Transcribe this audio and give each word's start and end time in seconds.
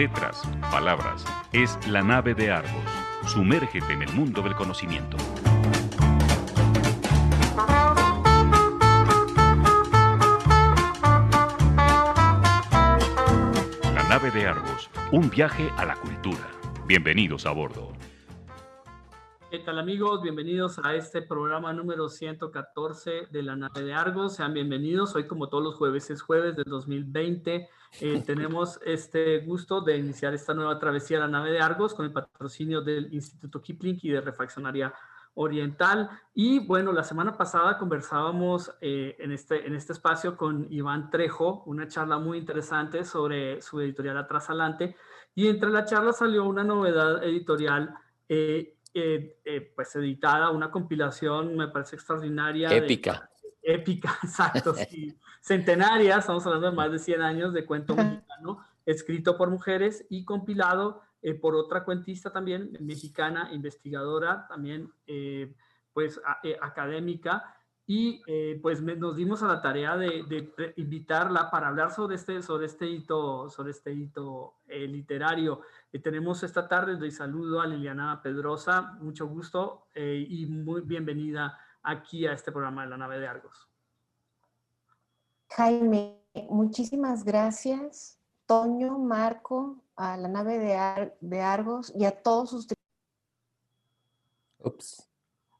letras, 0.00 0.42
palabras. 0.70 1.26
Es 1.52 1.78
la 1.86 2.00
nave 2.00 2.32
de 2.32 2.50
Argos. 2.50 2.72
Sumérgete 3.26 3.92
en 3.92 4.00
el 4.00 4.10
mundo 4.14 4.40
del 4.40 4.54
conocimiento. 4.54 5.18
La 13.94 14.02
nave 14.08 14.30
de 14.30 14.46
Argos. 14.46 14.88
Un 15.12 15.28
viaje 15.28 15.70
a 15.76 15.84
la 15.84 15.96
cultura. 15.96 16.48
Bienvenidos 16.86 17.44
a 17.44 17.50
bordo. 17.50 17.92
¿Qué 19.50 19.58
tal 19.58 19.78
amigos? 19.78 20.22
Bienvenidos 20.22 20.78
a 20.82 20.94
este 20.94 21.20
programa 21.20 21.74
número 21.74 22.08
114 22.08 23.26
de 23.30 23.42
la 23.42 23.54
nave 23.54 23.82
de 23.82 23.92
Argos. 23.92 24.36
Sean 24.36 24.54
bienvenidos. 24.54 25.14
Hoy 25.14 25.26
como 25.26 25.50
todos 25.50 25.62
los 25.62 25.74
jueves 25.74 26.08
es 26.08 26.22
jueves 26.22 26.56
del 26.56 26.64
2020. 26.64 27.68
Eh, 28.00 28.22
tenemos 28.26 28.78
este 28.84 29.38
gusto 29.40 29.80
de 29.80 29.96
iniciar 29.96 30.34
esta 30.34 30.54
nueva 30.54 30.78
travesía 30.78 31.18
a 31.18 31.20
la 31.22 31.28
nave 31.28 31.50
de 31.50 31.60
Argos 31.60 31.94
con 31.94 32.04
el 32.04 32.12
patrocinio 32.12 32.80
del 32.82 33.12
Instituto 33.12 33.60
Kipling 33.60 33.98
y 34.02 34.10
de 34.10 34.20
Refaccionaria 34.20 34.92
Oriental. 35.34 36.10
Y 36.34 36.58
bueno, 36.60 36.92
la 36.92 37.04
semana 37.04 37.36
pasada 37.36 37.78
conversábamos 37.78 38.72
eh, 38.80 39.16
en, 39.18 39.32
este, 39.32 39.66
en 39.66 39.74
este 39.74 39.92
espacio 39.92 40.36
con 40.36 40.66
Iván 40.70 41.10
Trejo, 41.10 41.62
una 41.66 41.88
charla 41.88 42.18
muy 42.18 42.38
interesante 42.38 43.04
sobre 43.04 43.62
su 43.62 43.80
editorial 43.80 44.18
Atrasalante. 44.18 44.96
Y 45.34 45.48
entre 45.48 45.70
la 45.70 45.84
charla 45.84 46.12
salió 46.12 46.44
una 46.44 46.64
novedad 46.64 47.22
editorial 47.24 47.94
eh, 48.28 48.74
eh, 48.92 49.38
eh, 49.44 49.72
pues 49.74 49.94
editada, 49.94 50.50
una 50.50 50.68
compilación, 50.68 51.56
me 51.56 51.68
parece 51.68 51.94
extraordinaria. 51.94 52.74
Épica. 52.74 53.30
épica, 53.62 54.18
exacto, 54.22 54.74
centenaria, 55.40 56.18
estamos 56.18 56.46
hablando 56.46 56.70
de 56.70 56.76
más 56.76 56.92
de 56.92 56.98
100 56.98 57.22
años 57.22 57.52
de 57.52 57.64
cuento 57.66 57.94
mexicano, 57.96 58.58
escrito 58.86 59.36
por 59.36 59.50
mujeres 59.50 60.06
y 60.08 60.24
compilado 60.24 61.02
eh, 61.22 61.34
por 61.34 61.54
otra 61.54 61.84
cuentista 61.84 62.32
también, 62.32 62.76
mexicana, 62.80 63.50
investigadora, 63.52 64.46
también 64.48 64.92
pues 65.92 66.20
académica, 66.60 67.56
y 67.86 68.22
pues 68.62 68.80
nos 68.80 69.16
dimos 69.16 69.42
a 69.42 69.48
la 69.48 69.60
tarea 69.60 69.96
de, 69.96 70.72
invitarla 70.76 71.50
para 71.50 71.66
hablar 71.66 71.90
sobre 71.90 72.14
este, 72.14 72.40
sobre 72.40 72.66
este 72.66 72.86
hito, 72.86 73.50
sobre 73.50 73.72
este 73.72 73.92
hito 73.92 74.54
literario. 74.68 75.62
Y 75.92 75.98
tenemos 75.98 76.42
esta 76.44 76.68
tarde, 76.68 76.96
doy 76.96 77.10
saludo 77.10 77.60
a 77.60 77.66
Liliana 77.66 78.20
Pedrosa, 78.22 78.96
mucho 79.00 79.26
gusto 79.26 79.86
eh, 79.94 80.24
y 80.28 80.46
muy 80.46 80.82
bienvenida 80.82 81.58
aquí 81.82 82.26
a 82.26 82.32
este 82.32 82.52
programa 82.52 82.84
de 82.84 82.90
la 82.90 82.96
nave 82.96 83.18
de 83.18 83.26
Argos. 83.26 83.69
Jaime, 85.56 86.22
muchísimas 86.48 87.24
gracias. 87.24 88.18
Toño, 88.46 88.98
Marco, 88.98 89.82
a 89.96 90.16
la 90.16 90.28
nave 90.28 90.58
de, 90.58 91.12
de 91.20 91.40
Argos 91.40 91.92
y 91.94 92.04
a 92.04 92.22
todos 92.22 92.50
sus... 92.50 92.68
Ups. 94.58 95.08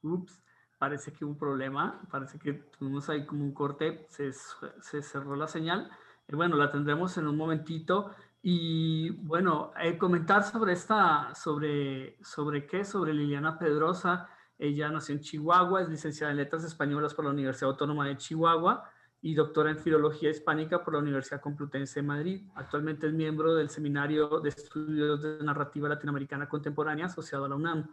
Ups, 0.02 0.42
parece 0.78 1.12
que 1.12 1.24
hubo 1.24 1.32
un 1.32 1.38
problema, 1.38 2.00
parece 2.10 2.38
que 2.38 2.52
tuvimos 2.52 3.08
ahí 3.08 3.26
como 3.26 3.44
un 3.44 3.52
corte, 3.52 4.06
se, 4.10 4.32
se 4.32 5.02
cerró 5.02 5.34
la 5.34 5.48
señal. 5.48 5.90
Y 6.28 6.36
bueno, 6.36 6.56
la 6.56 6.70
tendremos 6.70 7.16
en 7.18 7.26
un 7.26 7.36
momentito. 7.36 8.12
Y 8.42 9.10
bueno, 9.10 9.72
eh, 9.80 9.98
comentar 9.98 10.44
sobre 10.44 10.74
esta, 10.74 11.34
sobre, 11.34 12.16
sobre 12.22 12.66
qué, 12.66 12.84
sobre 12.84 13.12
Liliana 13.12 13.58
Pedrosa. 13.58 14.28
Ella 14.56 14.88
nació 14.88 15.16
en 15.16 15.20
Chihuahua, 15.20 15.82
es 15.82 15.88
licenciada 15.88 16.30
en 16.30 16.38
Letras 16.38 16.64
Españolas 16.64 17.14
por 17.14 17.24
la 17.24 17.32
Universidad 17.32 17.70
Autónoma 17.70 18.06
de 18.06 18.16
Chihuahua 18.16 18.88
y 19.22 19.34
doctora 19.34 19.70
en 19.70 19.78
Filología 19.78 20.30
Hispánica 20.30 20.82
por 20.82 20.94
la 20.94 21.00
Universidad 21.00 21.40
Complutense 21.40 22.00
de 22.00 22.06
Madrid. 22.06 22.42
Actualmente 22.54 23.06
es 23.06 23.12
miembro 23.12 23.54
del 23.54 23.68
Seminario 23.68 24.40
de 24.40 24.48
Estudios 24.48 25.22
de 25.22 25.44
Narrativa 25.44 25.88
Latinoamericana 25.88 26.48
Contemporánea 26.48 27.06
asociado 27.06 27.44
a 27.44 27.48
la 27.48 27.56
UNAM. 27.56 27.90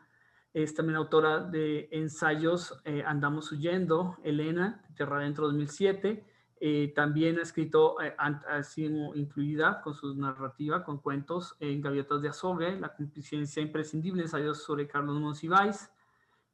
Es 0.53 0.73
también 0.73 0.95
autora 0.95 1.41
de 1.41 1.89
ensayos 1.91 2.79
eh, 2.85 3.03
Andamos 3.05 3.51
Huyendo, 3.51 4.17
Elena, 4.23 4.85
Tierra 4.95 5.17
Adentro 5.17 5.47
2007, 5.47 6.23
eh, 6.59 6.91
también 6.95 7.37
ha 7.37 7.43
escrito, 7.43 8.01
eh, 8.01 8.15
ha 8.17 8.63
sido 8.63 9.13
incluida 9.13 9.81
con 9.81 9.93
su 9.93 10.15
narrativa, 10.15 10.83
con 10.83 10.99
cuentos 10.99 11.55
en 11.59 11.81
Gaviotas 11.81 12.21
de 12.21 12.29
Azogue, 12.29 12.79
La 12.79 12.95
complicencia 12.95 13.61
imprescindible, 13.61 14.23
ensayos 14.23 14.63
sobre 14.63 14.87
Carlos 14.87 15.19
Monsiváis, 15.19 15.91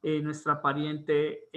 eh, 0.04 0.20
nuestra 0.20 0.60
pariente 0.60 1.48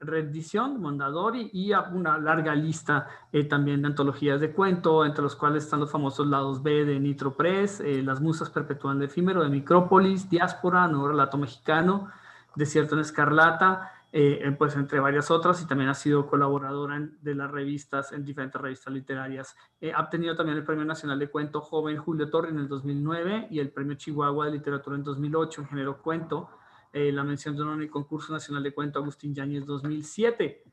Rendición, 0.00 0.80
Mondadori, 0.80 1.50
y 1.52 1.72
una 1.92 2.18
larga 2.18 2.54
lista 2.54 3.06
también 3.48 3.82
de 3.82 3.88
antologías 3.88 4.40
de 4.40 4.52
cuento, 4.52 5.04
entre 5.04 5.22
los 5.22 5.36
cuales 5.36 5.64
están 5.64 5.80
los 5.80 5.92
famosos 5.92 6.26
lados 6.26 6.62
B 6.62 6.84
de 6.84 6.98
Nitro 6.98 7.36
Press, 7.36 7.82
Las 7.84 8.20
Musas 8.20 8.50
Perpetuando 8.50 9.04
Efímero 9.04 9.42
de 9.42 9.50
Micrópolis, 9.50 10.30
Diáspora, 10.30 10.88
Nuevo 10.88 11.08
Relato 11.08 11.36
Mexicano, 11.36 12.10
Desierto 12.56 12.94
en 12.94 13.02
Escarlata, 13.02 13.92
eh, 14.10 14.54
pues 14.56 14.74
entre 14.74 15.00
varias 15.00 15.30
otras, 15.30 15.60
y 15.62 15.66
también 15.66 15.90
ha 15.90 15.94
sido 15.94 16.26
colaboradora 16.26 16.98
de 17.20 17.34
las 17.34 17.50
revistas, 17.50 18.12
en 18.12 18.24
diferentes 18.24 18.58
revistas 18.60 18.92
literarias. 18.92 19.54
Eh, 19.80 19.92
ha 19.92 20.00
obtenido 20.00 20.34
también 20.34 20.56
el 20.56 20.64
Premio 20.64 20.84
Nacional 20.84 21.18
de 21.18 21.28
Cuento 21.28 21.60
Joven 21.60 21.98
Julio 21.98 22.30
Torre 22.30 22.48
en 22.48 22.58
el 22.58 22.68
2009 22.68 23.48
y 23.50 23.58
el 23.58 23.70
Premio 23.70 23.96
Chihuahua 23.96 24.46
de 24.46 24.52
Literatura 24.52 24.96
en 24.96 25.04
2008 25.04 25.60
en 25.60 25.68
género 25.68 25.98
cuento, 25.98 26.48
eh, 26.92 27.12
la 27.12 27.24
mención 27.24 27.54
de 27.56 27.62
honor 27.62 27.74
en 27.74 27.82
el 27.82 27.90
Concurso 27.90 28.32
Nacional 28.32 28.62
de 28.62 28.72
Cuento 28.72 28.98
Agustín 28.98 29.34
Yáñez 29.34 29.64
2007. 29.66 30.64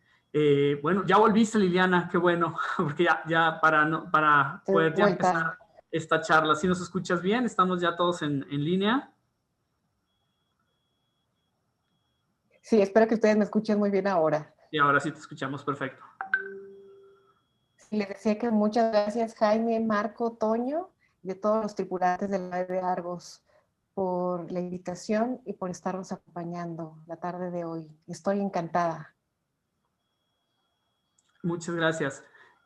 bueno, 0.82 1.06
ya 1.06 1.18
volviste 1.18 1.58
Liliana, 1.58 2.10
qué 2.12 2.18
bueno, 2.18 2.56
porque 2.78 3.06
ya, 3.06 3.24
ya 3.28 3.60
para, 3.62 3.86
no, 3.86 4.10
para 4.12 4.62
poder 4.66 4.94
ya 4.94 5.10
empezar 5.10 5.58
esta 5.92 6.20
charla, 6.20 6.56
si 6.56 6.68
nos 6.68 6.82
escuchas 6.82 7.22
bien, 7.22 7.46
estamos 7.46 7.80
ya 7.80 7.96
todos 7.96 8.22
en, 8.22 8.46
en 8.52 8.64
línea. 8.64 9.12
Sí, 12.66 12.82
espero 12.82 13.08
que 13.08 13.14
ustedes 13.14 13.38
me 13.38 13.44
escuchen 13.44 13.78
muy 13.78 13.92
bien 13.92 14.08
ahora. 14.08 14.52
Y 14.72 14.80
ahora 14.80 15.00
sí 15.00 15.12
te 15.12 15.20
escuchamos 15.20 15.64
perfecto. 15.64 16.04
les 17.92 18.10
decía 18.10 18.40
que 18.40 18.50
muchas 18.50 18.92
gracias 18.92 19.36
Jaime, 19.36 19.80
Marco, 19.80 20.34
Toño 20.34 20.90
y 21.24 21.28
de 21.28 21.36
todos 21.36 21.62
los 21.62 21.76
tripulantes 21.76 22.30
de 22.30 22.40
la 22.40 22.66
de 22.66 22.80
Argos 22.80 23.45
por 23.96 24.52
la 24.52 24.60
invitación 24.60 25.42
y 25.46 25.54
por 25.54 25.72
estarnos 25.72 26.12
acompañando 26.12 27.00
la 27.08 27.16
tarde 27.16 27.50
de 27.50 27.66
hoy. 27.66 27.88
Estoy 28.06 28.40
encantada. 28.40 29.16
Muchas 31.42 31.74
gracias. 31.74 32.24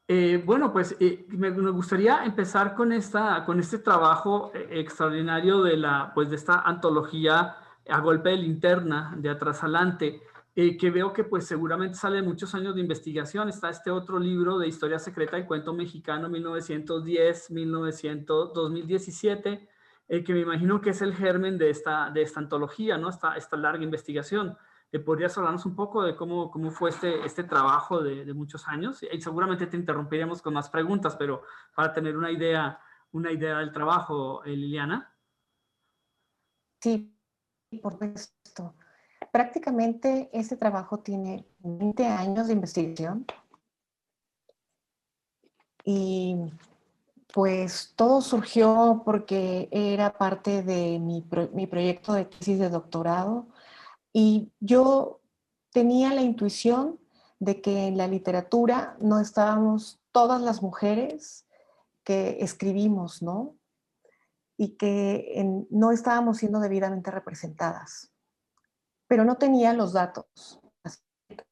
Eh, 0.07 0.43
bueno, 0.45 0.73
pues 0.73 0.97
eh, 0.99 1.25
me, 1.29 1.51
gustaría 1.51 2.25
empezar 2.25 2.75
con, 2.75 2.91
esta, 2.91 3.45
con 3.45 3.59
este 3.61 3.77
trabajo 3.77 4.51
eh, 4.53 4.67
extraordinario 4.71 5.61
de, 5.61 5.77
la, 5.77 6.11
pues, 6.13 6.29
de 6.29 6.35
esta 6.35 6.61
antología 6.61 7.55
a 7.87 7.99
golpe 8.01 8.29
de 8.29 8.37
linterna, 8.37 9.13
de 9.17 9.29
atrás 9.29 9.63
adelante, 9.63 10.21
eh, 10.61 10.77
que 10.77 10.91
veo 10.91 11.13
que 11.13 11.23
pues 11.23 11.45
seguramente 11.45 11.95
sale 11.95 12.21
muchos 12.21 12.53
años 12.53 12.75
de 12.75 12.81
investigación. 12.81 13.47
Está 13.47 13.69
este 13.69 13.91
otro 13.91 14.19
libro 14.19 14.57
de 14.57 14.67
Historia 14.67 14.99
Secreta 14.99 15.39
y 15.39 15.45
Cuento 15.45 15.73
Mexicano 15.73 16.27
1910, 16.27 17.51
1900, 17.51 18.53
2017, 18.53 19.69
que 20.09 20.33
me 20.33 20.39
imagino 20.39 20.81
que 20.81 20.89
es 20.89 21.01
el 21.01 21.15
germen 21.15 21.57
de 21.57 21.69
esta, 21.69 22.09
de 22.09 22.23
esta 22.23 22.39
antología, 22.39 22.97
¿no? 22.97 23.09
Esta, 23.09 23.35
esta 23.37 23.57
larga 23.57 23.83
investigación. 23.83 24.57
Eh, 24.91 24.99
¿Podrías 24.99 25.37
hablarnos 25.37 25.65
un 25.67 25.75
poco 25.75 26.01
de 26.03 26.15
cómo, 26.15 26.49
cómo 26.49 26.71
fue 26.71 26.89
este, 26.89 27.23
este 27.23 27.43
trabajo 27.43 28.01
de, 28.01 28.25
de 28.25 28.33
muchos 28.33 28.67
años? 28.67 29.03
Y 29.03 29.21
seguramente 29.21 29.67
te 29.67 29.77
interrumpiremos 29.77 30.41
con 30.41 30.55
más 30.55 30.69
preguntas, 30.69 31.15
pero 31.15 31.43
para 31.75 31.93
tener 31.93 32.17
una 32.17 32.31
idea, 32.31 32.79
una 33.11 33.31
idea 33.31 33.59
del 33.59 33.71
trabajo, 33.71 34.43
eh, 34.45 34.55
Liliana. 34.55 35.13
Sí, 36.81 37.15
por 37.81 37.93
supuesto. 37.93 38.73
Prácticamente 39.31 40.29
este 40.33 40.57
trabajo 40.57 40.99
tiene 40.99 41.45
20 41.59 42.07
años 42.07 42.47
de 42.47 42.53
investigación 42.53 43.27
y 45.83 46.35
pues 47.33 47.93
todo 47.95 48.21
surgió 48.21 49.03
porque 49.05 49.69
era 49.71 50.17
parte 50.17 50.63
de 50.63 50.99
mi, 50.99 51.25
mi 51.53 51.67
proyecto 51.67 52.13
de 52.13 52.25
tesis 52.25 52.59
de 52.59 52.69
doctorado 52.69 53.47
y 54.11 54.51
yo 54.59 55.21
tenía 55.71 56.13
la 56.13 56.21
intuición 56.21 56.99
de 57.39 57.61
que 57.61 57.87
en 57.87 57.97
la 57.97 58.07
literatura 58.07 58.97
no 58.99 59.19
estábamos 59.19 59.99
todas 60.11 60.41
las 60.41 60.61
mujeres 60.61 61.45
que 62.03 62.37
escribimos, 62.41 63.21
¿no? 63.21 63.59
y 64.59 64.75
que 64.75 65.41
no 65.69 65.93
estábamos 65.93 66.39
siendo 66.39 66.59
debidamente 66.59 67.09
representadas. 67.11 68.11
Pero 69.07 69.23
no 69.23 69.37
tenía 69.37 69.71
los 69.71 69.93
datos, 69.93 70.59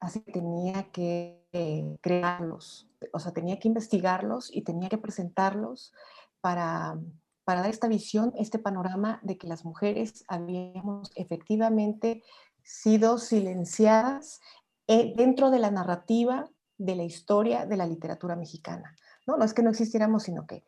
así, 0.02 0.20
que 0.20 0.34
tenía 0.34 0.92
que 0.92 1.98
crearlos, 2.02 2.87
o 3.14 3.20
sea, 3.20 3.32
tenía 3.32 3.60
que 3.60 3.68
investigarlos 3.68 4.54
y 4.54 4.64
tenía 4.64 4.90
que 4.90 4.98
presentarlos 4.98 5.94
para, 6.42 7.00
para 7.44 7.62
dar 7.62 7.70
esta 7.70 7.88
visión, 7.88 8.34
este 8.38 8.60
panorama 8.60 9.20
de 9.24 9.38
que 9.38 9.48
las 9.48 9.66
mujeres 9.66 10.24
habíamos 10.28 11.12
efectivamente 11.16 12.24
sido 12.64 13.18
silenciadas 13.18 14.42
eh, 14.88 15.14
dentro 15.16 15.52
de 15.52 15.60
la 15.60 15.72
narrativa 15.72 16.50
de 16.78 16.96
la 16.96 17.04
historia 17.04 17.66
de 17.66 17.78
la 17.78 17.88
literatura 17.88 18.36
mexicana. 18.36 18.96
No, 19.26 19.38
no 19.38 19.46
es 19.46 19.54
que 19.54 19.64
no 19.64 19.70
existiéramos, 19.70 20.24
sino 20.24 20.46
que 20.46 20.64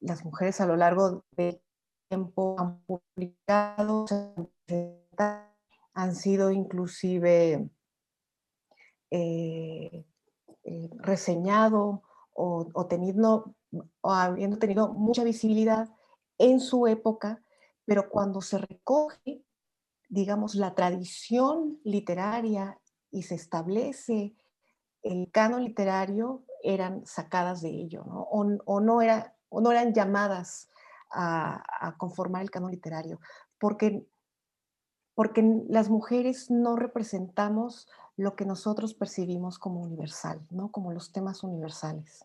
las 0.00 0.24
mujeres 0.24 0.60
a 0.60 0.66
lo 0.66 0.76
largo 0.76 1.24
del 1.32 1.60
tiempo 2.08 2.56
han 2.58 2.80
publicado, 2.84 4.06
han 5.94 6.14
sido 6.14 6.50
inclusive 6.50 7.70
eh, 9.10 10.04
eh, 10.68 10.90
reseñado 10.98 12.02
o, 12.32 12.86
teniendo, 12.88 13.54
o 14.00 14.10
habiendo 14.10 14.58
tenido 14.58 14.92
mucha 14.92 15.22
visibilidad 15.22 15.88
en 16.38 16.58
su 16.58 16.88
época, 16.88 17.40
pero 17.84 18.10
cuando 18.10 18.40
se 18.40 18.58
recoge, 18.58 19.44
digamos, 20.08 20.56
la 20.56 20.74
tradición 20.74 21.78
literaria 21.84 22.80
y 23.12 23.22
se 23.22 23.36
establece 23.36 24.34
el 25.02 25.30
canon 25.30 25.62
literario, 25.62 26.44
eran 26.64 27.06
sacadas 27.06 27.62
de 27.62 27.70
ello, 27.70 28.02
o 28.04 28.80
no 28.80 29.00
eran 29.00 29.94
llamadas 29.94 30.68
a, 31.12 31.62
a, 31.80 31.96
conformar 31.96 32.42
el 32.42 32.50
canon 32.50 32.72
literario, 32.72 33.20
porque, 33.60 34.04
porque 35.14 35.44
las 35.68 35.90
mujeres 35.90 36.50
no 36.50 36.74
representamos 36.74 37.86
lo 38.16 38.34
que 38.34 38.46
nosotros 38.46 38.94
percibimos 38.94 39.58
como 39.58 39.80
universal, 39.80 40.40
¿no? 40.50 40.70
Como 40.70 40.92
los 40.92 41.12
temas 41.12 41.42
universales. 41.42 42.24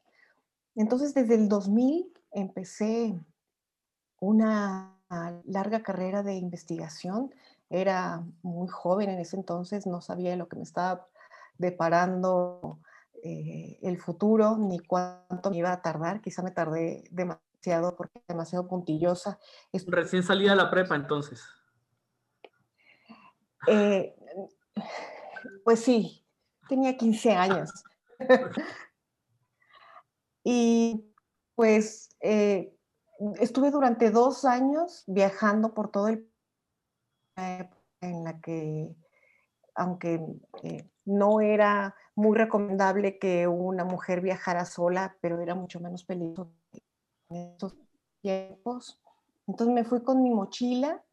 Entonces, 0.76 1.14
desde 1.14 1.36
el 1.36 1.50
2000 1.50 2.12
empecé 2.32 3.20
una 4.20 4.98
larga 5.44 5.84
carrera 5.84 6.24
de 6.24 6.36
investigación. 6.36 7.34
Era 7.70 8.24
muy 8.42 8.68
joven 8.70 9.10
en 9.10 9.20
ese 9.20 9.36
entonces, 9.36 9.86
no 9.86 10.02
sabía 10.02 10.36
lo 10.36 10.48
que 10.48 10.56
me 10.56 10.64
estaba 10.64 11.08
deparando 11.58 12.80
eh, 13.24 13.78
el 13.82 14.00
futuro, 14.00 14.58
ni 14.58 14.80
cuánto 14.80 15.50
me 15.50 15.58
iba 15.58 15.72
a 15.72 15.82
tardar. 15.82 16.22
Quizá 16.22 16.42
me 16.42 16.52
tardé 16.52 17.04
demasiado 17.12 17.96
porque 17.96 18.22
demasiado 18.28 18.68
puntillosa. 18.68 19.38
Recién 19.88 20.24
salía 20.24 20.52
de 20.52 20.56
la 20.56 20.72
prepa 20.72 20.96
entonces. 20.96 21.44
Eh, 23.68 24.16
pues 25.64 25.82
sí, 25.82 26.26
tenía 26.68 26.98
15 26.98 27.32
años. 27.32 27.72
y 30.44 31.06
pues 31.56 32.10
eh, 32.22 32.76
estuve 33.40 33.72
durante 33.72 34.10
dos 34.12 34.46
años 34.46 35.04
viajando 35.08 35.74
por 35.74 35.90
todo 35.92 36.08
el 36.08 36.28
en 38.02 38.24
la 38.24 38.40
que, 38.40 38.96
aunque 39.76 40.26
eh, 40.64 40.90
no 41.06 41.42
era 41.42 41.96
muy 42.16 42.38
recomendable 42.38 43.18
que 43.20 43.48
una 43.48 43.84
mujer 43.84 44.22
viajara 44.22 44.66
sola, 44.66 45.18
pero 45.22 45.40
era 45.40 45.56
mucho 45.56 45.80
menos 45.80 46.04
peligroso 46.04 46.52
en 47.30 47.56
esos 47.56 47.76
tiempos. 48.22 49.02
Entonces 49.48 49.74
me 49.74 49.84
fui 49.84 50.04
con 50.04 50.22
mi 50.22 50.30
mochila 50.30 51.04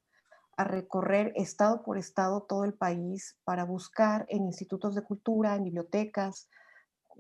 a 0.59 0.65
recorrer 0.65 1.33
estado 1.37 1.85
por 1.85 1.99
estado 1.99 2.43
todo 2.43 2.65
el 2.65 2.75
país 2.75 3.39
para 3.45 3.65
buscar 3.65 4.27
en 4.29 4.45
institutos 4.45 4.97
de 4.97 5.05
cultura, 5.05 5.55
en 5.55 5.63
bibliotecas, 5.63 6.51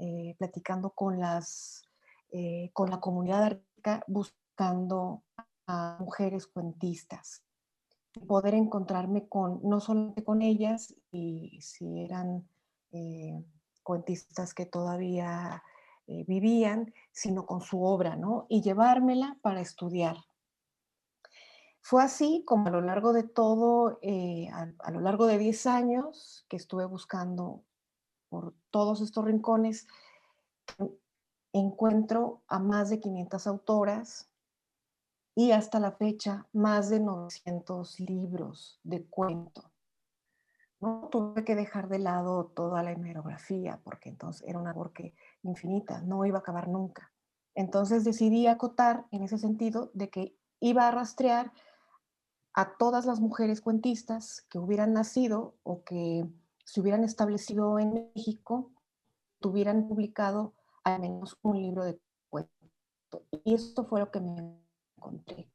eh, 0.00 0.35
platicando 0.38 0.90
con, 0.90 1.20
las, 1.20 1.85
eh, 2.32 2.70
con 2.73 2.90
la 2.90 2.99
comunidad 2.99 3.44
artística, 3.44 4.02
buscando 4.08 5.23
a 5.69 5.99
mujeres 6.00 6.49
cuentistas. 6.49 7.44
Poder 8.26 8.55
encontrarme 8.55 9.29
con, 9.29 9.61
no 9.62 9.79
solamente 9.79 10.25
con 10.25 10.43
ellas, 10.43 10.96
y 11.12 11.61
si 11.62 12.00
eran 12.00 12.44
eh, 12.91 13.41
cuentistas 13.84 14.52
que 14.52 14.67
todavía 14.67 15.62
vivían, 16.26 16.93
sino 17.12 17.44
con 17.44 17.61
su 17.61 17.84
obra, 17.84 18.17
¿no? 18.17 18.46
Y 18.49 18.62
llevármela 18.62 19.37
para 19.43 19.61
estudiar 19.61 20.17
fue 21.88 22.05
así 22.05 22.43
como 22.44 22.69
a 22.69 22.70
lo 22.70 22.82
largo 22.82 23.14
de 23.14 23.23
todo, 23.23 23.99
eh, 24.02 24.50
a, 24.52 24.90
lo 24.90 25.00
largo 25.00 25.26
de 25.26 25.38
10 25.38 25.67
años 25.67 26.44
que 26.50 26.58
estuve 26.58 26.85
buscando 26.85 27.64
por 28.29 28.52
todos 28.70 29.00
estos 29.00 29.25
rincones, 29.25 29.87
encuentro 31.55 32.43
a 32.46 32.58
más 32.58 32.90
de 32.90 33.00
500 33.00 33.46
autoras 33.46 34.31
y 35.35 35.52
hasta 35.52 35.81
la 35.81 35.93
fecha 35.93 36.46
más 36.52 36.90
de 36.90 37.00
900 37.00 38.00
libros 38.00 38.79
de 38.82 39.06
cuento. 39.06 39.70
No 40.81 41.08
tuve 41.11 41.43
que 41.43 41.56
dejar 41.56 41.88
de 41.88 42.00
lado 42.00 42.52
toda 42.55 42.82
la 42.82 42.93
hemerografía 42.93 43.81
porque 43.82 44.11
entonces 44.11 44.46
era 44.46 44.58
una 44.58 44.73
labor 44.73 44.93
que 44.93 45.14
infinita, 45.43 46.02
no 46.02 46.26
iba 46.26 46.37
a 46.37 46.41
acabar 46.41 46.69
nunca. 46.69 47.11
Entonces 47.55 48.05
decidí 48.05 48.46
acotar 48.46 49.06
en 49.11 49.23
ese 49.23 49.38
sentido 49.38 49.91
de 49.94 50.11
que 50.11 50.37
iba 50.61 50.87
a 50.87 50.91
rastrear 50.91 51.50
a 52.54 52.76
todas 52.76 53.06
las 53.06 53.20
mujeres 53.20 53.60
cuentistas 53.60 54.46
que 54.50 54.58
hubieran 54.58 54.92
nacido 54.92 55.54
o 55.62 55.84
que 55.84 56.26
se 56.64 56.80
hubieran 56.80 57.04
establecido 57.04 57.78
en 57.78 58.10
México, 58.14 58.70
tuvieran 59.40 59.88
publicado 59.88 60.54
al 60.84 61.00
menos 61.00 61.38
un 61.42 61.60
libro 61.60 61.84
de 61.84 62.00
cuento. 62.28 63.22
Y 63.44 63.54
esto 63.54 63.84
fue 63.84 64.00
lo 64.00 64.10
que 64.10 64.20
me 64.20 64.58
encontré. 64.96 65.48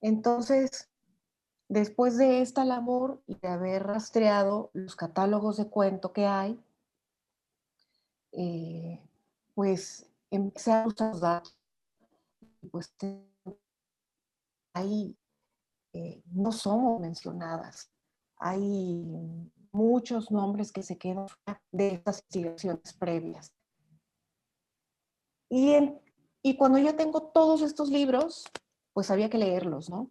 Entonces, 0.00 0.88
después 1.68 2.16
de 2.16 2.42
esta 2.42 2.64
labor 2.64 3.22
y 3.26 3.34
de 3.36 3.48
haber 3.48 3.86
rastreado 3.86 4.70
los 4.72 4.96
catálogos 4.96 5.56
de 5.56 5.68
cuento 5.68 6.12
que 6.12 6.26
hay, 6.26 6.62
eh, 8.32 9.00
pues 9.54 10.06
empecé 10.30 10.72
a 10.72 10.86
usar 10.86 11.18
datos. 11.18 11.56
Pues 12.70 12.94
hay 14.72 15.16
eh, 15.92 16.22
no 16.26 16.52
somos 16.52 17.00
mencionadas. 17.00 17.90
Hay 18.36 19.04
muchos 19.72 20.30
nombres 20.30 20.72
que 20.72 20.82
se 20.82 20.98
quedan 20.98 21.26
de 21.72 21.94
estas 21.94 22.18
investigaciones 22.20 22.94
previas. 22.94 23.52
Y, 25.48 25.74
y 26.42 26.56
cuando 26.56 26.78
yo 26.78 26.94
tengo 26.96 27.22
todos 27.32 27.62
estos 27.62 27.90
libros, 27.90 28.44
pues 28.92 29.10
había 29.10 29.30
que 29.30 29.38
leerlos, 29.38 29.90
¿no? 29.90 30.10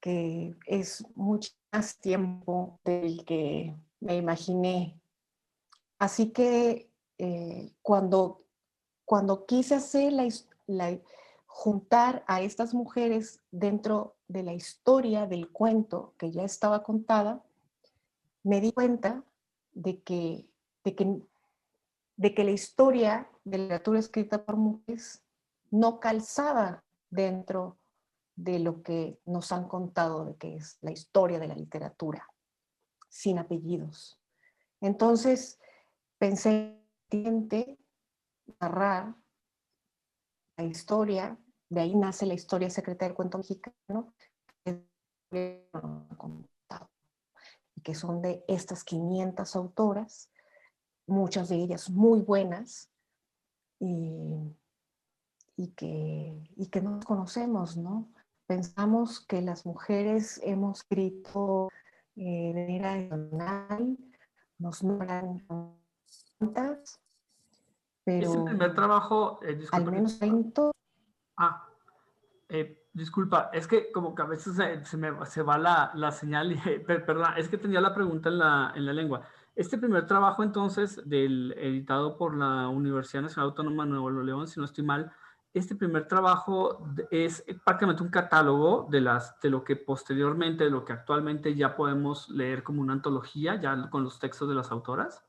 Que 0.00 0.54
es 0.66 1.04
mucho 1.14 1.52
más 1.72 1.98
tiempo 1.98 2.78
del 2.84 3.24
que 3.24 3.74
me 4.00 4.16
imaginé. 4.16 5.00
Así 5.98 6.30
que 6.30 6.90
eh, 7.18 7.72
cuando, 7.82 8.44
cuando 9.04 9.46
quise 9.46 9.76
hacer 9.76 10.12
la, 10.12 10.28
la, 10.66 11.00
juntar 11.46 12.22
a 12.26 12.42
estas 12.42 12.74
mujeres 12.74 13.40
dentro 13.50 14.15
de 14.28 14.42
la 14.42 14.52
historia 14.52 15.26
del 15.26 15.50
cuento 15.50 16.14
que 16.18 16.30
ya 16.30 16.42
estaba 16.42 16.82
contada, 16.82 17.44
me 18.42 18.60
di 18.60 18.72
cuenta 18.72 19.24
de 19.72 20.02
que, 20.02 20.48
de 20.84 20.94
que, 20.94 21.22
de 22.16 22.34
que 22.34 22.44
la 22.44 22.50
historia 22.50 23.30
de 23.44 23.58
la 23.58 23.64
literatura 23.64 23.98
escrita 23.98 24.44
por 24.44 24.56
mujeres 24.56 25.22
no 25.70 26.00
calzaba 26.00 26.84
dentro 27.10 27.78
de 28.36 28.58
lo 28.58 28.82
que 28.82 29.18
nos 29.24 29.52
han 29.52 29.66
contado 29.66 30.24
de 30.24 30.36
que 30.36 30.56
es 30.56 30.78
la 30.82 30.92
historia 30.92 31.38
de 31.38 31.48
la 31.48 31.54
literatura, 31.54 32.28
sin 33.08 33.38
apellidos. 33.38 34.20
Entonces, 34.80 35.58
pensé 36.18 36.78
en 37.10 37.48
narrar 38.60 39.14
la 40.56 40.64
historia 40.64 41.38
de 41.68 41.80
ahí 41.80 41.94
nace 41.94 42.26
la 42.26 42.34
historia 42.34 42.70
secreta 42.70 43.04
del 43.06 43.14
cuento 43.14 43.38
mexicano, 43.38 44.14
y 47.74 47.80
que 47.82 47.94
son 47.94 48.22
de 48.22 48.44
estas 48.48 48.84
500 48.84 49.56
autoras, 49.56 50.30
muchas 51.06 51.48
de 51.48 51.56
ellas 51.56 51.90
muy 51.90 52.20
buenas, 52.20 52.90
y, 53.78 54.54
que, 55.76 56.50
y 56.56 56.66
que 56.68 56.80
nos 56.80 57.04
conocemos, 57.04 57.76
¿no? 57.76 58.10
Pensamos 58.46 59.20
que 59.20 59.42
las 59.42 59.66
mujeres 59.66 60.40
hemos 60.44 60.78
escrito 60.78 61.68
eh, 62.14 62.52
de 62.54 62.64
manera 62.64 62.96
nacional, 62.96 63.98
nos 64.58 64.82
nombran 64.82 65.46
tantas, 66.38 67.00
pero... 68.04 68.30
Es 68.30 68.36
el 68.36 68.44
primer 68.44 68.74
trabajo, 68.74 69.40
eh, 69.42 69.66
al 69.72 69.90
menos 69.90 70.18
20 70.18 70.75
Ah, 71.36 71.68
eh, 72.48 72.86
disculpa, 72.92 73.50
es 73.52 73.66
que 73.66 73.92
como 73.92 74.14
que 74.14 74.22
a 74.22 74.26
veces 74.26 74.56
se, 74.84 74.96
me 74.96 75.26
se 75.26 75.42
va 75.42 75.58
la, 75.58 75.90
la 75.94 76.12
señal, 76.12 76.52
y, 76.52 76.56
perdón, 76.86 77.32
es 77.36 77.48
que 77.48 77.58
tenía 77.58 77.80
la 77.80 77.94
pregunta 77.94 78.28
en 78.28 78.38
la, 78.38 78.72
en 78.74 78.86
la 78.86 78.92
lengua. 78.92 79.22
Este 79.54 79.78
primer 79.78 80.06
trabajo 80.06 80.42
entonces, 80.42 81.02
editado 81.10 82.18
por 82.18 82.36
la 82.36 82.68
Universidad 82.68 83.22
Nacional 83.22 83.50
Autónoma 83.50 83.84
de 83.84 83.90
Nuevo 83.90 84.10
León, 84.10 84.48
si 84.48 84.60
no 84.60 84.66
estoy 84.66 84.84
mal, 84.84 85.10
este 85.54 85.74
primer 85.74 86.06
trabajo 86.06 86.86
es 87.10 87.42
prácticamente 87.64 88.02
un 88.02 88.10
catálogo 88.10 88.86
de, 88.90 89.00
las, 89.00 89.40
de 89.40 89.48
lo 89.48 89.64
que 89.64 89.76
posteriormente, 89.76 90.64
de 90.64 90.70
lo 90.70 90.84
que 90.84 90.92
actualmente 90.92 91.54
ya 91.54 91.74
podemos 91.74 92.28
leer 92.28 92.62
como 92.62 92.82
una 92.82 92.92
antología, 92.92 93.58
ya 93.58 93.88
con 93.88 94.04
los 94.04 94.18
textos 94.18 94.46
de 94.50 94.54
las 94.54 94.70
autoras. 94.70 95.24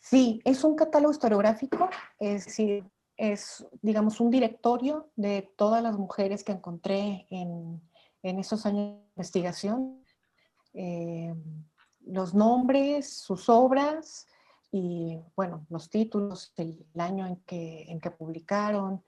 Sí, 0.00 0.42
es 0.44 0.62
un 0.64 0.76
catálogo 0.76 1.12
historiográfico, 1.12 1.88
es 2.18 2.44
decir, 2.44 2.84
es, 3.16 3.66
digamos, 3.82 4.20
un 4.20 4.30
directorio 4.30 5.10
de 5.16 5.52
todas 5.56 5.82
las 5.82 5.96
mujeres 5.96 6.44
que 6.44 6.52
encontré 6.52 7.26
en, 7.30 7.80
en 8.22 8.38
esos 8.38 8.66
años 8.66 8.96
de 8.96 9.06
investigación. 9.16 10.04
Eh, 10.72 11.34
los 12.06 12.34
nombres, 12.34 13.16
sus 13.16 13.48
obras 13.48 14.26
y, 14.72 15.18
bueno, 15.36 15.66
los 15.70 15.88
títulos, 15.88 16.52
el, 16.56 16.84
año 16.98 17.26
en 17.26 17.36
que, 17.46 17.84
en 17.88 18.00
que 18.00 18.10
publicaron. 18.10 19.04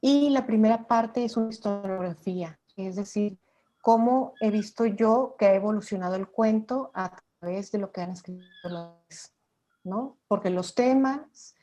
Y 0.00 0.30
la 0.30 0.46
primera 0.46 0.86
parte 0.86 1.24
es 1.24 1.36
una 1.36 1.50
historiografía, 1.50 2.60
es 2.76 2.96
decir, 2.96 3.38
cómo 3.80 4.34
he 4.40 4.50
visto 4.50 4.84
yo 4.84 5.36
que 5.38 5.46
ha 5.46 5.54
evolucionado 5.54 6.16
el 6.16 6.28
cuento 6.28 6.90
a 6.94 7.16
través 7.40 7.70
de 7.70 7.78
lo 7.78 7.92
que 7.92 8.02
han 8.02 8.10
escrito 8.10 8.44
los, 8.64 9.32
¿no? 9.84 10.18
Porque 10.28 10.50
los 10.50 10.74
temas 10.74 11.55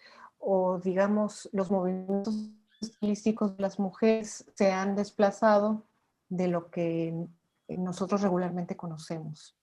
o 0.45 0.79
digamos 0.79 1.49
los 1.53 1.71
movimientos 1.71 2.49
estilísticos 2.81 3.55
de 3.55 3.61
las 3.61 3.79
mujeres 3.79 4.45
se 4.55 4.71
han 4.71 4.95
desplazado 4.95 5.83
de 6.29 6.47
lo 6.47 6.69
que 6.69 7.27
nosotros 7.69 8.21
regularmente 8.21 8.75
conocemos. 8.75 9.55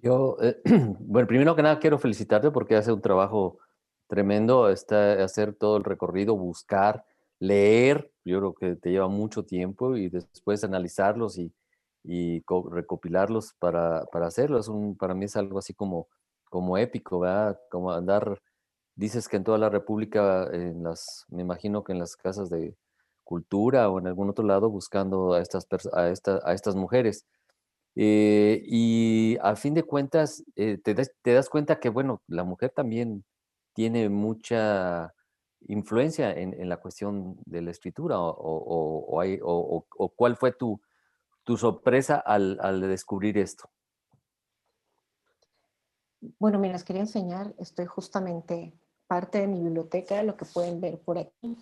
Yo, 0.00 0.36
eh, 0.40 0.60
bueno, 1.00 1.28
primero 1.28 1.54
que 1.54 1.62
nada 1.62 1.78
quiero 1.78 1.98
felicitarte 1.98 2.50
porque 2.50 2.76
hace 2.76 2.92
un 2.92 3.00
trabajo 3.00 3.58
tremendo, 4.08 4.68
está, 4.68 5.22
hacer 5.22 5.54
todo 5.54 5.76
el 5.76 5.84
recorrido, 5.84 6.36
buscar, 6.36 7.04
leer, 7.38 8.12
yo 8.24 8.38
creo 8.38 8.54
que 8.54 8.76
te 8.76 8.90
lleva 8.90 9.08
mucho 9.08 9.44
tiempo 9.44 9.96
y 9.96 10.08
después 10.08 10.64
analizarlos 10.64 11.38
y, 11.38 11.52
y 12.04 12.42
recopilarlos 12.70 13.54
para, 13.58 14.04
para 14.06 14.26
hacerlo. 14.26 14.58
Es 14.58 14.68
un, 14.68 14.96
para 14.96 15.14
mí 15.14 15.24
es 15.24 15.36
algo 15.36 15.58
así 15.58 15.74
como, 15.74 16.08
como 16.44 16.76
épico, 16.78 17.20
¿verdad? 17.20 17.58
Como 17.70 17.90
andar, 17.92 18.40
dices 18.94 19.28
que 19.28 19.36
en 19.36 19.44
toda 19.44 19.58
la 19.58 19.68
República, 19.68 20.48
en 20.52 20.82
las, 20.82 21.26
me 21.28 21.42
imagino 21.42 21.84
que 21.84 21.92
en 21.92 21.98
las 21.98 22.16
casas 22.16 22.50
de 22.50 22.76
cultura 23.24 23.88
o 23.88 23.98
en 23.98 24.06
algún 24.06 24.28
otro 24.30 24.44
lado 24.44 24.70
buscando 24.70 25.34
a 25.34 25.40
estas, 25.40 25.66
a 25.92 26.02
a 26.44 26.52
estas 26.52 26.74
mujeres. 26.74 27.26
Eh, 27.94 28.62
y 28.64 29.36
a 29.42 29.54
fin 29.56 29.74
de 29.74 29.82
cuentas, 29.82 30.44
eh, 30.56 30.78
te, 30.78 30.94
te, 30.94 31.32
das 31.32 31.48
cuenta 31.48 31.78
que, 31.78 31.90
bueno, 31.90 32.22
la 32.26 32.44
mujer 32.44 32.70
también 32.70 33.24
tiene 33.74 34.08
mucha 34.08 35.14
influencia 35.68 36.32
en, 36.32 36.54
en 36.54 36.68
la 36.68 36.78
cuestión 36.78 37.36
de 37.44 37.62
la 37.62 37.70
escritura 37.70 38.18
o, 38.18 38.30
o, 38.30 39.22
o, 39.42 39.86
o 39.96 40.08
cuál 40.10 40.36
fue 40.36 40.52
tu, 40.52 40.80
tu 41.44 41.56
sorpresa 41.56 42.16
al, 42.16 42.58
al, 42.60 42.80
descubrir 42.80 43.38
esto. 43.38 43.68
Bueno, 46.38 46.58
les 46.60 46.84
quería 46.84 47.02
enseñar, 47.02 47.54
estoy 47.58 47.86
justamente 47.86 48.72
parte 49.12 49.42
de 49.42 49.46
mi 49.46 49.60
biblioteca, 49.60 50.22
lo 50.22 50.38
que 50.38 50.46
pueden 50.46 50.80
ver 50.80 50.98
por 50.98 51.18
aquí 51.18 51.58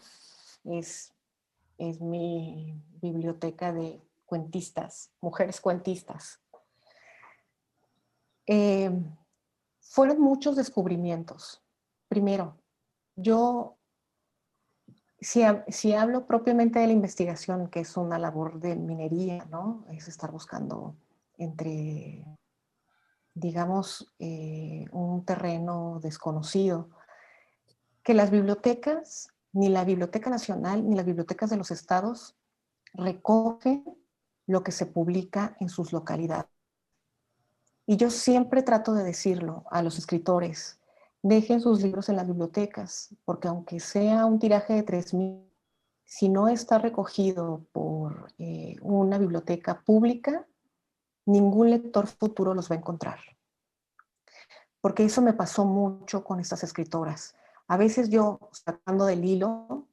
es, 0.63 1.13
es 1.79 2.01
mi 2.01 2.81
biblioteca 3.03 3.73
de 3.73 4.01
cuentistas, 4.25 5.11
mujeres 5.21 5.61
cuentistas. 5.61 6.41
Eh, 8.47 8.93
fueron 9.81 10.21
muchos 10.21 10.55
descubrimientos. 10.55 11.61
Primero, 12.07 12.57
yo, 13.17 13.77
si, 15.21 15.43
si, 15.67 15.93
hablo 15.93 16.29
propiamente 16.29 16.79
de 16.79 16.87
la 16.87 16.93
investigación, 16.93 17.69
que 17.69 17.81
es 17.81 17.97
una 17.97 18.21
labor 18.21 18.61
de 18.61 18.77
minería, 18.77 19.45
¿no? 19.51 19.85
Es 19.89 20.07
estar 20.07 20.31
buscando 20.31 20.95
entre, 21.37 22.25
digamos, 23.35 24.15
eh, 24.21 24.87
un 24.93 25.25
terreno 25.25 25.99
desconocido, 26.01 26.91
que 28.03 28.15
las 28.15 28.31
bibliotecas, 28.31 29.29
ni 29.53 29.69
la 29.69 29.85
Biblioteca 29.85 30.31
Nacional, 30.31 30.89
ni 30.89 30.97
las 30.97 31.07
bibliotecas 31.07 31.51
de 31.51 31.57
los 31.57 31.71
estados 31.71 32.37
recogen 32.93 33.85
lo 34.47 34.63
que 34.63 34.73
se 34.73 34.87
publica 34.87 35.57
en 35.61 35.69
sus 35.69 35.93
localidades. 35.93 36.51
Y 37.87 37.97
yo 37.97 38.11
siempre 38.11 38.63
trato 38.63 38.95
de 38.95 39.05
decirlo 39.05 39.65
a 39.71 39.83
los 39.83 39.99
escritores, 39.99 40.79
dejen 41.23 41.61
sus 41.61 41.83
libros 41.83 42.09
en 42.09 42.17
las 42.17 42.27
bibliotecas, 42.27 43.15
porque 43.25 43.49
aunque 43.49 43.81
sea 43.81 44.27
un 44.27 44.39
tiraje 44.39 44.75
de 44.75 44.85
3.000, 44.85 45.51
si 46.05 46.29
no 46.29 46.49
está 46.49 46.79
recogido 46.79 47.67
por 47.73 48.33
eh, 48.39 48.77
una 48.83 49.19
biblioteca 49.19 49.81
pública, 49.81 50.47
ningún 51.27 51.71
lector 51.71 52.07
futuro 52.07 52.55
los 52.55 52.71
va 52.71 52.75
a 52.75 52.79
encontrar. 52.79 53.21
Porque 54.81 55.05
eso 55.05 55.23
me 55.23 55.35
pasó 55.35 55.65
mucho 55.65 56.25
con 56.25 56.41
estas 56.41 56.65
escritoras. 56.65 57.37
A 57.71 57.77
veces 57.77 58.11
yo, 58.11 58.41
sacando 58.51 59.07
del 59.07 59.25
hilo 59.25 59.87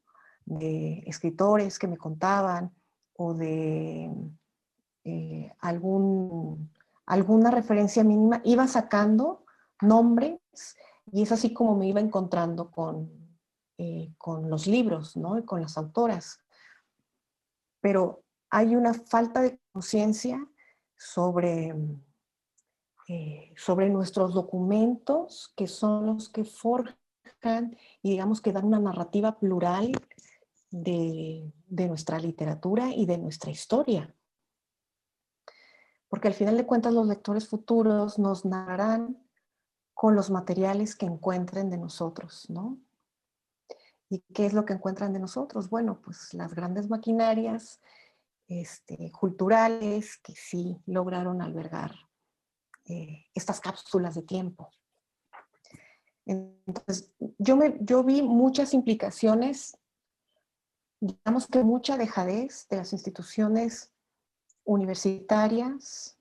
de 0.46 1.04
escritores 1.06 1.78
que 1.78 1.88
me 1.88 1.96
contaban 1.96 2.74
o 3.16 3.36
de 3.36 4.12
eh, 5.04 5.54
algún, 5.60 6.72
alguna 7.06 7.52
referencia 7.52 8.04
mínima, 8.04 8.42
iba 8.44 8.66
sacando 8.66 9.46
nombres 9.80 10.40
y 11.12 11.22
es 11.22 11.32
así 11.32 11.54
como 11.54 11.76
me 11.76 11.88
iba 11.88 12.00
encontrando 12.00 12.72
con, 12.72 13.12
eh, 13.78 14.12
con 14.18 14.50
los 14.50 14.66
libros, 14.66 15.16
¿no? 15.16 15.38
Y 15.38 15.46
con 15.46 15.62
las 15.62 15.78
autoras. 15.78 16.40
Pero 17.80 18.24
hay 18.50 18.76
una 18.76 18.96
falta 18.96 19.42
de 19.42 19.60
conciencia 19.72 20.44
sobre, 20.98 21.76
eh, 23.08 23.54
sobre 23.56 23.88
nuestros 23.92 24.34
documentos, 24.34 25.54
que 25.56 25.68
son 25.68 26.08
los 26.08 26.28
que 26.30 26.44
forjan 26.44 26.98
y 28.02 28.12
digamos 28.12 28.42
que 28.42 28.52
dan 28.52 28.66
una 28.66 28.80
narrativa 28.80 29.38
plural 29.40 29.92
de, 30.70 31.54
de 31.68 31.88
nuestra 31.88 32.20
literatura 32.20 32.94
y 32.94 33.06
de 33.06 33.18
nuestra 33.18 33.52
historia 33.52 34.14
porque 36.10 36.28
al 36.28 36.34
final 36.34 36.58
de 36.58 36.66
cuentas 36.66 36.94
los 36.94 37.08
lectores 37.08 37.48
futuros 37.48 38.18
nos 38.20 38.46
narrarán 38.46 39.18
con 39.94 40.16
los 40.16 40.30
materiales 40.30 40.96
que 40.96 41.06
encuentren 41.06 41.70
de 41.70 41.78
nosotros, 41.78 42.50
¿no? 42.50 42.80
¿Y 44.10 44.22
qué 44.34 44.46
es 44.46 44.54
lo 44.54 44.64
que 44.64 44.74
encuentran 44.74 45.12
de 45.12 45.20
nosotros? 45.20 45.70
Bueno, 45.70 46.00
pues 46.02 46.34
las 46.34 46.54
grandes 46.54 46.90
maquinarias 46.90 47.82
este, 48.48 49.12
culturales 49.12 50.18
que 50.18 50.34
sí 50.34 50.78
lograron 50.86 51.42
albergar 51.42 51.94
eh, 52.86 53.26
estas 53.34 53.60
cápsulas 53.60 54.16
de 54.16 54.22
tiempo. 54.22 54.72
Entonces, 56.28 57.12
yo, 57.38 57.56
me, 57.56 57.78
yo 57.80 58.04
vi 58.04 58.22
muchas 58.22 58.74
implicaciones, 58.74 59.78
digamos 61.00 61.48
que 61.48 61.64
mucha 61.64 61.98
dejadez 61.98 62.68
de 62.70 62.78
las 62.78 62.92
instituciones 62.92 63.94
universitarias 64.66 66.18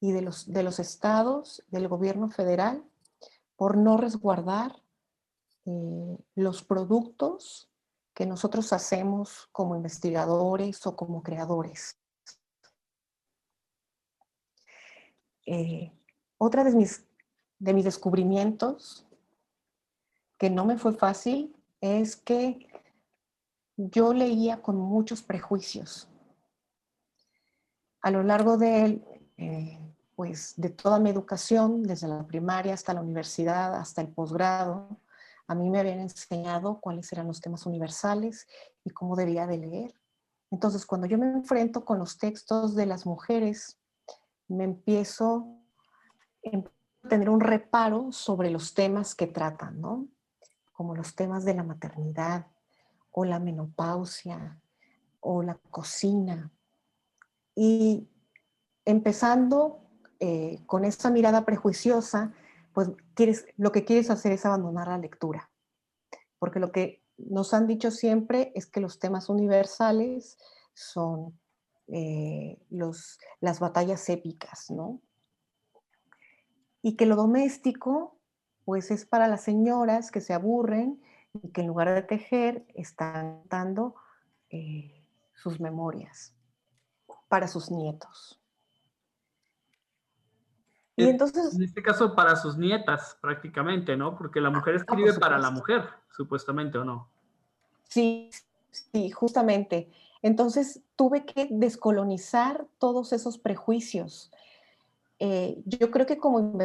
y 0.00 0.12
de 0.12 0.22
los, 0.22 0.52
de 0.52 0.62
los 0.62 0.78
estados, 0.78 1.64
del 1.68 1.88
gobierno 1.88 2.30
federal, 2.30 2.84
por 3.56 3.76
no 3.76 3.96
resguardar 3.96 4.82
eh, 5.66 6.18
los 6.34 6.62
productos 6.62 7.70
que 8.14 8.26
nosotros 8.26 8.72
hacemos 8.72 9.48
como 9.50 9.74
investigadores 9.74 10.86
o 10.86 10.94
como 10.94 11.22
creadores. 11.22 11.98
Eh, 15.46 15.92
otra 16.38 16.62
de 16.62 16.74
mis, 16.74 17.04
de 17.58 17.74
mis 17.74 17.84
descubrimientos, 17.84 19.06
que 20.44 20.50
no 20.50 20.66
me 20.66 20.76
fue 20.76 20.92
fácil, 20.92 21.56
es 21.80 22.16
que 22.16 22.68
yo 23.78 24.12
leía 24.12 24.60
con 24.60 24.76
muchos 24.76 25.22
prejuicios 25.22 26.06
a 28.02 28.10
lo 28.10 28.22
largo 28.22 28.58
de, 28.58 29.02
eh, 29.38 29.78
pues, 30.14 30.52
de 30.58 30.68
toda 30.68 30.98
mi 30.98 31.08
educación, 31.08 31.82
desde 31.82 32.08
la 32.08 32.26
primaria 32.26 32.74
hasta 32.74 32.92
la 32.92 33.00
universidad, 33.00 33.74
hasta 33.74 34.02
el 34.02 34.08
posgrado, 34.08 35.00
a 35.46 35.54
mí 35.54 35.70
me 35.70 35.80
habían 35.80 36.00
enseñado 36.00 36.78
cuáles 36.78 37.10
eran 37.10 37.26
los 37.26 37.40
temas 37.40 37.64
universales 37.64 38.46
y 38.84 38.90
cómo 38.90 39.16
debía 39.16 39.46
de 39.46 39.56
leer. 39.56 39.94
Entonces, 40.50 40.84
cuando 40.84 41.06
yo 41.06 41.16
me 41.16 41.24
enfrento 41.24 41.86
con 41.86 41.98
los 41.98 42.18
textos 42.18 42.74
de 42.74 42.84
las 42.84 43.06
mujeres, 43.06 43.78
me 44.48 44.64
empiezo 44.64 45.56
a 46.52 47.08
tener 47.08 47.30
un 47.30 47.40
reparo 47.40 48.12
sobre 48.12 48.50
los 48.50 48.74
temas 48.74 49.14
que 49.14 49.26
tratan, 49.26 49.80
¿no? 49.80 50.06
Como 50.74 50.94
los 50.94 51.14
temas 51.14 51.46
de 51.46 51.54
la 51.54 51.62
maternidad 51.62 52.46
o 53.10 53.24
la 53.24 53.40
menopausia 53.40 54.60
o 55.20 55.42
la 55.42 55.54
cocina 55.70 56.52
y 57.54 58.08
empezando 58.84 59.80
eh, 60.20 60.60
con 60.66 60.84
esa 60.84 61.10
mirada 61.10 61.44
prejuiciosa, 61.44 62.34
pues 62.72 62.90
quieres, 63.14 63.46
lo 63.56 63.72
que 63.72 63.84
quieres 63.84 64.10
hacer 64.10 64.32
es 64.32 64.44
abandonar 64.44 64.88
la 64.88 64.98
lectura. 64.98 65.50
Porque 66.38 66.60
lo 66.60 66.72
que 66.72 67.02
nos 67.16 67.54
han 67.54 67.66
dicho 67.66 67.90
siempre 67.90 68.52
es 68.54 68.66
que 68.66 68.80
los 68.80 68.98
temas 68.98 69.28
universales 69.28 70.36
son 70.74 71.38
eh, 71.86 72.58
los, 72.70 73.18
las 73.40 73.60
batallas 73.60 74.08
épicas, 74.08 74.70
¿no? 74.70 75.00
Y 76.82 76.96
que 76.96 77.06
lo 77.06 77.16
doméstico, 77.16 78.13
pues 78.64 78.90
es 78.90 79.04
para 79.04 79.28
las 79.28 79.42
señoras 79.42 80.10
que 80.10 80.20
se 80.20 80.32
aburren 80.32 81.02
y 81.42 81.48
que 81.50 81.62
en 81.62 81.66
lugar 81.68 81.94
de 81.94 82.02
tejer 82.02 82.64
están 82.74 83.42
dando 83.48 83.94
eh, 84.50 85.04
sus 85.34 85.60
memorias 85.60 86.34
para 87.28 87.48
sus 87.48 87.70
nietos. 87.70 88.40
Y 90.96 91.08
entonces... 91.08 91.54
En 91.54 91.62
este 91.62 91.82
caso 91.82 92.14
para 92.14 92.36
sus 92.36 92.56
nietas 92.56 93.18
prácticamente, 93.20 93.96
¿no? 93.96 94.16
Porque 94.16 94.40
la 94.40 94.50
mujer 94.50 94.74
ah, 94.74 94.76
escribe 94.78 95.12
para 95.14 95.38
la 95.38 95.50
mujer, 95.50 95.88
supuestamente, 96.10 96.78
¿o 96.78 96.84
no? 96.84 97.10
Sí, 97.88 98.30
sí, 98.70 99.10
justamente. 99.10 99.90
Entonces 100.22 100.82
tuve 100.96 101.24
que 101.24 101.48
descolonizar 101.50 102.66
todos 102.78 103.12
esos 103.12 103.38
prejuicios. 103.38 104.30
Eh, 105.18 105.60
yo 105.66 105.90
creo 105.90 106.06
que 106.06 106.18
como, 106.18 106.58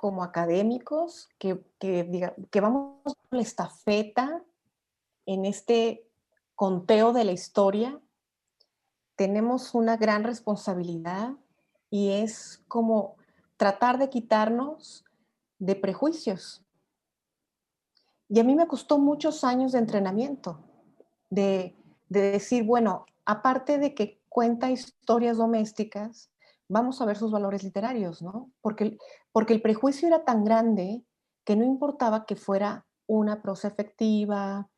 como 0.00 0.24
académicos, 0.24 1.28
que, 1.38 1.62
que, 1.78 2.32
que 2.50 2.60
vamos 2.62 2.96
a 3.30 3.36
la 3.36 3.42
estafeta 3.42 4.42
en 5.26 5.44
este 5.44 6.08
conteo 6.54 7.12
de 7.12 7.24
la 7.24 7.32
historia, 7.32 8.00
tenemos 9.14 9.74
una 9.74 9.98
gran 9.98 10.24
responsabilidad 10.24 11.32
y 11.90 12.12
es 12.12 12.62
como 12.66 13.16
tratar 13.58 13.98
de 13.98 14.08
quitarnos 14.08 15.04
de 15.58 15.76
prejuicios. 15.76 16.64
Y 18.26 18.40
a 18.40 18.44
mí 18.44 18.54
me 18.54 18.66
costó 18.66 18.98
muchos 18.98 19.44
años 19.44 19.72
de 19.72 19.80
entrenamiento, 19.80 20.64
de, 21.28 21.76
decir, 22.08 22.64
bueno, 22.64 23.04
aparte 23.26 23.76
de 23.76 23.94
que 23.94 24.18
cuenta 24.30 24.70
historias 24.70 25.36
domésticas, 25.36 26.29
vamos 26.70 27.00
a 27.02 27.04
ver 27.04 27.16
sus 27.16 27.32
valores 27.32 27.64
literarios, 27.64 28.22
¿no? 28.22 28.50
Porque, 28.62 28.96
porque 29.32 29.52
el 29.52 29.60
prejuicio 29.60 30.06
era 30.06 30.24
tan 30.24 30.44
grande 30.44 31.04
que 31.44 31.56
no 31.56 31.64
importaba 31.64 32.24
que 32.26 32.36
fuera 32.36 32.86
una 33.06 33.42
prosa 33.42 33.68
efectiva, 33.68 34.70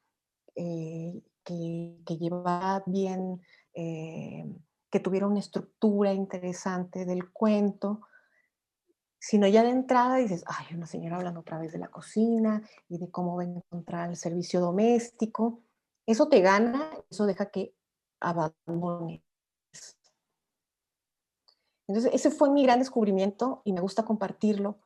eh, 0.57 1.23
que, 1.45 1.99
que, 2.07 2.17
llevara 2.17 2.83
bien, 2.87 3.41
eh, 3.75 4.45
que 4.91 5.01
tuviera 5.01 5.27
una 5.27 5.41
estructura 5.41 6.15
interesante 6.15 7.05
del 7.05 7.31
cuento, 7.31 8.01
sino 9.19 9.47
ya 9.47 9.63
de 9.63 9.71
entrada 9.71 10.17
dices, 10.17 10.45
ay, 10.47 10.75
una 10.75 10.87
señora 10.87 11.17
hablando 11.17 11.41
otra 11.41 11.59
vez 11.59 11.73
de 11.73 11.79
la 11.79 11.89
cocina 11.89 12.63
y 12.89 12.99
de 12.99 13.11
cómo 13.11 13.37
va 13.37 13.43
a 13.43 13.47
encontrar 13.47 14.09
el 14.09 14.17
servicio 14.17 14.61
doméstico. 14.61 15.61
Eso 16.07 16.29
te 16.29 16.41
gana, 16.41 16.91
eso 17.11 17.27
deja 17.27 17.51
que 17.51 17.75
abandones. 18.19 19.21
Entonces, 21.93 22.15
ese 22.15 22.31
fue 22.31 22.51
mi 22.51 22.63
gran 22.63 22.79
descubrimiento 22.79 23.61
y 23.65 23.73
me 23.73 23.81
gusta 23.81 24.05
compartirlo, 24.05 24.79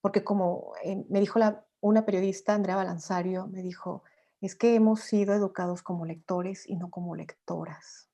porque 0.00 0.24
como 0.24 0.72
eh, 0.82 1.04
me 1.08 1.20
dijo 1.20 1.38
la, 1.38 1.64
una 1.80 2.06
periodista, 2.06 2.54
Andrea 2.54 2.76
Balanzario, 2.76 3.46
me 3.46 3.62
dijo, 3.62 4.02
es 4.40 4.56
que 4.56 4.74
hemos 4.74 5.00
sido 5.00 5.34
educados 5.34 5.82
como 5.82 6.06
lectores 6.06 6.68
y 6.68 6.76
no 6.76 6.90
como 6.90 7.14
lectoras. 7.14 8.08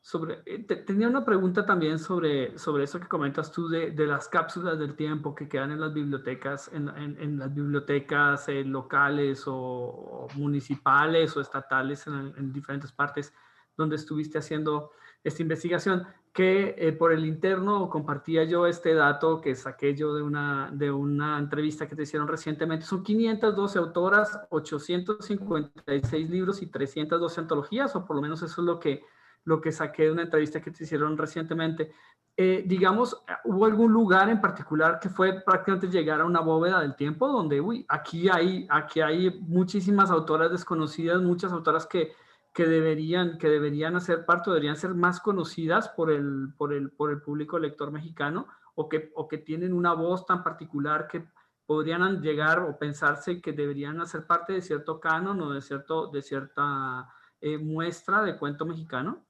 Sobre, 0.00 0.42
eh, 0.44 0.58
tenía 0.58 1.08
una 1.08 1.24
pregunta 1.24 1.64
también 1.64 1.98
sobre, 1.98 2.58
sobre 2.58 2.84
eso 2.84 3.00
que 3.00 3.08
comentas 3.08 3.50
tú 3.50 3.68
de, 3.68 3.92
de, 3.92 4.06
las 4.06 4.28
cápsulas 4.28 4.78
del 4.78 4.96
tiempo 4.96 5.34
que 5.34 5.48
quedan 5.48 5.70
en 5.70 5.80
las 5.80 5.94
bibliotecas, 5.94 6.70
en, 6.74 6.88
en, 6.90 7.38
las 7.38 7.54
bibliotecas 7.54 8.46
eh, 8.50 8.64
locales 8.64 9.44
o, 9.46 10.26
municipales 10.34 11.34
o 11.36 11.40
estatales 11.40 12.06
en, 12.06 12.52
diferentes 12.52 12.92
partes 12.92 13.32
donde 13.78 13.96
estuviste 13.96 14.36
haciendo 14.36 14.90
esta 15.24 15.42
investigación, 15.42 16.06
que 16.32 16.74
eh, 16.78 16.92
por 16.92 17.12
el 17.12 17.24
interno 17.24 17.88
compartía 17.88 18.44
yo 18.44 18.66
este 18.66 18.92
dato 18.94 19.40
que 19.40 19.54
saqué 19.54 19.94
yo 19.94 20.14
de 20.14 20.22
una, 20.22 20.70
de 20.72 20.90
una 20.90 21.38
entrevista 21.38 21.88
que 21.88 21.96
te 21.96 22.02
hicieron 22.02 22.28
recientemente. 22.28 22.84
Son 22.84 23.02
512 23.02 23.78
autoras, 23.78 24.40
856 24.50 26.30
libros 26.30 26.60
y 26.62 26.66
312 26.66 27.40
antologías, 27.40 27.96
o 27.96 28.04
por 28.04 28.16
lo 28.16 28.22
menos 28.22 28.42
eso 28.42 28.60
es 28.60 28.66
lo 28.66 28.78
que 28.78 29.02
lo 29.44 29.60
que 29.60 29.72
saqué 29.72 30.04
de 30.04 30.12
una 30.12 30.22
entrevista 30.22 30.60
que 30.60 30.70
te 30.70 30.84
hicieron 30.84 31.16
recientemente. 31.16 31.92
Eh, 32.36 32.64
digamos, 32.66 33.22
¿hubo 33.44 33.64
algún 33.64 33.92
lugar 33.92 34.28
en 34.28 34.40
particular 34.40 34.98
que 34.98 35.08
fue 35.08 35.40
prácticamente 35.42 35.88
llegar 35.88 36.20
a 36.20 36.24
una 36.24 36.40
bóveda 36.40 36.80
del 36.80 36.96
tiempo 36.96 37.28
donde, 37.28 37.60
uy, 37.60 37.84
aquí 37.88 38.28
hay, 38.28 38.66
aquí 38.70 39.00
hay 39.00 39.30
muchísimas 39.42 40.10
autoras 40.10 40.50
desconocidas, 40.50 41.22
muchas 41.22 41.52
autoras 41.52 41.86
que, 41.86 42.12
que, 42.54 42.66
deberían, 42.66 43.36
que 43.36 43.48
deberían 43.48 43.96
hacer 43.96 44.24
parte, 44.24 44.48
deberían 44.50 44.76
ser 44.76 44.94
más 44.94 45.20
conocidas 45.20 45.88
por 45.88 46.10
el, 46.10 46.54
por 46.56 46.72
el, 46.72 46.90
por 46.92 47.10
el 47.10 47.20
público 47.20 47.58
lector 47.58 47.90
mexicano 47.90 48.46
o 48.76 48.88
que, 48.88 49.10
o 49.16 49.26
que 49.26 49.38
tienen 49.38 49.72
una 49.74 49.92
voz 49.92 50.24
tan 50.24 50.44
particular 50.44 51.08
que 51.08 51.26
podrían 51.66 52.22
llegar 52.22 52.60
o 52.60 52.78
pensarse 52.78 53.40
que 53.40 53.52
deberían 53.52 54.00
hacer 54.00 54.26
parte 54.26 54.52
de 54.52 54.62
cierto 54.62 55.00
canon 55.00 55.40
o 55.40 55.52
de, 55.52 55.60
cierto, 55.60 56.06
de 56.06 56.22
cierta 56.22 57.12
eh, 57.40 57.58
muestra 57.58 58.22
de 58.22 58.38
cuento 58.38 58.64
mexicano? 58.64 59.26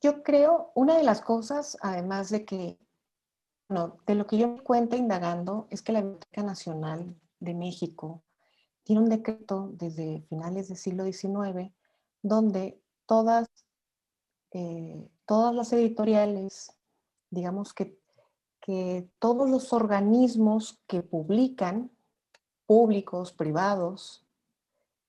Yo, 0.00 0.22
creo, 0.22 0.72
una 0.74 0.96
de 0.96 1.04
las 1.04 1.20
cosas, 1.20 1.78
además 1.80 2.30
de 2.30 2.44
que, 2.44 2.78
no, 3.68 3.98
de 4.06 4.14
lo 4.14 4.26
que 4.26 4.38
yo 4.38 4.48
me 4.48 4.96
indagando, 4.96 5.66
es 5.70 5.82
que 5.82 5.92
la 5.92 6.00
Biblioteca 6.00 6.42
Nacional 6.42 7.14
de 7.40 7.54
México 7.54 8.23
tiene 8.84 9.02
un 9.02 9.08
decreto 9.08 9.70
desde 9.72 10.22
finales 10.28 10.68
del 10.68 10.76
siglo 10.76 11.04
XIX 11.04 11.72
donde 12.22 12.80
todas, 13.06 13.48
eh, 14.52 15.10
todas 15.26 15.54
las 15.54 15.72
editoriales, 15.72 16.72
digamos 17.30 17.74
que, 17.74 17.98
que 18.60 19.08
todos 19.18 19.50
los 19.50 19.72
organismos 19.72 20.80
que 20.86 21.02
publican, 21.02 21.90
públicos, 22.66 23.32
privados, 23.32 24.26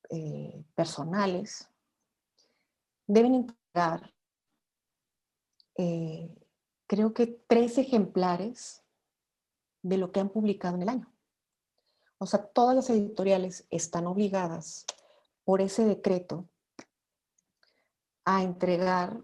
eh, 0.10 0.66
personales, 0.76 1.70
deben 3.08 3.36
entregar 3.36 4.14
eh, 5.78 6.34
creo 6.88 7.14
que 7.14 7.28
tres 7.28 7.78
ejemplares 7.78 8.84
de 9.82 9.98
lo 9.98 10.12
que 10.12 10.20
han 10.20 10.30
publicado 10.30 10.76
en 10.76 10.84
el 10.84 10.90
año. 10.90 11.15
O 12.18 12.26
sea, 12.26 12.44
todas 12.44 12.76
las 12.76 12.90
editoriales 12.90 13.68
están 13.70 14.08
obligadas 14.08 14.86
por 15.44 15.62
ese 15.62 15.86
decreto 15.86 16.48
a 18.24 18.42
entregar 18.44 19.24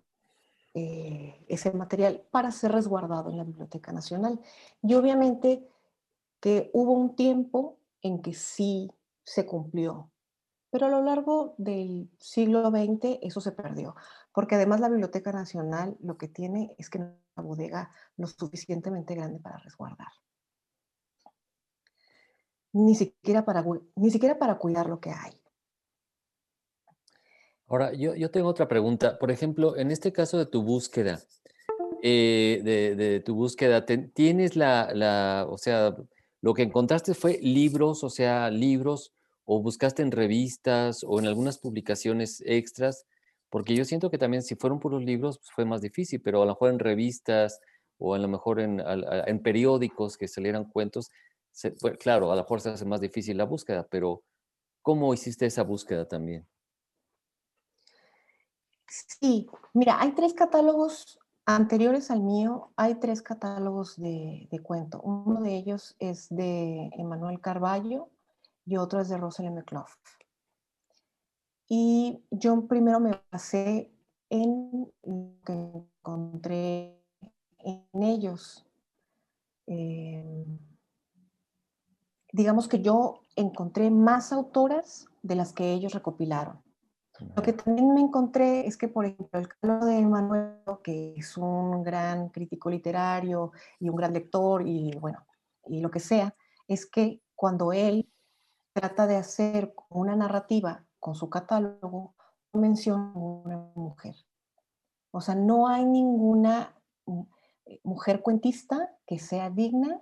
eh, 0.73 1.43
ese 1.47 1.71
material 1.71 2.23
para 2.31 2.51
ser 2.51 2.71
resguardado 2.71 3.29
en 3.29 3.37
la 3.37 3.43
Biblioteca 3.43 3.91
Nacional. 3.91 4.39
Y 4.81 4.93
obviamente 4.93 5.67
que 6.39 6.69
hubo 6.73 6.93
un 6.93 7.15
tiempo 7.15 7.77
en 8.01 8.21
que 8.21 8.33
sí 8.33 8.91
se 9.23 9.45
cumplió, 9.45 10.11
pero 10.69 10.87
a 10.87 10.89
lo 10.89 11.01
largo 11.01 11.55
del 11.57 12.09
siglo 12.19 12.69
XX 12.69 13.19
eso 13.21 13.41
se 13.41 13.51
perdió 13.51 13.95
porque 14.33 14.55
además 14.55 14.79
la 14.79 14.89
Biblioteca 14.89 15.31
Nacional 15.31 15.97
lo 16.01 16.17
que 16.17 16.27
tiene 16.27 16.73
es 16.77 16.89
que 16.89 16.99
no 16.99 17.05
es 17.05 17.13
una 17.35 17.47
bodega 17.47 17.91
lo 18.17 18.27
suficientemente 18.27 19.15
grande 19.15 19.39
para 19.39 19.57
resguardar. 19.57 20.07
Ni 22.73 22.95
siquiera 22.95 23.43
para, 23.45 23.63
ni 23.95 24.11
siquiera 24.11 24.37
para 24.39 24.57
cuidar 24.57 24.87
lo 24.87 24.99
que 24.99 25.11
hay. 25.11 25.31
Ahora, 27.67 27.93
yo, 27.93 28.15
yo 28.15 28.31
tengo 28.31 28.47
otra 28.49 28.67
pregunta. 28.67 29.17
Por 29.17 29.31
ejemplo, 29.31 29.77
en 29.77 29.91
este 29.91 30.11
caso 30.11 30.37
de 30.37 30.45
tu 30.45 30.63
búsqueda, 30.63 31.21
eh, 32.03 32.61
de, 32.63 33.19
tu 33.21 33.35
búsqueda, 33.35 33.85
¿tienes 33.85 34.55
la, 34.55 34.91
la, 34.93 35.45
o 35.49 35.57
sea, 35.57 35.95
lo 36.41 36.53
que 36.53 36.63
encontraste 36.63 37.13
fue 37.13 37.39
libros, 37.41 38.03
o 38.03 38.09
sea, 38.09 38.49
libros, 38.49 39.13
o 39.45 39.61
buscaste 39.61 40.01
en 40.01 40.11
revistas 40.11 41.03
o 41.03 41.19
en 41.19 41.27
algunas 41.27 41.57
publicaciones 41.57 42.41
extras 42.45 43.05
porque 43.51 43.75
yo 43.75 43.83
siento 43.83 44.09
que 44.09 44.17
también 44.17 44.41
si 44.43 44.55
fueron 44.55 44.79
puros 44.79 45.03
libros 45.03 45.37
pues, 45.37 45.51
fue 45.51 45.65
más 45.65 45.81
difícil, 45.81 46.21
pero 46.21 46.41
a 46.41 46.45
lo 46.45 46.53
mejor 46.53 46.71
en 46.71 46.79
revistas 46.79 47.59
o 47.99 48.15
a 48.15 48.17
lo 48.17 48.27
mejor 48.27 48.61
en, 48.61 48.81
en 48.81 49.43
periódicos 49.43 50.17
que 50.17 50.27
salieran 50.27 50.65
cuentos, 50.65 51.11
claro, 51.99 52.31
a 52.31 52.35
lo 52.35 52.41
mejor 52.41 52.61
se 52.61 52.69
hace 52.69 52.85
más 52.85 53.01
difícil 53.01 53.37
la 53.37 53.45
búsqueda, 53.45 53.85
pero 53.89 54.23
¿cómo 54.81 55.13
hiciste 55.13 55.45
esa 55.45 55.63
búsqueda 55.63 56.07
también? 56.07 56.47
Sí, 58.87 59.47
mira, 59.73 60.01
hay 60.01 60.11
tres 60.13 60.33
catálogos 60.33 61.19
anteriores 61.45 62.11
al 62.11 62.21
mío, 62.21 62.71
hay 62.75 62.95
tres 62.95 63.21
catálogos 63.21 63.97
de, 63.97 64.47
cuento. 64.63 65.01
Uno 65.01 65.41
de 65.41 65.55
ellos 65.55 65.95
es 65.99 66.27
de 66.29 66.89
Emanuel 66.97 67.39
Carballo 67.39 68.09
y 68.65 68.77
otro 68.77 69.01
es 69.01 69.09
de 69.09 69.17
Rosalind 69.17 69.55
McClough. 69.55 69.89
Y 71.67 72.21
yo 72.31 72.67
primero 72.67 72.99
me 72.99 73.21
basé 73.31 73.91
en 74.29 74.91
lo 75.03 75.41
que 75.45 75.53
encontré 75.53 77.01
en 77.59 78.03
ellos. 78.03 78.65
Em, 79.67 80.59
digamos 82.31 82.67
que 82.67 82.81
yo 82.81 83.21
encontré 83.35 83.89
más 83.91 84.31
autoras 84.31 85.07
de 85.21 85.35
las 85.35 85.53
que 85.53 85.71
ellos 85.71 85.93
recopilaron. 85.93 86.61
Lo 87.35 87.43
que 87.43 87.53
también 87.53 87.93
me 87.93 88.01
encontré 88.01 88.65
es 88.65 88.77
que, 88.77 88.87
por 88.87 89.05
ejemplo, 89.05 89.39
el 89.39 89.47
caso 89.47 89.85
de 89.85 90.01
Manuel, 90.01 90.55
que 90.83 91.13
es 91.15 91.37
un 91.37 91.83
gran 91.83 92.29
crítico 92.29 92.69
literario 92.69 93.51
y 93.79 93.89
un 93.89 93.95
gran 93.95 94.13
lector 94.13 94.67
y 94.67 94.97
bueno, 94.97 95.19
y 95.67 95.81
lo 95.81 95.91
que 95.91 95.99
sea, 95.99 96.35
es 96.67 96.87
que 96.87 97.21
cuando 97.35 97.73
él 97.73 98.09
trata 98.73 99.05
de 99.05 99.17
hacer 99.17 99.73
una 99.89 100.15
narrativa 100.15 100.83
con 100.99 101.13
su 101.13 101.29
catálogo, 101.29 102.15
no 102.53 102.61
menciona 102.61 103.11
a 103.13 103.17
una 103.17 103.57
mujer. 103.75 104.15
O 105.11 105.21
sea, 105.21 105.35
no 105.35 105.67
hay 105.67 105.85
ninguna 105.85 106.73
eh, 107.65 107.79
mujer 107.83 108.21
cuentista 108.21 108.95
que 109.05 109.19
sea 109.19 109.49
digna 109.49 110.01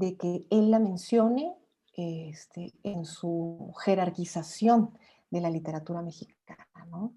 de 0.00 0.16
que 0.16 0.46
él 0.48 0.70
la 0.70 0.78
mencione 0.78 1.54
este, 1.94 2.72
en 2.82 3.04
su 3.04 3.74
jerarquización 3.84 4.98
de 5.30 5.42
la 5.42 5.50
literatura 5.50 6.00
mexicana. 6.00 6.66
¿no? 6.86 7.14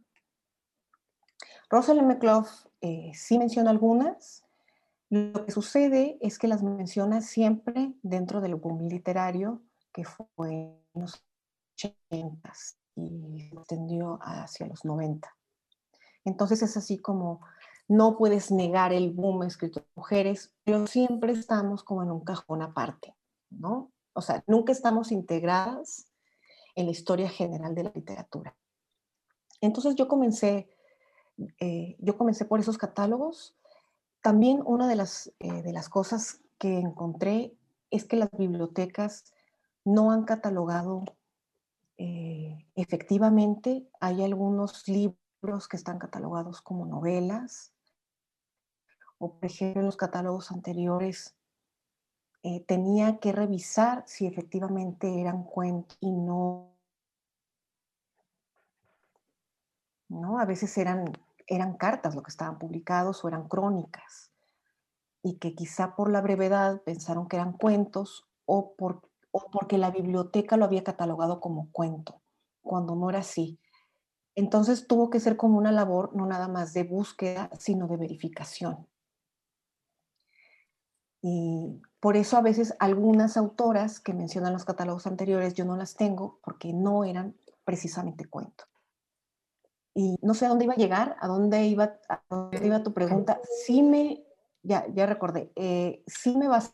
Rosalind 1.69 2.07
McClough 2.07 2.47
eh, 2.81 3.11
sí 3.13 3.39
menciona 3.39 3.69
algunas. 3.69 4.43
Lo 5.09 5.45
que 5.45 5.53
sucede 5.53 6.17
es 6.19 6.37
que 6.37 6.49
las 6.49 6.61
menciona 6.61 7.21
siempre 7.21 7.93
dentro 8.01 8.41
del 8.41 8.55
boom 8.55 8.89
literario 8.89 9.61
que 9.93 10.03
fue 10.03 10.51
en 10.51 11.01
los 11.01 11.23
80 11.75 12.51
y 12.95 13.47
se 13.49 13.55
extendió 13.55 14.19
hacia 14.21 14.67
los 14.67 14.83
90. 14.83 15.33
Entonces 16.25 16.61
es 16.63 16.75
así 16.75 16.99
como 16.99 17.39
no 17.87 18.17
puedes 18.17 18.51
negar 18.51 18.93
el 18.93 19.11
boom 19.11 19.43
escrito 19.43 19.81
de 19.81 19.87
mujeres, 19.95 20.53
pero 20.63 20.87
siempre 20.87 21.33
estamos 21.33 21.83
como 21.83 22.03
en 22.03 22.11
un 22.11 22.23
cajón 22.23 22.61
aparte, 22.61 23.15
¿no? 23.49 23.91
O 24.13 24.21
sea, 24.21 24.43
nunca 24.47 24.71
estamos 24.71 25.11
integradas 25.11 26.07
en 26.75 26.85
la 26.85 26.91
historia 26.91 27.29
general 27.29 27.75
de 27.75 27.83
la 27.83 27.91
literatura. 27.93 28.55
Entonces 29.61 29.95
yo 29.95 30.07
comencé, 30.07 30.69
eh, 31.59 31.95
yo 31.99 32.17
comencé 32.17 32.45
por 32.45 32.59
esos 32.59 32.77
catálogos. 32.77 33.55
También 34.21 34.61
una 34.65 34.87
de 34.87 34.95
las, 34.95 35.31
eh, 35.39 35.61
de 35.61 35.73
las 35.73 35.89
cosas 35.89 36.41
que 36.57 36.79
encontré 36.79 37.53
es 37.91 38.05
que 38.05 38.15
las 38.15 38.29
bibliotecas 38.31 39.33
no 39.85 40.11
han 40.11 40.23
catalogado 40.23 41.03
eh, 41.97 42.65
efectivamente. 42.75 43.87
Hay 43.99 44.23
algunos 44.23 44.87
libros 44.87 45.67
que 45.67 45.77
están 45.77 45.99
catalogados 45.99 46.61
como 46.61 46.85
novelas, 46.85 47.72
o 49.17 49.33
por 49.33 49.45
ejemplo 49.45 49.81
en 49.81 49.85
los 49.85 49.97
catálogos 49.97 50.51
anteriores 50.51 51.35
eh, 52.43 52.59
tenía 52.65 53.19
que 53.19 53.31
revisar 53.31 54.03
si 54.05 54.27
efectivamente 54.27 55.21
eran 55.21 55.43
cuentos 55.43 55.97
y 56.01 56.11
no, 56.11 56.73
no, 60.09 60.39
a 60.39 60.45
veces 60.45 60.77
eran, 60.77 61.05
eran 61.47 61.77
cartas 61.77 62.15
lo 62.15 62.21
que 62.21 62.31
estaban 62.31 62.59
publicados 62.59 63.23
o 63.23 63.27
eran 63.29 63.47
crónicas 63.47 64.31
y 65.23 65.37
que 65.37 65.55
quizá 65.55 65.95
por 65.95 66.11
la 66.11 66.21
brevedad 66.21 66.81
pensaron 66.83 67.29
que 67.29 67.37
eran 67.37 67.53
cuentos 67.53 68.27
o, 68.45 68.75
por, 68.75 69.09
o 69.31 69.49
porque 69.49 69.77
la 69.77 69.89
biblioteca 69.89 70.57
lo 70.57 70.65
había 70.65 70.83
catalogado 70.83 71.39
como 71.39 71.71
cuento, 71.71 72.21
cuando 72.61 72.93
no 72.95 73.09
era 73.09 73.19
así. 73.19 73.57
Entonces 74.35 74.85
tuvo 74.85 75.09
que 75.09 75.21
ser 75.21 75.37
como 75.37 75.57
una 75.57 75.71
labor 75.71 76.13
no 76.13 76.25
nada 76.25 76.49
más 76.49 76.73
de 76.73 76.83
búsqueda, 76.83 77.49
sino 77.57 77.87
de 77.87 77.95
verificación. 77.95 78.87
Y 81.25 81.81
por 82.01 82.17
eso 82.17 82.35
a 82.35 82.41
veces 82.41 82.75
algunas 82.79 83.37
autoras 83.37 84.01
que 84.01 84.13
mencionan 84.13 84.51
los 84.51 84.65
catálogos 84.65 85.07
anteriores 85.07 85.53
yo 85.53 85.63
no 85.63 85.77
las 85.77 85.95
tengo 85.95 86.37
porque 86.43 86.73
no 86.73 87.05
eran 87.05 87.33
precisamente 87.63 88.25
cuento. 88.25 88.65
Y 89.95 90.17
no 90.21 90.33
sé 90.33 90.45
a 90.45 90.49
dónde 90.49 90.65
iba 90.65 90.73
a 90.73 90.77
llegar, 90.77 91.15
a 91.21 91.27
dónde 91.27 91.65
iba, 91.65 91.97
a 92.09 92.21
dónde 92.29 92.67
iba 92.67 92.83
tu 92.83 92.93
pregunta. 92.93 93.39
Sí 93.65 93.83
me, 93.83 94.21
ya, 94.63 94.85
ya 94.93 95.05
recordé, 95.05 95.53
eh, 95.55 96.03
sí 96.05 96.35
me 96.35 96.49
basé 96.49 96.73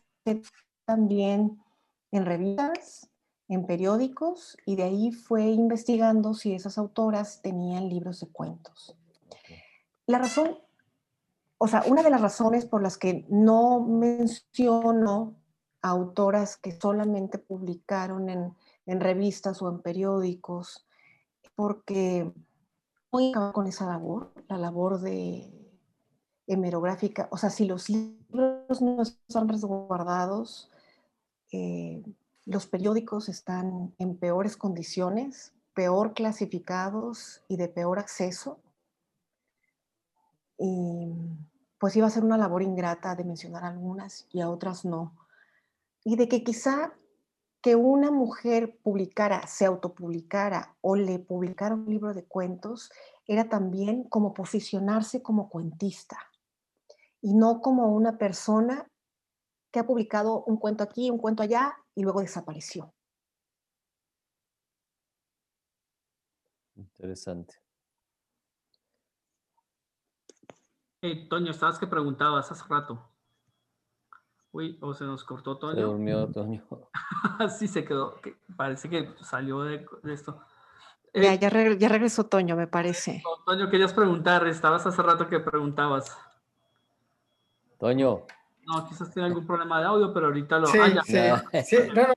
también 0.84 1.62
en 2.10 2.26
revistas, 2.26 3.08
en 3.46 3.66
periódicos, 3.66 4.56
y 4.66 4.74
de 4.74 4.82
ahí 4.82 5.12
fue 5.12 5.44
investigando 5.44 6.34
si 6.34 6.54
esas 6.54 6.76
autoras 6.76 7.40
tenían 7.40 7.88
libros 7.88 8.18
de 8.18 8.26
cuentos. 8.26 8.96
La 10.06 10.18
razón 10.18 10.58
o 11.62 11.68
sea, 11.68 11.84
una 11.86 12.02
de 12.02 12.08
las 12.08 12.22
razones 12.22 12.64
por 12.64 12.82
las 12.82 12.96
que 12.96 13.26
no 13.28 13.80
menciono 13.80 15.36
autoras 15.82 16.56
que 16.56 16.72
solamente 16.72 17.36
publicaron 17.36 18.30
en, 18.30 18.56
revistas 18.86 19.60
o 19.60 19.68
en 19.68 19.82
periódicos, 19.82 20.86
porque 21.54 22.32
voy 23.12 23.32
a 23.36 23.52
con 23.52 23.66
esa 23.66 23.84
labor, 23.84 24.32
la 24.48 24.56
labor 24.56 25.02
de 25.02 25.52
hemerográfica. 26.46 27.28
O 27.30 27.36
sea, 27.36 27.50
si 27.50 27.66
los 27.66 27.90
libros 27.90 28.80
no 28.80 29.02
están 29.02 29.46
resguardados, 29.46 30.70
eh, 31.52 32.02
los 32.46 32.66
periódicos 32.66 33.28
están 33.28 33.94
en 33.98 34.16
peores 34.16 34.56
condiciones, 34.56 35.52
peor 35.74 36.14
clasificados 36.14 37.44
y 37.48 37.58
de 37.58 37.68
peor 37.68 37.98
acceso. 37.98 38.58
Y 40.56 41.12
pues 41.80 41.96
iba 41.96 42.06
a 42.06 42.10
ser 42.10 42.24
una 42.24 42.36
labor 42.36 42.62
ingrata 42.62 43.14
de 43.14 43.24
mencionar 43.24 43.64
algunas 43.64 44.26
y 44.30 44.42
a 44.42 44.50
otras 44.50 44.84
no. 44.84 45.16
Y 46.04 46.16
de 46.16 46.28
que 46.28 46.44
quizá 46.44 46.92
que 47.62 47.74
una 47.74 48.10
mujer 48.10 48.78
publicara, 48.82 49.46
se 49.46 49.64
autopublicara 49.64 50.76
o 50.82 50.94
le 50.94 51.18
publicara 51.18 51.74
un 51.74 51.86
libro 51.86 52.12
de 52.12 52.24
cuentos, 52.24 52.92
era 53.26 53.48
también 53.48 54.04
como 54.04 54.34
posicionarse 54.34 55.22
como 55.22 55.48
cuentista 55.48 56.18
y 57.22 57.32
no 57.32 57.62
como 57.62 57.94
una 57.94 58.18
persona 58.18 58.86
que 59.70 59.80
ha 59.80 59.86
publicado 59.86 60.44
un 60.44 60.58
cuento 60.58 60.84
aquí, 60.84 61.08
un 61.08 61.18
cuento 61.18 61.42
allá 61.42 61.78
y 61.94 62.02
luego 62.02 62.20
desapareció. 62.20 62.92
Interesante. 66.76 67.59
Hey, 71.02 71.26
Toño, 71.30 71.50
¿estabas 71.50 71.78
que 71.78 71.86
preguntabas 71.86 72.52
hace 72.52 72.62
rato? 72.68 73.02
Uy, 74.52 74.76
o 74.82 74.92
se 74.92 75.04
nos 75.04 75.24
cortó 75.24 75.56
Toño. 75.56 75.74
Se 75.74 75.80
durmió 75.80 76.26
Toño. 76.28 76.62
sí, 77.58 77.68
se 77.68 77.84
quedó. 77.84 78.20
Parece 78.54 78.90
que 78.90 79.08
salió 79.22 79.62
de, 79.62 79.86
esto. 80.04 80.44
ya, 81.14 81.32
eh, 81.34 81.38
ya, 81.38 81.88
regresó 81.88 82.26
Toño, 82.26 82.54
me 82.54 82.66
parece. 82.66 83.22
Toño, 83.46 83.70
querías 83.70 83.94
preguntar. 83.94 84.46
Estabas 84.46 84.84
hace 84.84 85.00
rato 85.00 85.26
que 85.26 85.40
preguntabas. 85.40 86.18
Toño. 87.78 88.26
No, 88.66 88.86
quizás 88.86 89.10
tiene 89.10 89.28
algún 89.28 89.46
problema 89.46 89.80
de 89.80 89.86
audio, 89.86 90.12
pero 90.12 90.26
ahorita 90.26 90.58
lo... 90.58 90.66
Sí, 90.66 90.78
ah, 90.78 91.02
sí, 91.02 91.62
sí, 91.64 91.76
no, 91.94 92.02
no, 92.02 92.14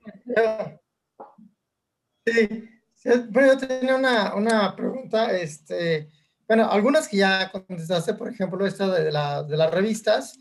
sí, 2.26 2.68
sí, 2.92 3.10
Bueno, 3.30 3.54
yo 3.54 3.66
tenía 3.66 3.96
una, 3.96 4.34
una 4.34 4.76
pregunta, 4.76 5.32
este... 5.32 6.10
Bueno, 6.46 6.70
algunas 6.70 7.08
que 7.08 7.18
ya 7.18 7.50
contestaste, 7.50 8.14
por 8.14 8.28
ejemplo, 8.28 8.66
esta 8.66 8.88
de, 8.88 9.10
la, 9.10 9.42
de 9.42 9.56
las 9.56 9.70
revistas, 9.70 10.38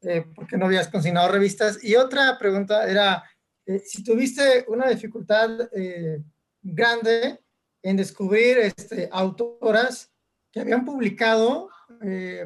eh, 0.00 0.24
porque 0.34 0.56
no 0.56 0.66
habías 0.66 0.88
consignado 0.88 1.30
revistas. 1.30 1.82
Y 1.84 1.94
otra 1.94 2.38
pregunta 2.38 2.88
era, 2.88 3.22
eh, 3.66 3.80
si 3.84 4.02
tuviste 4.02 4.64
una 4.68 4.88
dificultad 4.88 5.68
eh, 5.72 6.22
grande 6.62 7.40
en 7.82 7.96
descubrir 7.96 8.58
este, 8.58 9.08
autoras 9.12 10.10
que 10.50 10.60
habían 10.60 10.84
publicado 10.84 11.70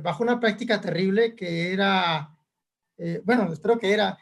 bajo 0.03 0.23
una 0.23 0.39
práctica 0.39 0.81
terrible 0.81 1.35
que 1.35 1.73
era, 1.73 2.37
bueno, 3.25 3.51
espero 3.53 3.79
que 3.79 3.93
era 3.93 4.19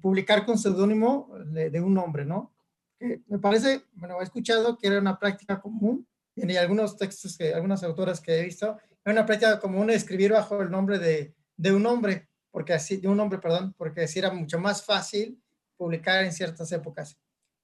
publicar 0.00 0.46
con 0.46 0.56
seudónimo 0.56 1.30
de, 1.46 1.68
de, 1.68 1.80
un 1.80 1.92
nombre, 1.92 2.24
¿no? 2.24 2.54
me 2.98 3.38
parece, 3.38 3.82
bueno, 3.94 4.18
he 4.20 4.24
escuchado 4.24 4.78
que 4.78 4.86
era 4.86 5.00
una 5.00 5.18
práctica 5.18 5.60
común 5.60 6.06
y 6.42 6.56
algunos 6.56 6.96
textos, 6.96 7.36
que, 7.36 7.54
algunas 7.54 7.82
autoras 7.82 8.20
que 8.20 8.38
he 8.38 8.44
visto, 8.44 8.78
es 9.04 9.12
una 9.12 9.26
práctica 9.26 9.58
común 9.60 9.90
escribir 9.90 10.32
bajo 10.32 10.60
el 10.60 10.70
nombre 10.70 10.98
de, 10.98 11.34
de 11.56 11.72
un 11.72 11.86
hombre, 11.86 12.28
porque 12.50 12.74
así, 12.74 12.98
de 12.98 13.08
un 13.08 13.20
hombre, 13.20 13.38
perdón, 13.38 13.74
porque 13.76 14.02
así 14.02 14.18
era 14.18 14.30
mucho 14.30 14.58
más 14.58 14.84
fácil 14.84 15.42
publicar 15.76 16.24
en 16.24 16.32
ciertas 16.32 16.70
épocas. 16.72 17.18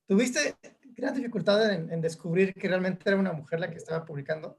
¿Tuviste 0.07 0.57
gran 0.83 1.15
dificultad 1.15 1.73
en, 1.73 1.91
en, 1.93 2.01
descubrir 2.01 2.55
que 2.55 2.69
realmente 2.69 3.03
era 3.07 3.19
una 3.19 3.33
mujer 3.33 3.61
la 3.61 3.71
que 3.71 3.79
estaba 3.79 4.05
publicando? 4.05 4.59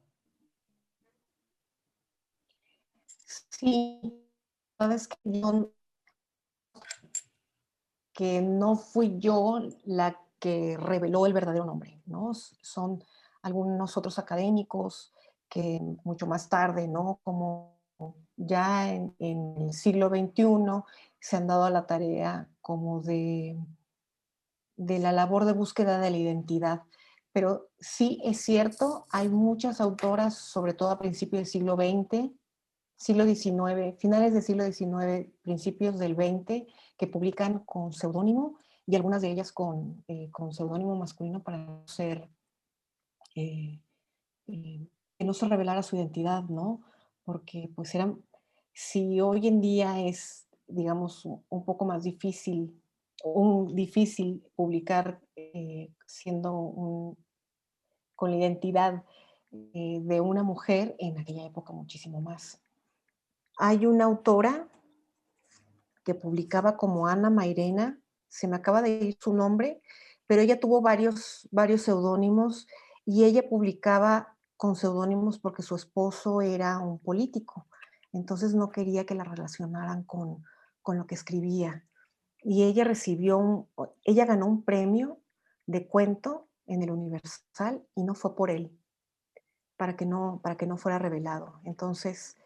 Sí, 3.49 4.01
sabes 4.77 5.07
que 5.07 5.17
yo, 5.23 5.71
que 8.13 8.41
no 8.41 8.75
fui 8.75 9.17
yo 9.19 9.59
la 9.85 10.19
que 10.39 10.77
reveló 10.77 11.25
el 11.25 11.33
verdadero 11.33 11.65
nombre, 11.65 12.01
¿no? 12.05 12.33
Son 12.33 13.03
algunos 13.45 13.95
otros 13.95 14.17
académicos 14.17 15.13
que 15.47 15.79
mucho 16.03 16.25
más 16.25 16.49
tarde, 16.49 16.87
¿no? 16.87 17.19
Como 17.23 17.75
ya 18.35 18.91
en, 18.91 19.15
el 19.19 19.71
siglo 19.71 20.09
XXI 20.09 20.83
se 21.19 21.37
han 21.37 21.45
dado 21.45 21.63
a 21.65 21.69
la 21.69 21.85
tarea 21.85 22.49
como 22.61 23.01
de, 23.01 23.55
de 24.77 24.97
la 24.97 25.11
labor 25.11 25.45
de 25.45 25.53
búsqueda 25.53 25.99
de 25.99 26.09
la 26.09 26.17
identidad. 26.17 26.81
pero 27.31 27.67
sí 27.79 28.19
es 28.23 28.41
cierto, 28.41 29.05
hay 29.11 29.29
muchas 29.29 29.79
autoras, 29.79 30.33
sobre 30.35 30.73
todo 30.73 30.89
a 30.89 30.97
principios 30.97 31.41
del 31.41 31.45
siglo 31.45 31.75
XX, 31.75 32.31
siglo 32.97 33.25
XIX, 33.25 33.95
finales 33.99 34.33
del 34.33 34.41
siglo 34.41 34.63
XIX, 34.63 35.29
principios 35.43 35.99
del 35.99 36.15
XX, 36.15 36.65
que 36.97 37.07
publican 37.07 37.59
con 37.59 37.93
seudónimo 37.93 38.57
y 38.87 38.95
algunas 38.95 39.21
de 39.21 39.29
ellas 39.29 39.51
con, 39.51 40.03
eh, 40.07 40.31
con 40.31 40.51
seudónimo 40.51 40.95
masculino 40.95 41.43
para 41.43 41.57
no 41.57 41.83
ser, 41.87 42.27
eh, 43.35 43.79
eh, 44.47 44.87
que 45.17 45.25
no 45.25 45.33
se 45.33 45.47
revelara 45.47 45.83
su 45.83 45.95
identidad, 45.95 46.43
¿no? 46.43 46.81
Porque 47.23 47.69
pues 47.75 47.93
eran, 47.95 48.23
si 48.73 49.21
hoy 49.21 49.47
en 49.47 49.61
día 49.61 49.99
es, 50.01 50.47
digamos, 50.67 51.25
un 51.25 51.65
poco 51.65 51.85
más 51.85 52.03
difícil, 52.03 52.81
un, 53.23 53.75
difícil 53.75 54.43
publicar 54.55 55.21
siendo 56.05 56.53
un, 56.53 57.17
con 58.15 58.31
la 58.31 58.37
identidad 58.37 59.03
de 59.51 60.21
una 60.21 60.43
mujer, 60.43 60.95
en 60.99 61.17
aquella 61.17 61.45
época 61.45 61.71
muchísimo 61.71 62.21
más. 62.21 62.61
Hay 63.57 63.85
una 63.85 64.05
autora 64.05 64.67
que 66.03 66.13
publicaba 66.13 66.77
como 66.77 67.07
Ana 67.07 67.29
Mairena, 67.29 67.99
se 68.27 68.47
me 68.47 68.55
acaba 68.55 68.81
de 68.81 68.91
ir 68.91 69.17
su 69.19 69.33
nombre, 69.33 69.81
pero 70.27 70.41
ella 70.41 70.59
tuvo 70.59 70.81
varios, 70.81 71.47
varios 71.51 71.81
seudónimos 71.81 72.67
y 73.05 73.23
ella 73.23 73.47
publicaba 73.47 74.35
con 74.57 74.75
seudónimos 74.75 75.39
porque 75.39 75.61
su 75.61 75.75
esposo 75.75 76.41
era 76.41 76.79
un 76.79 76.99
político, 76.99 77.67
entonces 78.13 78.55
no 78.55 78.69
quería 78.69 79.05
que 79.05 79.15
la 79.15 79.23
relacionaran 79.23 80.03
con, 80.03 80.43
con 80.81 80.97
lo 80.97 81.05
que 81.05 81.15
escribía. 81.15 81.85
Y 82.41 82.63
ella 82.63 82.83
recibió 82.83 83.37
un, 83.37 83.67
ella 84.03 84.25
ganó 84.25 84.45
un 84.45 84.63
premio 84.63 85.19
de 85.65 85.87
cuento 85.87 86.47
en 86.67 86.83
el 86.83 86.91
Universal 86.91 87.83
y 87.95 88.03
no 88.03 88.15
fue 88.15 88.35
por 88.35 88.49
él, 88.49 88.71
para 89.77 89.95
que 89.95 90.05
no, 90.05 90.39
para 90.43 90.55
que 90.55 90.67
no 90.67 90.77
fuera 90.77 90.99
revelado. 90.99 91.59
Entonces, 91.63 92.37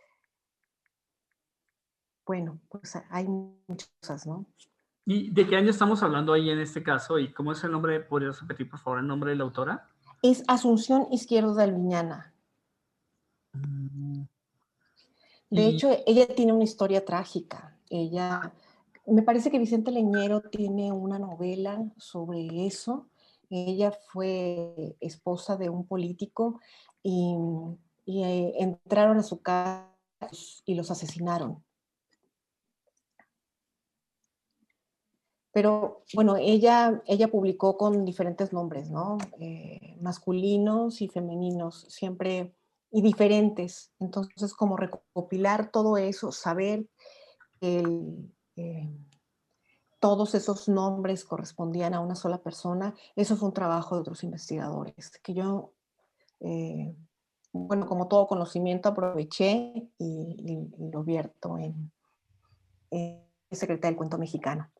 bueno, 2.26 2.60
pues 2.70 2.96
hay 3.10 3.28
muchas 3.28 3.92
cosas, 4.02 4.28
¿no? 4.28 4.46
¿Y 5.06 5.32
de 5.32 5.48
qué 5.48 5.56
año 5.56 5.72
estamos 5.72 6.04
hablando 6.04 6.34
ahí 6.34 6.50
en 6.50 6.60
este 6.60 6.84
caso? 6.84 7.18
¿Y 7.18 7.34
cómo 7.34 7.52
es 7.52 7.64
el 7.64 7.72
nombre? 7.72 8.00
¿Podrías 8.00 8.40
repetir, 8.42 8.70
por 8.70 8.80
favor, 8.80 9.00
el 9.00 9.08
nombre 9.08 9.32
de 9.32 9.38
la 9.38 9.44
autora? 9.44 9.90
Es 10.22 10.44
Asunción 10.48 11.08
Izquierdo 11.12 11.56
de 11.56 11.64
Alviñana. 11.64 12.34
Mm. 13.54 14.24
De 15.50 15.68
hecho, 15.68 15.90
ella 16.06 16.28
tiene 16.28 16.54
una 16.54 16.64
historia 16.64 17.04
trágica. 17.04 17.76
Ella, 17.90 18.54
me 19.08 19.24
parece 19.24 19.50
que 19.50 19.58
Vicente 19.58 19.92
Leñero 19.92 20.42
tiene 20.42 20.92
una 20.92 21.18
novela 21.18 21.84
sobre 21.98 22.68
eso. 22.68 23.08
Ella 23.50 23.92
fue 24.12 24.96
esposa 25.00 25.58
de 25.58 25.70
un 25.70 25.88
político 25.88 26.60
y, 27.02 27.36
y 28.06 28.24
eh, 28.24 28.54
entraron 28.60 29.18
a 29.18 29.24
su 29.24 29.42
casa 29.42 29.90
y 30.66 30.76
los 30.76 30.92
asesinaron. 30.92 31.64
Pero 35.60 36.04
bueno, 36.14 36.38
ella, 36.38 37.04
ella 37.06 37.28
publicó 37.28 37.76
con 37.76 38.06
diferentes 38.06 38.54
nombres, 38.54 38.90
¿no? 38.90 39.18
Eh, 39.42 39.98
masculinos 40.00 41.02
y 41.02 41.10
femeninos, 41.10 41.86
siempre 41.90 42.56
y 42.92 43.02
diferentes. 43.02 43.92
Entonces, 44.00 44.54
como 44.54 44.78
recopilar 44.78 45.70
todo 45.70 45.98
eso, 45.98 46.32
saber 46.32 46.88
que 47.60 47.84
eh, 48.56 48.90
todos 50.00 50.34
esos 50.34 50.70
nombres 50.70 51.26
correspondían 51.26 51.94
a 51.94 52.00
una 52.00 52.16
sola 52.16 52.38
persona, 52.38 52.96
eso 53.18 53.36
fue 53.36 53.50
un 53.50 53.54
trabajo 53.54 53.96
de 53.96 54.02
otros 54.02 54.24
investigadores, 54.24 55.12
que 55.22 55.34
yo, 55.34 55.74
eh, 56.40 56.96
bueno, 57.52 57.86
como 57.86 58.08
todo 58.08 58.28
conocimiento, 58.28 58.88
aproveché 58.88 59.90
y, 59.98 60.70
lo 60.90 61.04
vierto 61.04 61.58
en 61.58 61.92
Secretaría 63.52 63.90
del 63.90 63.98
Cuento 63.98 64.18
Mexicano. 64.18 64.72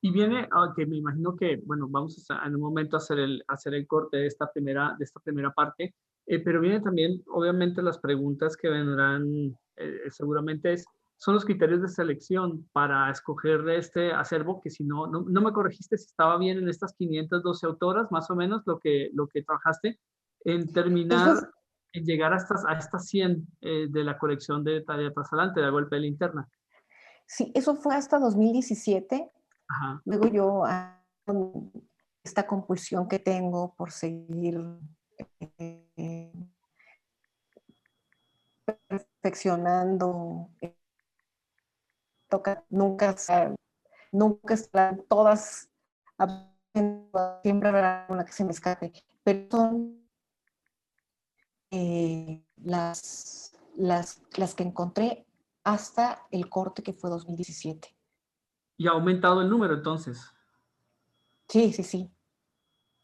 Y 0.00 0.10
viene, 0.10 0.48
ah, 0.50 0.72
que 0.74 0.84
me 0.84 0.96
imagino 0.96 1.36
que, 1.36 1.62
bueno, 1.64 1.86
vamos 1.88 2.26
a, 2.30 2.44
en 2.46 2.56
un 2.56 2.60
momento 2.60 2.96
a 2.96 2.98
hacer 2.98 3.18
el, 3.20 3.44
hacer 3.46 3.74
el 3.74 3.86
corte 3.86 4.16
de 4.16 4.26
esta 4.26 4.50
primera, 4.52 4.96
de 4.98 5.04
esta 5.04 5.20
primera 5.20 5.52
parte, 5.52 5.94
eh, 6.26 6.40
pero 6.40 6.60
viene 6.60 6.80
también, 6.80 7.22
obviamente, 7.28 7.80
las 7.80 7.98
preguntas 7.98 8.56
que 8.56 8.68
vendrán, 8.68 9.56
eh, 9.76 10.00
seguramente 10.10 10.72
es, 10.72 10.84
son 11.16 11.34
los 11.34 11.44
criterios 11.44 11.82
de 11.82 11.88
selección 11.88 12.68
para 12.72 13.10
escoger 13.10 13.68
este 13.70 14.12
acervo, 14.12 14.60
que 14.60 14.70
si 14.70 14.84
no, 14.84 15.06
no, 15.06 15.40
me 15.40 15.52
corregiste 15.52 15.96
si 15.96 16.06
estaba 16.06 16.38
bien 16.38 16.58
en 16.58 16.68
estas 16.68 16.94
512 16.94 17.66
autoras, 17.66 18.10
más 18.12 18.30
o 18.30 18.36
menos, 18.36 18.62
lo 18.66 18.78
que, 18.78 19.10
lo 19.14 19.26
que 19.26 19.42
trabajaste, 19.42 19.98
en 20.44 20.72
terminar, 20.72 21.50
en 21.92 22.04
llegar 22.04 22.32
a 22.32 22.36
estas, 22.36 22.64
a 22.66 22.74
estas 22.74 23.08
100 23.08 23.46
eh, 23.62 23.86
de 23.88 24.04
la 24.04 24.18
colección 24.18 24.62
de 24.62 24.82
Tarea 24.82 25.12
Trasalante, 25.12 25.60
de 25.60 25.66
la 25.66 25.72
golpe 25.72 25.96
de 25.96 26.02
linterna. 26.02 26.48
Sí, 27.28 27.52
eso 27.54 27.76
fue 27.76 27.94
hasta 27.94 28.18
2017. 28.18 29.30
Luego 30.06 30.28
yo, 30.28 30.62
esta 32.24 32.46
compulsión 32.46 33.06
que 33.06 33.18
tengo 33.18 33.74
por 33.74 33.92
seguir 33.92 34.58
eh, 35.58 36.32
perfeccionando, 38.88 40.48
eh, 40.62 40.74
toca, 42.28 42.64
nunca, 42.70 43.14
nunca 44.10 44.54
están 44.54 45.04
todas, 45.06 45.68
siempre 47.42 47.68
habrá 47.68 48.06
una 48.08 48.24
que 48.24 48.32
se 48.32 48.44
me 48.44 48.52
escape, 48.52 48.90
pero 49.22 49.50
son 49.50 50.08
eh, 51.70 52.42
las, 52.56 53.54
las, 53.76 54.22
las 54.34 54.54
que 54.54 54.62
encontré 54.62 55.27
hasta 55.68 56.26
el 56.30 56.48
corte 56.48 56.82
que 56.82 56.94
fue 56.94 57.10
2017. 57.10 57.94
¿Y 58.78 58.86
ha 58.86 58.92
aumentado 58.92 59.42
el 59.42 59.50
número 59.50 59.74
entonces? 59.74 60.32
Sí, 61.46 61.74
sí, 61.74 61.82
sí. 61.82 62.10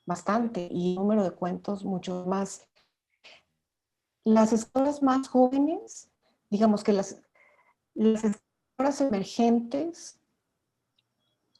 Bastante. 0.06 0.68
Y 0.70 0.92
el 0.92 0.96
número 0.96 1.22
de 1.24 1.32
cuentos 1.32 1.84
mucho 1.84 2.24
más. 2.26 2.66
Las 4.24 4.54
escuelas 4.54 5.02
más 5.02 5.28
jóvenes, 5.28 6.10
digamos 6.48 6.82
que 6.82 6.94
las, 6.94 7.20
las 7.92 8.24
escuelas 8.24 9.00
emergentes 9.02 10.18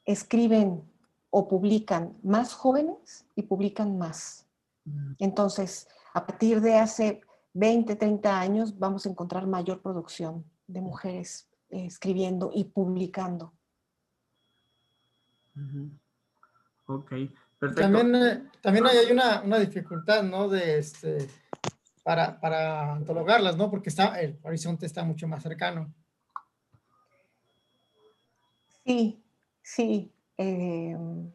escriben 0.06 0.90
o 1.28 1.48
publican 1.48 2.16
más 2.22 2.54
jóvenes 2.54 3.26
y 3.34 3.42
publican 3.42 3.98
más. 3.98 4.46
Mm. 4.86 5.12
Entonces, 5.18 5.86
a 6.14 6.24
partir 6.26 6.62
de 6.62 6.76
hace 6.76 7.20
20, 7.52 7.94
30 7.94 8.40
años 8.40 8.78
vamos 8.78 9.04
a 9.04 9.10
encontrar 9.10 9.46
mayor 9.46 9.82
producción 9.82 10.53
de 10.66 10.81
mujeres 10.81 11.48
eh, 11.70 11.87
escribiendo 11.87 12.50
y 12.55 12.64
publicando. 12.64 13.53
Ok, 16.87 17.11
perfecto. 17.59 17.81
También, 17.81 18.14
eh, 18.14 18.50
también 18.61 18.87
hay 18.87 19.12
una, 19.12 19.42
una, 19.42 19.59
dificultad, 19.59 20.22
¿no? 20.22 20.48
De 20.48 20.79
este, 20.79 21.29
para, 22.03 22.38
para 22.40 22.94
antologarlas, 22.94 23.57
¿no? 23.57 23.70
Porque 23.70 23.88
está, 23.88 24.20
el 24.20 24.38
horizonte 24.42 24.87
está 24.87 25.05
mucho 25.05 25.29
más 25.29 25.42
cercano. 25.42 25.92
Sí, 28.85 29.22
sí. 29.62 30.12
Em, 30.37 31.31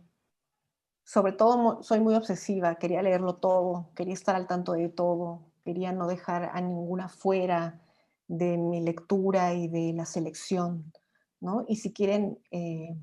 sobre 1.03 1.31
todo 1.31 1.81
soy 1.81 1.99
muy 1.99 2.13
obsesiva, 2.15 2.75
quería 2.75 3.01
leerlo 3.01 3.35
todo, 3.35 3.89
quería 3.95 4.13
estar 4.13 4.35
al 4.35 4.45
tanto 4.45 4.73
de 4.73 4.89
todo, 4.89 5.47
quería 5.63 5.91
no 5.91 6.05
dejar 6.05 6.51
a 6.53 6.61
ninguna 6.61 7.09
fuera 7.09 7.81
de 8.29 8.57
mi 8.57 8.79
lectura 8.79 9.53
y 9.55 9.67
de 9.67 9.91
la 9.93 10.05
selección, 10.05 10.93
¿no? 11.41 11.65
Y 11.67 11.77
si 11.77 11.91
quieren, 11.91 12.39
eh, 12.51 12.95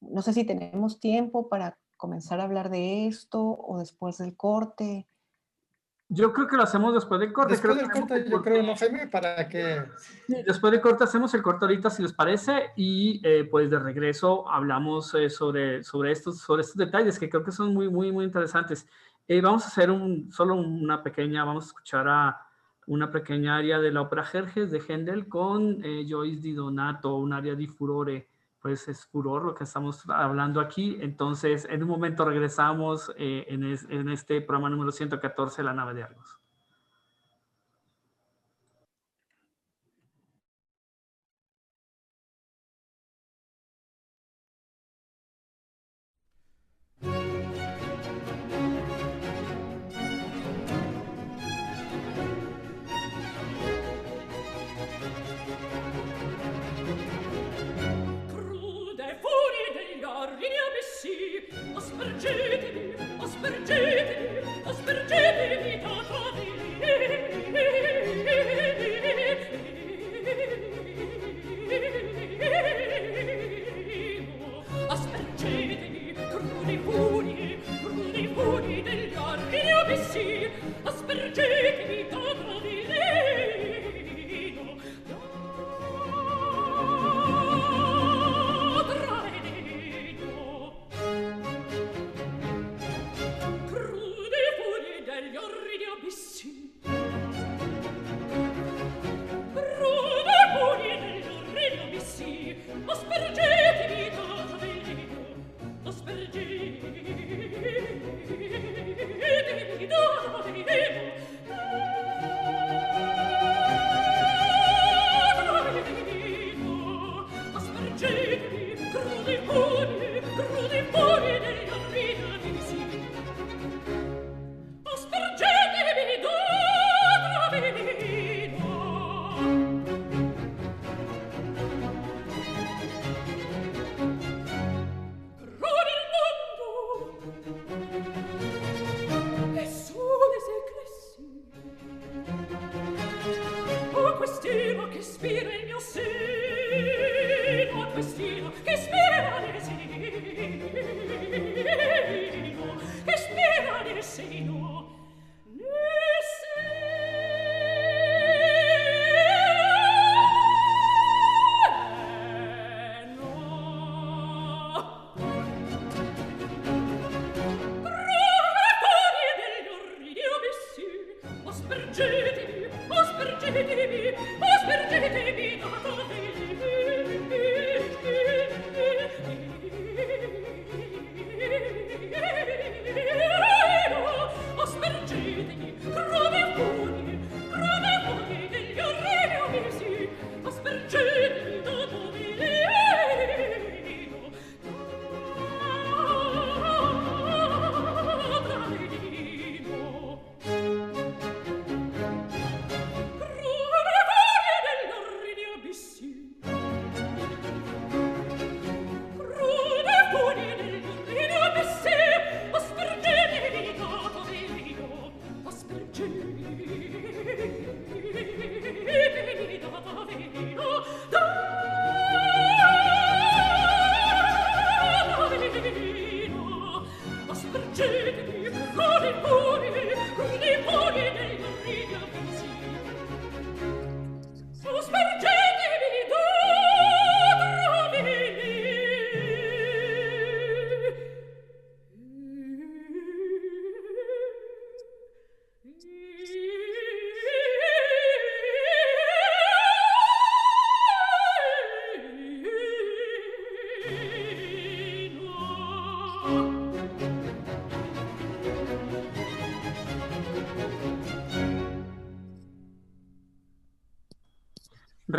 no 0.00 0.22
sé 0.22 0.32
si 0.32 0.44
tenemos 0.44 0.98
tiempo 0.98 1.48
para 1.48 1.78
comenzar 1.96 2.40
a 2.40 2.44
hablar 2.44 2.68
de 2.68 3.06
esto 3.06 3.40
o 3.40 3.78
después 3.78 4.18
del 4.18 4.36
corte. 4.36 5.06
Yo 6.08 6.32
creo 6.32 6.48
que 6.48 6.56
lo 6.56 6.64
hacemos 6.64 6.92
después 6.92 7.20
del 7.20 7.32
corte. 7.32 7.52
Después 7.52 7.76
del 7.76 7.90
corte, 7.90 8.28
yo 8.28 8.42
creo, 8.42 8.62
¿no, 8.64 8.74
Jaime? 8.74 9.06
Para 9.06 9.48
que... 9.48 9.84
Sí, 10.26 10.42
después 10.44 10.72
del 10.72 10.80
corte 10.80 11.04
hacemos 11.04 11.32
el 11.32 11.42
corte 11.42 11.64
ahorita, 11.64 11.88
si 11.88 12.02
les 12.02 12.12
parece, 12.12 12.72
y 12.76 13.20
eh, 13.24 13.44
pues 13.44 13.70
de 13.70 13.78
regreso 13.78 14.50
hablamos 14.50 15.14
eh, 15.14 15.30
sobre, 15.30 15.84
sobre, 15.84 16.10
estos, 16.10 16.40
sobre 16.40 16.62
estos 16.62 16.76
detalles 16.76 17.20
que 17.20 17.30
creo 17.30 17.44
que 17.44 17.52
son 17.52 17.72
muy, 17.72 17.88
muy, 17.88 18.10
muy 18.10 18.24
interesantes. 18.24 18.84
vamos 19.42 19.62
a 19.62 19.68
hacer 19.68 19.92
un, 19.92 20.30
solo 20.32 20.56
una 20.56 21.04
pequeña, 21.04 21.44
vamos 21.44 21.66
a 21.66 21.68
escuchar 21.68 22.08
a 22.08 22.51
una 22.92 23.10
pequeña 23.10 23.56
área 23.56 23.80
de 23.80 23.90
la 23.90 24.02
ópera 24.02 24.22
Jerjes 24.22 24.70
de 24.70 24.80
Händel 24.80 25.26
con 25.26 25.82
eh, 25.82 26.06
Joyce 26.08 26.42
Di 26.42 26.52
Donato, 26.52 27.16
un 27.16 27.32
área 27.32 27.54
di 27.54 27.66
furore, 27.66 28.28
pues 28.60 28.86
es 28.86 29.06
furor 29.06 29.44
lo 29.44 29.54
que 29.54 29.64
estamos 29.64 30.04
hablando 30.08 30.60
aquí. 30.60 30.98
Entonces, 31.00 31.66
en 31.70 31.82
un 31.82 31.88
momento 31.88 32.24
regresamos 32.24 33.10
eh, 33.16 33.46
en, 33.48 33.64
en 33.64 34.08
este 34.10 34.42
programa 34.42 34.68
número 34.68 34.92
114, 34.92 35.62
La 35.62 35.72
nave 35.72 35.94
de 35.94 36.02
Argos. 36.02 36.41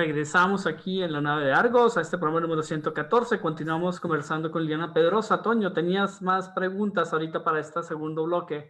Regresamos 0.06 0.68
aquí 0.68 1.02
en 1.02 1.14
la 1.14 1.22
nave 1.22 1.46
de 1.46 1.54
Argos 1.54 1.96
a 1.96 2.02
este 2.02 2.18
programa 2.18 2.42
número 2.42 2.62
114. 2.62 3.40
Continuamos 3.40 4.02
conversando 4.02 4.52
con 4.52 4.62
Liliana 4.62 4.94
Pedrosa. 4.94 5.42
Toño, 5.42 5.72
tenías 5.72 6.22
más 6.22 6.50
preguntas 6.50 7.14
ahorita 7.14 7.42
para 7.42 7.62
este 7.62 7.82
segundo 7.84 8.26
bloque. 8.26 8.70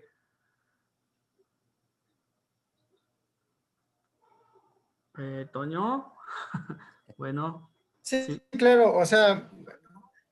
Eh, 5.18 5.48
Toño, 5.52 6.14
bueno. 7.18 7.72
Sí, 8.04 8.40
claro, 8.52 8.96
o 8.96 9.04
sea, 9.04 9.50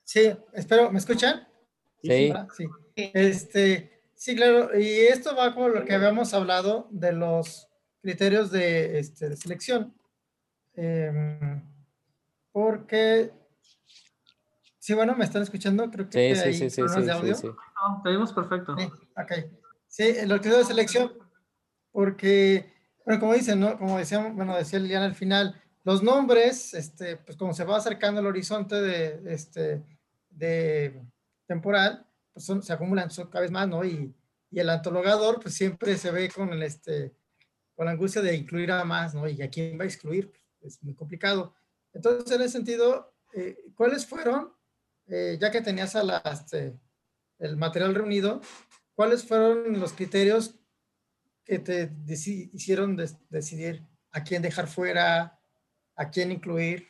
sí, 0.03 0.31
espero, 0.53 0.91
¿me 0.91 0.99
escuchan? 0.99 1.47
Sí. 2.03 2.31
Sí. 2.55 2.69
Este, 2.95 4.03
sí, 4.13 4.35
claro, 4.35 4.79
y 4.79 4.87
esto 5.07 5.35
va 5.35 5.55
con 5.55 5.73
lo 5.73 5.83
que 5.83 5.95
habíamos 5.95 6.31
hablado 6.35 6.87
de 6.91 7.11
los 7.13 7.67
criterios 8.03 8.51
de, 8.51 8.99
este, 8.99 9.29
de 9.29 9.35
selección. 9.35 9.95
Em, 10.73 11.61
porque, 12.51 13.31
sí, 14.79 14.93
bueno, 14.93 15.15
¿me 15.15 15.25
están 15.25 15.41
escuchando? 15.43 15.89
Creo 15.91 16.09
que 16.09 16.35
sí, 16.35 16.41
hay 16.41 16.53
sí, 16.53 16.69
sí, 16.69 16.81
de 16.81 17.11
audio. 17.11 17.35
sí, 17.35 17.47
sí. 17.47 17.47
No, 17.47 18.01
te 18.03 18.09
vimos 18.11 18.33
perfecto. 18.33 18.75
Sí, 18.77 18.85
ok. 19.17 19.31
Sí, 19.87 20.03
el 20.03 20.31
objetivo 20.31 20.57
de 20.57 20.65
selección, 20.65 21.11
porque, 21.91 22.71
bueno, 23.05 23.19
como 23.19 23.33
dicen, 23.33 23.59
¿no? 23.59 23.77
Como 23.77 23.97
decíamos, 23.97 24.33
bueno, 24.35 24.55
decía 24.55 24.79
Liliana 24.79 25.05
al 25.05 25.15
final, 25.15 25.61
los 25.83 26.01
nombres, 26.03 26.73
este, 26.73 27.17
pues 27.17 27.37
como 27.37 27.53
se 27.53 27.65
va 27.65 27.77
acercando 27.77 28.21
el 28.21 28.27
horizonte 28.27 28.75
de, 28.75 29.33
este, 29.33 29.83
de 30.29 31.01
temporal, 31.47 32.05
pues 32.33 32.45
son- 32.45 32.63
se 32.63 32.71
acumulan 32.71 33.09
son 33.11 33.27
cada 33.29 33.41
vez 33.41 33.51
más, 33.51 33.67
¿no? 33.67 33.83
Y, 33.83 34.15
y 34.49 34.59
el 34.59 34.69
antologador, 34.69 35.39
pues 35.41 35.55
siempre 35.55 35.97
se 35.97 36.11
ve 36.11 36.29
con 36.29 36.53
el, 36.53 36.63
este, 36.63 37.13
con 37.75 37.85
la 37.87 37.91
angustia 37.93 38.21
de 38.21 38.35
incluir 38.35 38.71
a 38.71 38.85
más, 38.85 39.13
¿no? 39.15 39.27
Y 39.27 39.41
a 39.41 39.49
quién 39.49 39.77
va 39.77 39.83
a 39.83 39.87
excluir, 39.87 40.29
pues, 40.29 40.40
es 40.61 40.81
muy 40.83 40.95
complicado. 40.95 41.55
Entonces, 41.93 42.31
en 42.31 42.41
ese 42.41 42.53
sentido, 42.53 43.13
eh, 43.33 43.57
¿cuáles 43.75 44.05
fueron, 44.05 44.53
eh, 45.07 45.37
ya 45.39 45.51
que 45.51 45.61
tenías 45.61 45.95
este, 46.31 46.79
el 47.39 47.57
material 47.57 47.95
reunido, 47.95 48.41
cuáles 48.93 49.25
fueron 49.25 49.79
los 49.79 49.93
criterios 49.93 50.55
que 51.43 51.59
te 51.59 51.91
hicieron 52.05 52.95
decidir 53.29 53.85
a 54.11 54.23
quién 54.23 54.41
dejar 54.41 54.67
fuera, 54.67 55.39
a 55.95 56.09
quién 56.09 56.31
incluir? 56.31 56.87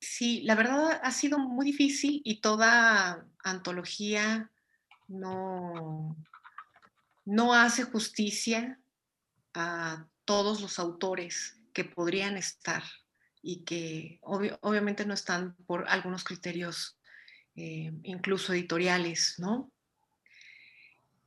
Sí, 0.00 0.42
la 0.42 0.54
verdad 0.54 0.98
ha 1.02 1.10
sido 1.10 1.38
muy 1.38 1.66
difícil 1.66 2.22
y 2.24 2.40
toda 2.40 3.28
antología 3.44 4.50
no, 5.08 6.16
no 7.26 7.52
hace 7.52 7.82
justicia 7.82 8.80
a 9.56 10.06
todos 10.26 10.60
los 10.60 10.78
autores 10.78 11.58
que 11.72 11.84
podrían 11.84 12.36
estar 12.36 12.82
y 13.40 13.64
que 13.64 14.18
obviamente 14.22 15.06
no 15.06 15.14
están 15.14 15.56
por 15.66 15.88
algunos 15.88 16.24
criterios 16.24 16.98
eh, 17.54 17.90
incluso 18.02 18.52
editoriales, 18.52 19.36
¿no? 19.38 19.72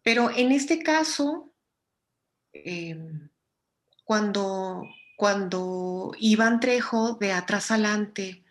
Pero 0.03 0.29
en 0.29 0.51
este 0.51 0.83
caso, 0.83 1.51
em, 2.53 3.29
cuando, 4.03 4.83
cuando 5.17 6.11
Iván 6.19 6.59
Trejo 6.59 7.15
de 7.15 7.31
Atrás 7.33 7.71
Adelante 7.71 8.43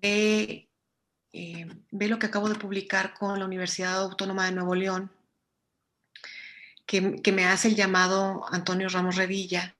eh, 0.00 0.68
ve 1.90 2.08
lo 2.08 2.18
que 2.18 2.26
acabo 2.26 2.48
de 2.48 2.54
publicar 2.54 3.12
con 3.14 3.38
la 3.38 3.44
Universidad 3.44 4.00
Autónoma 4.00 4.46
de 4.46 4.52
Nuevo 4.52 4.74
León, 4.74 5.10
que, 6.86 7.32
me 7.32 7.46
hace 7.46 7.68
el 7.68 7.76
llamado 7.76 8.44
Antonio 8.52 8.88
Ramos 8.88 9.16
Revilla, 9.16 9.74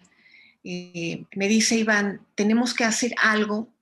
eh, 0.63 1.25
me 1.35 1.49
dice 1.49 1.77
Iván, 1.77 2.27
tenemos 2.35 2.75
que 2.75 2.85
hacer 2.85 3.15
algo 3.23 3.73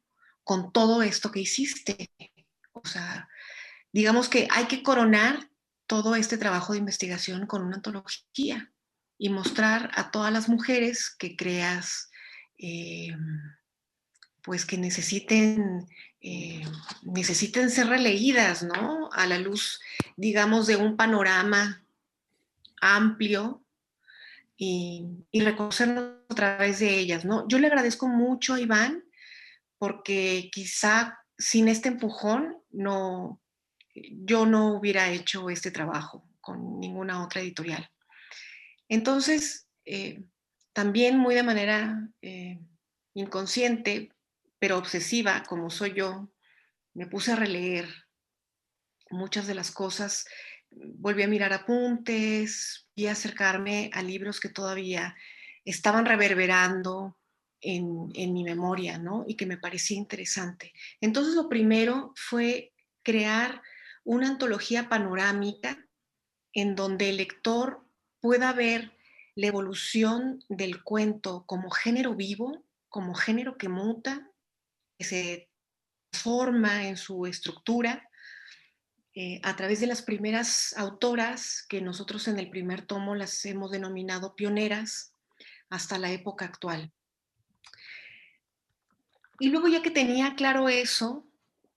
con 0.44 0.72
todo 0.72 1.02
esto 1.02 1.30
que 1.30 1.40
hiciste. 1.40 2.10
O 2.72 2.86
sea, 2.86 3.28
digamos 3.92 4.28
que 4.28 4.48
hay 4.50 4.64
que 4.66 4.82
coronar 4.82 5.48
todo 5.86 6.16
este 6.16 6.38
trabajo 6.38 6.72
de 6.72 6.80
investigación 6.80 7.46
con 7.46 7.62
una 7.62 7.76
antología 7.76 8.72
y 9.18 9.28
mostrar 9.28 9.90
a 9.94 10.10
todas 10.10 10.32
las 10.32 10.48
mujeres 10.48 11.10
que 11.10 11.36
creas, 11.36 12.10
eh, 12.58 13.14
pues 14.42 14.66
que 14.66 14.78
necesiten, 14.78 15.86
eh, 16.20 16.64
necesiten 17.02 17.70
ser 17.70 17.86
releídas, 17.86 18.64
¿no? 18.64 19.10
A 19.12 19.26
la 19.26 19.38
luz, 19.38 19.80
digamos, 20.16 20.66
de 20.66 20.76
un 20.76 20.96
panorama 20.96 21.81
amplio 22.82 23.64
y, 24.56 25.06
y 25.30 25.40
reconocernos 25.40 26.20
a 26.28 26.34
través 26.34 26.80
de 26.80 26.98
ellas, 26.98 27.24
¿no? 27.24 27.48
Yo 27.48 27.58
le 27.58 27.68
agradezco 27.68 28.08
mucho 28.08 28.54
a 28.54 28.60
Iván 28.60 29.02
porque 29.78 30.50
quizá 30.52 31.18
sin 31.38 31.68
este 31.68 31.88
empujón 31.88 32.56
no, 32.70 33.40
yo 33.94 34.46
no 34.46 34.74
hubiera 34.74 35.10
hecho 35.10 35.50
este 35.50 35.70
trabajo 35.70 36.28
con 36.40 36.78
ninguna 36.80 37.24
otra 37.24 37.40
editorial. 37.40 37.88
Entonces, 38.88 39.68
eh, 39.84 40.22
también 40.72 41.18
muy 41.18 41.34
de 41.34 41.42
manera 41.42 42.08
eh, 42.20 42.60
inconsciente, 43.14 44.12
pero 44.58 44.78
obsesiva, 44.78 45.42
como 45.48 45.70
soy 45.70 45.94
yo, 45.94 46.30
me 46.94 47.06
puse 47.06 47.32
a 47.32 47.36
releer 47.36 47.88
muchas 49.10 49.46
de 49.46 49.54
las 49.54 49.70
cosas, 49.70 50.26
volví 50.76 51.22
a 51.22 51.28
mirar 51.28 51.52
apuntes 51.52 52.88
y 52.94 53.06
acercarme 53.06 53.90
a 53.92 54.02
libros 54.02 54.40
que 54.40 54.48
todavía 54.48 55.16
estaban 55.64 56.06
reverberando 56.06 57.16
en, 57.60 58.10
en 58.14 58.32
mi 58.32 58.44
memoria, 58.44 58.98
¿no? 58.98 59.24
Y 59.26 59.36
que 59.36 59.46
me 59.46 59.58
parecía 59.58 59.96
interesante. 59.96 60.72
Entonces, 61.00 61.34
lo 61.34 61.48
primero 61.48 62.12
fue 62.16 62.72
crear 63.02 63.62
una 64.04 64.28
antología 64.28 64.88
panorámica 64.88 65.86
en 66.52 66.74
donde 66.74 67.10
el 67.10 67.18
lector 67.18 67.86
pueda 68.20 68.52
ver 68.52 68.92
la 69.34 69.46
evolución 69.46 70.44
del 70.48 70.82
cuento 70.82 71.44
como 71.46 71.70
género 71.70 72.14
vivo, 72.14 72.64
como 72.88 73.14
género 73.14 73.56
que 73.56 73.68
muta, 73.68 74.30
que 74.98 75.04
se 75.04 75.50
forma 76.12 76.86
en 76.88 76.96
su 76.96 77.26
estructura 77.26 78.10
eh, 79.14 79.40
a 79.42 79.56
través 79.56 79.80
de 79.80 79.86
las 79.86 80.00
primeras 80.00 80.74
autoras 80.78 81.66
que 81.68 81.82
nosotros 81.82 82.28
en 82.28 82.38
el 82.38 82.48
primer 82.48 82.86
tomo 82.86 83.14
las 83.14 83.44
hemos 83.44 83.70
denominado 83.70 84.34
pioneras 84.34 85.12
hasta 85.68 85.98
la 85.98 86.10
época 86.10 86.46
actual. 86.46 86.90
Y 89.38 89.48
luego 89.48 89.68
ya 89.68 89.82
que 89.82 89.90
tenía 89.90 90.34
claro 90.34 90.68
eso, 90.68 91.26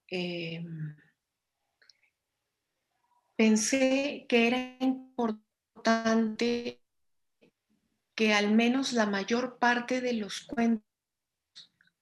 em, 0.07 0.95
pensé 3.35 4.25
que 4.29 4.47
era 4.47 4.77
importante 4.79 6.81
que 8.15 8.33
al 8.33 8.53
menos 8.53 8.93
la 8.93 9.07
mayor 9.07 9.59
parte 9.59 9.99
de 9.99 10.13
los 10.13 10.41
cuentos 10.41 10.85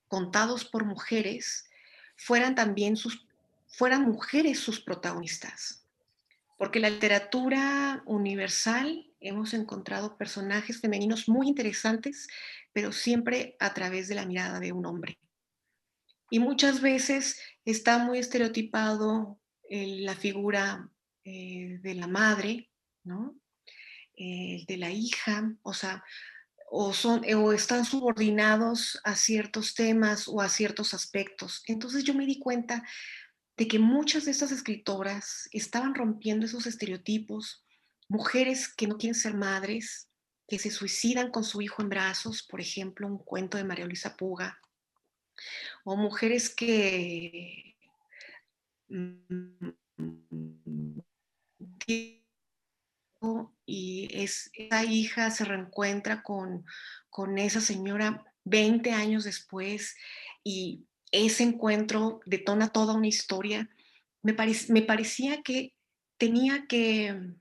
contados 0.07 0.65
por 0.65 0.85
mujeres 0.85 1.67
fueran 2.17 2.53
también 2.53 2.97
sus, 2.97 3.25
fueran 3.73 4.03
mujeres 4.03 4.59
sus 4.59 4.79
protagonistas. 4.79 5.85
Porque 6.57 6.79
la 6.79 6.91
literatura 6.91 8.03
universal 8.05 9.11
hemos 9.19 9.53
encontrado 9.53 10.17
personajes 10.17 10.79
femeninos 10.79 11.27
muy 11.27 11.47
interesantes, 11.47 12.27
pero 12.71 12.91
siempre 12.91 13.57
a 13.59 13.73
través 13.73 14.07
de 14.07 14.15
la 14.15 14.25
mirada 14.25 14.59
de 14.59 14.71
un 14.71 14.85
hombre. 14.85 15.19
Y 16.29 16.39
muchas 16.39 16.81
veces 16.81 17.39
está 17.65 17.97
muy 17.97 18.19
estereotipado 18.19 19.39
la 19.69 20.15
figura 20.15 20.89
eh, 21.23 21.79
de 21.81 21.95
la 21.95 22.07
madre, 22.07 22.69
¿no? 23.03 23.35
Eh, 24.15 24.63
de 24.67 24.77
la 24.77 24.91
hija, 24.91 25.51
o 25.63 25.73
sea, 25.73 26.03
o, 26.69 26.93
son, 26.93 27.23
o 27.35 27.53
están 27.53 27.85
subordinados 27.85 28.99
a 29.03 29.15
ciertos 29.15 29.73
temas 29.73 30.27
o 30.27 30.41
a 30.41 30.49
ciertos 30.49 30.93
aspectos. 30.93 31.63
Entonces 31.67 32.03
yo 32.03 32.13
me 32.13 32.25
di 32.27 32.39
cuenta 32.39 32.83
de 33.57 33.67
que 33.67 33.79
muchas 33.79 34.25
de 34.25 34.31
estas 34.31 34.51
escritoras 34.51 35.47
estaban 35.51 35.93
rompiendo 35.95 36.45
esos 36.45 36.65
estereotipos, 36.65 37.63
mujeres 38.07 38.73
que 38.73 38.87
no 38.87 38.97
quieren 38.97 39.15
ser 39.15 39.35
madres, 39.35 40.09
que 40.47 40.59
se 40.59 40.71
suicidan 40.71 41.31
con 41.31 41.43
su 41.43 41.61
hijo 41.61 41.81
en 41.81 41.89
brazos, 41.89 42.43
por 42.43 42.59
ejemplo, 42.59 43.07
un 43.07 43.17
cuento 43.17 43.57
de 43.57 43.63
María 43.63 43.85
Luisa 43.85 44.15
Puga, 44.15 44.59
o 45.83 45.95
mujeres 45.95 46.49
que 46.49 47.75
mm, 48.89 49.79
y 53.65 54.09
es, 54.11 54.51
esa 54.53 54.83
hija 54.83 55.31
se 55.31 55.45
reencuentra 55.45 56.23
con, 56.23 56.65
con 57.09 57.37
esa 57.37 57.61
señora 57.61 58.23
20 58.43 58.91
años 58.91 59.23
después 59.23 59.95
y 60.43 60.85
ese 61.13 61.43
encuentro 61.43 62.19
detona 62.25 62.69
toda 62.69 62.95
una 62.95 63.07
historia. 63.07 63.69
Me, 64.23 64.33
parecía 64.33 65.43
que 65.43 65.73
tenía 66.17 66.65
que 66.67 67.35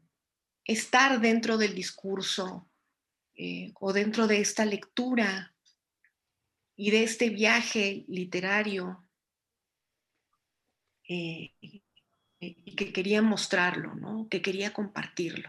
estar 0.64 1.20
dentro 1.20 1.57
del 1.57 1.75
discurso 1.75 2.70
eh, 3.35 3.73
o 3.81 3.93
dentro 3.93 4.27
de 4.27 4.41
esta 4.41 4.64
lectura 4.66 5.57
y 6.77 6.91
de 6.91 7.03
este 7.03 7.31
viaje 7.31 8.05
literario 8.09 9.09
eh, 11.09 11.53
y 12.41 12.77
que 12.77 12.93
quería 12.93 13.23
mostrarlo, 13.23 13.95
¿no? 13.95 14.29
que 14.29 14.43
quería 14.43 14.73
compartirlo. 14.73 15.49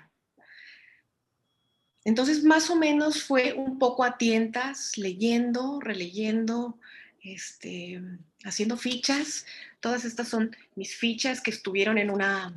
Entonces, 2.06 2.44
más 2.44 2.70
o 2.70 2.76
menos 2.76 3.24
fue 3.24 3.54
un 3.54 3.80
poco 3.80 4.04
a 4.04 4.18
tientas, 4.18 4.98
leyendo, 4.98 5.80
releyendo, 5.80 6.80
este, 7.24 8.02
haciendo 8.44 8.78
fichas. 8.78 9.46
Todas 9.80 10.06
estas 10.06 10.28
son 10.28 10.56
mis 10.76 10.96
fichas 10.96 11.42
que 11.42 11.52
estuvieron 11.52 11.98
en, 11.98 12.10
una, 12.10 12.54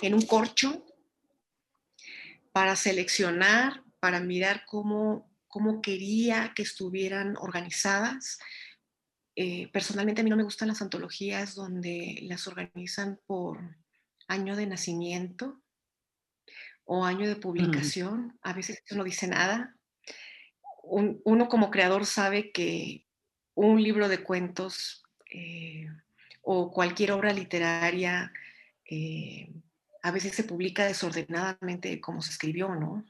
en 0.00 0.14
un 0.14 0.22
corcho 0.22 0.84
para 2.52 2.76
seleccionar, 2.76 3.82
para 4.00 4.20
mirar 4.20 4.64
cómo, 4.66 5.30
cómo 5.48 5.82
quería 5.82 6.52
que 6.54 6.62
estuvieran 6.62 7.36
organizadas. 7.36 8.38
Eh, 9.36 9.68
personalmente 9.72 10.20
a 10.20 10.24
mí 10.24 10.30
no 10.30 10.36
me 10.36 10.44
gustan 10.44 10.68
las 10.68 10.80
antologías 10.80 11.54
donde 11.54 12.20
las 12.22 12.46
organizan 12.46 13.20
por 13.26 13.58
año 14.28 14.56
de 14.56 14.66
nacimiento 14.66 15.60
o 16.84 17.04
año 17.04 17.28
de 17.28 17.36
publicación. 17.36 18.38
A 18.42 18.52
veces 18.52 18.82
eso 18.84 18.96
no 18.96 19.04
dice 19.04 19.26
nada. 19.26 19.76
uno 20.82 21.48
como 21.48 21.70
creador 21.70 22.06
sabe 22.06 22.52
que 22.52 23.03
un 23.54 23.82
libro 23.82 24.08
de 24.08 24.22
cuentos 24.22 25.04
eh, 25.30 25.88
o 26.42 26.70
cualquier 26.70 27.12
obra 27.12 27.32
literaria 27.32 28.32
eh, 28.88 29.52
a 30.02 30.10
veces 30.10 30.34
se 30.34 30.44
publica 30.44 30.84
desordenadamente 30.84 32.00
como 32.00 32.20
se 32.20 32.30
escribió, 32.30 32.74
¿no? 32.74 33.04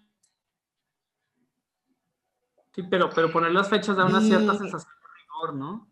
Sí, 2.75 2.83
pero, 2.91 3.11
pero 3.11 3.33
poner 3.33 3.53
las 3.53 3.69
fechas 3.69 3.97
da 3.97 4.05
una 4.05 4.21
cierta 4.21 4.57
sensación 4.57 4.93
de 5.01 5.09
rigor, 5.23 5.55
¿no? 5.55 5.89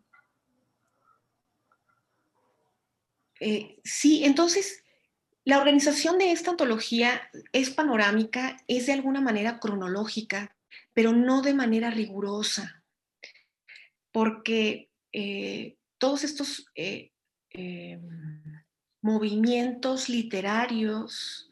Eh, 3.39 3.79
sí, 3.83 4.23
entonces 4.23 4.83
la 5.43 5.57
organización 5.57 6.17
de 6.17 6.31
esta 6.31 6.51
antología 6.51 7.29
es 7.51 7.69
panorámica, 7.69 8.57
es 8.67 8.85
de 8.85 8.93
alguna 8.93 9.19
manera 9.19 9.59
cronológica, 9.59 10.55
pero 10.93 11.11
no 11.11 11.41
de 11.41 11.53
manera 11.53 11.89
rigurosa, 11.89 12.82
porque 14.13 14.89
eh, 15.11 15.75
todos 15.97 16.23
estos 16.23 16.65
eh, 16.75 17.11
movimientos 19.01 20.07
literarios 20.07 21.49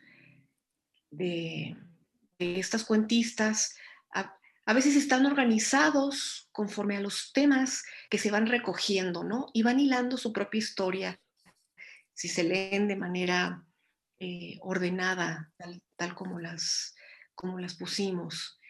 de, 1.10 1.76
estas 2.40 2.86
cuentistas 2.86 3.76
a, 4.14 4.74
veces 4.74 4.96
están 4.96 5.26
organizados 5.26 6.48
conforme 6.54 6.96
a 6.96 7.02
los 7.02 7.34
temas 7.34 7.84
que 8.10 8.18
se 8.18 8.32
van 8.32 8.48
recogiendo, 8.48 9.24
¿no? 9.24 9.48
Y 9.54 9.64
van 9.64 9.82
hilando 9.82 10.16
su 10.16 10.32
propia 10.32 10.60
historia 10.60 11.20
si 12.14 12.30
se 12.30 12.44
leen 12.44 12.88
de 12.88 12.96
manera 12.96 13.66
eh, 14.20 14.58
ordenada, 14.62 15.52
tal, 15.98 16.16
como, 16.16 16.40
las, 16.40 16.96
como 17.36 17.60
las 17.60 17.76
pusimos. 17.76 18.61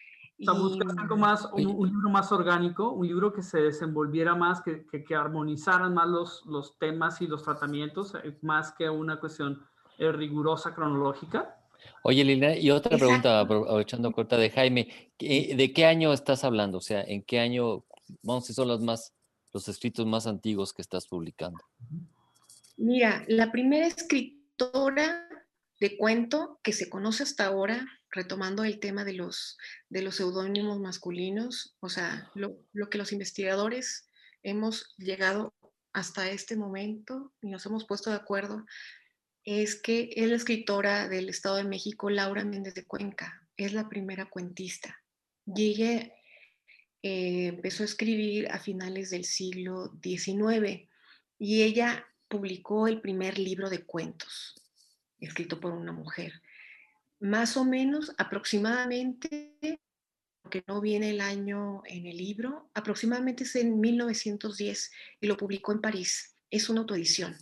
O 0.48 1.00
algo 1.00 1.16
más, 1.16 1.48
un, 1.52 1.86
libro 1.86 2.10
más 2.10 2.32
orgánico, 2.32 2.90
un 2.90 3.06
libro 3.06 3.32
que 3.32 3.42
se 3.42 3.60
desenvolviera 3.60 4.34
más, 4.34 4.60
que, 4.62 4.84
que, 4.86 5.14
armonizaran 5.14 5.94
más 5.94 6.08
los, 6.08 6.44
los, 6.46 6.78
temas 6.78 7.20
y 7.22 7.26
los 7.26 7.42
tratamientos, 7.42 8.14
eh, 8.22 8.36
más 8.42 8.72
que 8.72 8.88
una 8.90 9.20
cuestión 9.20 9.64
eh, 9.98 10.10
rigurosa 10.10 10.74
cronológica. 10.74 11.58
Oye, 12.02 12.24
Lina, 12.24 12.56
y 12.56 12.70
otra 12.70 12.96
pregunta, 12.96 13.40
aprovechando 13.40 14.12
corta 14.12 14.36
de 14.36 14.50
Jaime, 14.50 15.12
¿de 15.18 15.72
qué 15.74 15.86
año 15.86 16.12
estás 16.12 16.44
hablando? 16.44 16.78
O 16.78 16.80
sea, 16.80 17.02
¿en 17.02 17.22
qué 17.22 17.40
año, 17.40 17.84
vamos, 18.22 18.46
si 18.46 18.54
son 18.54 18.68
los 18.68 18.80
más, 18.80 19.14
los 19.52 19.68
escritos 19.68 20.06
más 20.06 20.26
antiguos 20.26 20.72
que 20.72 20.82
estás 20.82 21.06
publicando? 21.06 21.58
Mira, 22.76 23.24
la 23.28 23.52
primera 23.52 23.86
escritora 23.86 25.28
de 25.80 25.96
cuento 25.96 26.60
que 26.62 26.72
se 26.72 26.88
conoce 26.88 27.24
hasta 27.24 27.46
ahora, 27.46 27.86
retomando 28.12 28.62
el 28.62 28.78
tema 28.78 29.04
de 29.04 29.14
los, 29.14 29.58
de 29.88 30.02
los 30.02 30.16
seudónimos 30.16 30.78
masculinos, 30.78 31.74
o 31.80 31.88
sea, 31.88 32.30
lo, 32.34 32.58
que 32.90 32.98
los 32.98 33.12
investigadores 33.12 34.06
hemos 34.42 34.94
llegado 34.98 35.54
hasta 35.92 36.30
este 36.30 36.56
momento 36.56 37.32
y 37.40 37.48
nos 37.48 37.64
hemos 37.66 37.86
puesto 37.86 38.10
de 38.10 38.16
acuerdo, 38.16 38.64
es 39.44 39.80
que 39.80 40.10
es 40.14 40.28
la 40.28 40.36
escritora 40.36 41.08
del 41.08 41.28
Estado 41.28 41.56
de 41.56 41.64
México, 41.64 42.10
Laura 42.10 42.44
Méndez 42.44 42.74
de 42.74 42.84
Cuenca, 42.84 43.48
es 43.56 43.72
la 43.72 43.88
primera 43.88 44.26
cuentista. 44.26 45.02
Y 45.46 45.70
ella 45.70 46.12
eh, 47.02 47.46
empezó 47.46 47.82
a 47.82 47.86
escribir 47.86 48.48
a 48.50 48.58
finales 48.58 49.10
del 49.10 49.24
siglo 49.24 49.92
XIX 50.02 50.88
y 51.38 51.62
ella 51.62 52.06
publicó 52.28 52.86
el 52.88 53.00
primer 53.00 53.38
libro 53.38 53.70
de 53.70 53.84
cuentos, 53.84 54.54
escrito 55.18 55.58
por 55.60 55.72
una 55.72 55.92
mujer. 55.92 56.41
Más 57.22 57.56
o 57.56 57.64
menos, 57.64 58.12
aproximadamente, 58.18 59.56
porque 60.42 60.64
no 60.66 60.80
viene 60.80 61.10
el 61.10 61.20
año 61.20 61.82
en 61.86 62.06
el 62.06 62.16
libro, 62.16 62.68
aproximadamente 62.74 63.44
es 63.44 63.54
en 63.54 63.78
1910 63.78 64.90
y 65.20 65.26
lo 65.28 65.36
publicó 65.36 65.70
en 65.70 65.80
París. 65.80 66.34
Es 66.50 66.68
una 66.68 66.80
autoedición. 66.80 67.36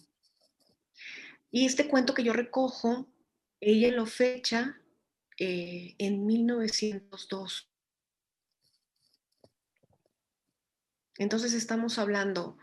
Y 1.51 1.65
este 1.65 1.89
cuento 1.89 2.13
que 2.13 2.23
yo 2.23 2.35
recojo, 2.35 3.09
ella 3.59 3.91
lo 3.91 4.05
fecha 4.05 4.79
eh, 5.39 5.95
en 5.97 6.27
1902. 6.27 7.71
Entonces 11.17 11.55
estamos 11.55 11.99
hablando 11.99 12.59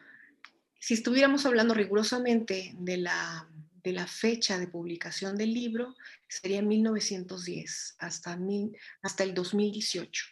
si 0.79 0.93
estuviéramos 0.93 1.45
hablando 1.45 1.73
rigurosamente 1.73 2.73
de 2.77 2.97
la, 2.97 3.47
de 3.87 3.93
la 3.93 4.05
fecha 4.05 4.59
de 4.59 4.67
publicación 4.67 5.37
del 5.37 5.53
libro 5.53 5.95
sería 6.27 6.61
1910 6.61 7.95
hasta, 7.99 8.37
hasta 9.01 9.23
el 9.23 9.33
2018. 9.33 10.25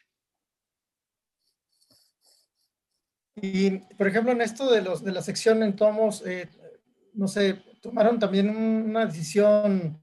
Y, 3.37 3.77
por 3.97 4.07
ejemplo, 4.09 4.33
en 4.33 4.41
esto 4.41 4.69
de, 4.69 4.81
los, 4.81 5.05
de 5.05 5.13
la 5.13 5.21
sección 5.21 5.63
en 5.63 5.77
tomos, 5.77 6.21
eh, 6.25 6.49
no 7.13 7.29
sé, 7.29 7.63
tomaron 7.81 8.19
también 8.19 8.49
una 8.49 9.05
decisión 9.05 10.01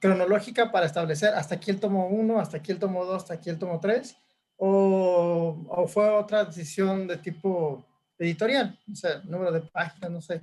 cronológica 0.00 0.70
para 0.70 0.84
establecer 0.84 1.34
hasta 1.34 1.54
aquí 1.54 1.70
el 1.70 1.80
tomo 1.80 2.08
1, 2.08 2.38
hasta 2.38 2.58
aquí 2.58 2.72
el 2.72 2.78
tomo 2.78 3.04
2, 3.04 3.16
hasta 3.16 3.34
aquí 3.34 3.48
el 3.48 3.58
tomo 3.58 3.80
3, 3.80 4.16
o, 4.56 5.66
o 5.68 5.88
fue 5.88 6.08
otra 6.10 6.44
decisión 6.44 7.06
de 7.06 7.16
tipo 7.16 7.86
editorial, 8.18 8.78
o 8.90 8.94
sea, 8.94 9.22
número 9.24 9.52
de 9.52 9.60
páginas, 9.60 10.10
no 10.10 10.20
sé. 10.20 10.42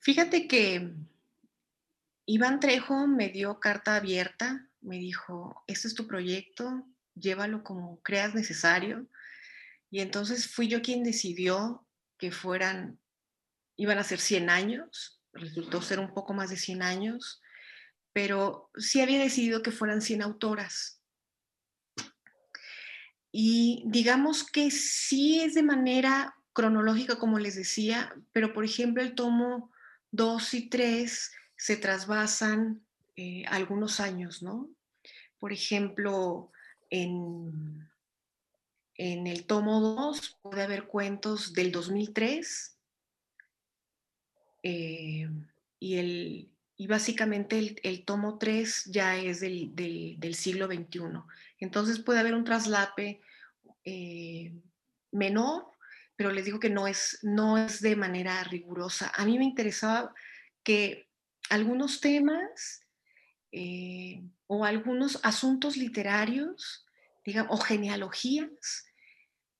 Fíjate 0.00 0.46
que 0.46 0.94
Iván 2.26 2.60
Trejo 2.60 3.06
me 3.06 3.28
dio 3.30 3.58
carta 3.58 3.96
abierta, 3.96 4.68
me 4.80 4.98
dijo, 4.98 5.64
este 5.66 5.88
es 5.88 5.94
tu 5.94 6.06
proyecto, 6.06 6.86
llévalo 7.14 7.64
como 7.64 8.00
creas 8.02 8.34
necesario. 8.34 9.06
Y 9.90 10.00
entonces 10.00 10.46
fui 10.46 10.68
yo 10.68 10.82
quien 10.82 11.02
decidió 11.02 11.86
que 12.18 12.30
fueran, 12.30 12.98
iban 13.76 13.98
a 13.98 14.04
ser 14.04 14.20
100 14.20 14.50
años, 14.50 15.20
resultó 15.32 15.82
ser 15.82 16.00
un 16.00 16.12
poco 16.14 16.34
más 16.34 16.50
de 16.50 16.56
100 16.56 16.82
años, 16.82 17.40
pero 18.12 18.70
sí 18.76 19.00
había 19.00 19.20
decidido 19.20 19.62
que 19.62 19.72
fueran 19.72 20.02
100 20.02 20.22
autoras. 20.22 21.00
Y 23.30 23.84
digamos 23.86 24.44
que 24.44 24.70
sí 24.70 25.40
es 25.40 25.54
de 25.54 25.62
manera 25.62 26.34
cronológica, 26.52 27.18
como 27.18 27.38
les 27.38 27.54
decía, 27.54 28.14
pero 28.32 28.52
por 28.52 28.64
ejemplo 28.64 29.02
el 29.02 29.14
tomo 29.14 29.70
2 30.10 30.54
y 30.54 30.68
3 30.68 31.32
se 31.56 31.76
trasvasan 31.76 32.82
eh, 33.16 33.44
algunos 33.48 34.00
años, 34.00 34.42
¿no? 34.42 34.70
Por 35.38 35.52
ejemplo, 35.52 36.50
en, 36.90 37.88
en 38.94 39.26
el 39.26 39.44
tomo 39.46 39.80
2 39.80 40.38
puede 40.42 40.62
haber 40.62 40.84
cuentos 40.86 41.52
del 41.52 41.72
2003 41.72 42.76
eh, 44.62 45.28
y, 45.78 45.96
el, 45.96 46.50
y 46.76 46.86
básicamente 46.86 47.76
el, 47.82 48.04
tomo 48.04 48.38
3 48.38 48.86
ya 48.86 49.16
es 49.16 49.40
del, 49.40 49.74
del, 49.74 50.34
siglo 50.34 50.66
XXI. 50.66 51.00
Entonces 51.60 52.00
puede 52.00 52.20
haber 52.20 52.34
un 52.34 52.44
traslape 52.44 53.20
eh, 53.84 54.52
menor, 55.12 55.70
pero 56.18 56.32
les 56.32 56.44
digo 56.44 56.58
que 56.58 56.68
no 56.68 56.88
es, 56.88 57.20
no 57.22 57.56
es 57.56 57.80
de 57.80 57.94
manera 57.94 58.42
rigurosa. 58.42 59.12
A 59.14 59.24
mí 59.24 59.38
me 59.38 59.44
interesaba 59.44 60.12
que 60.64 61.08
algunos 61.48 62.00
temas 62.00 62.80
eh, 63.52 64.24
o 64.48 64.64
algunos 64.64 65.20
asuntos 65.22 65.76
literarios, 65.76 66.84
digamos, 67.24 67.56
o 67.56 67.62
genealogías, 67.62 68.84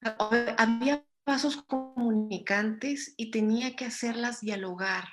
había 0.01 1.05
pasos 1.23 1.63
comunicantes 1.63 3.15
y 3.17 3.31
tenía 3.31 3.77
que 3.77 3.85
hacerlas 3.85 4.41
dialogar 4.41 5.05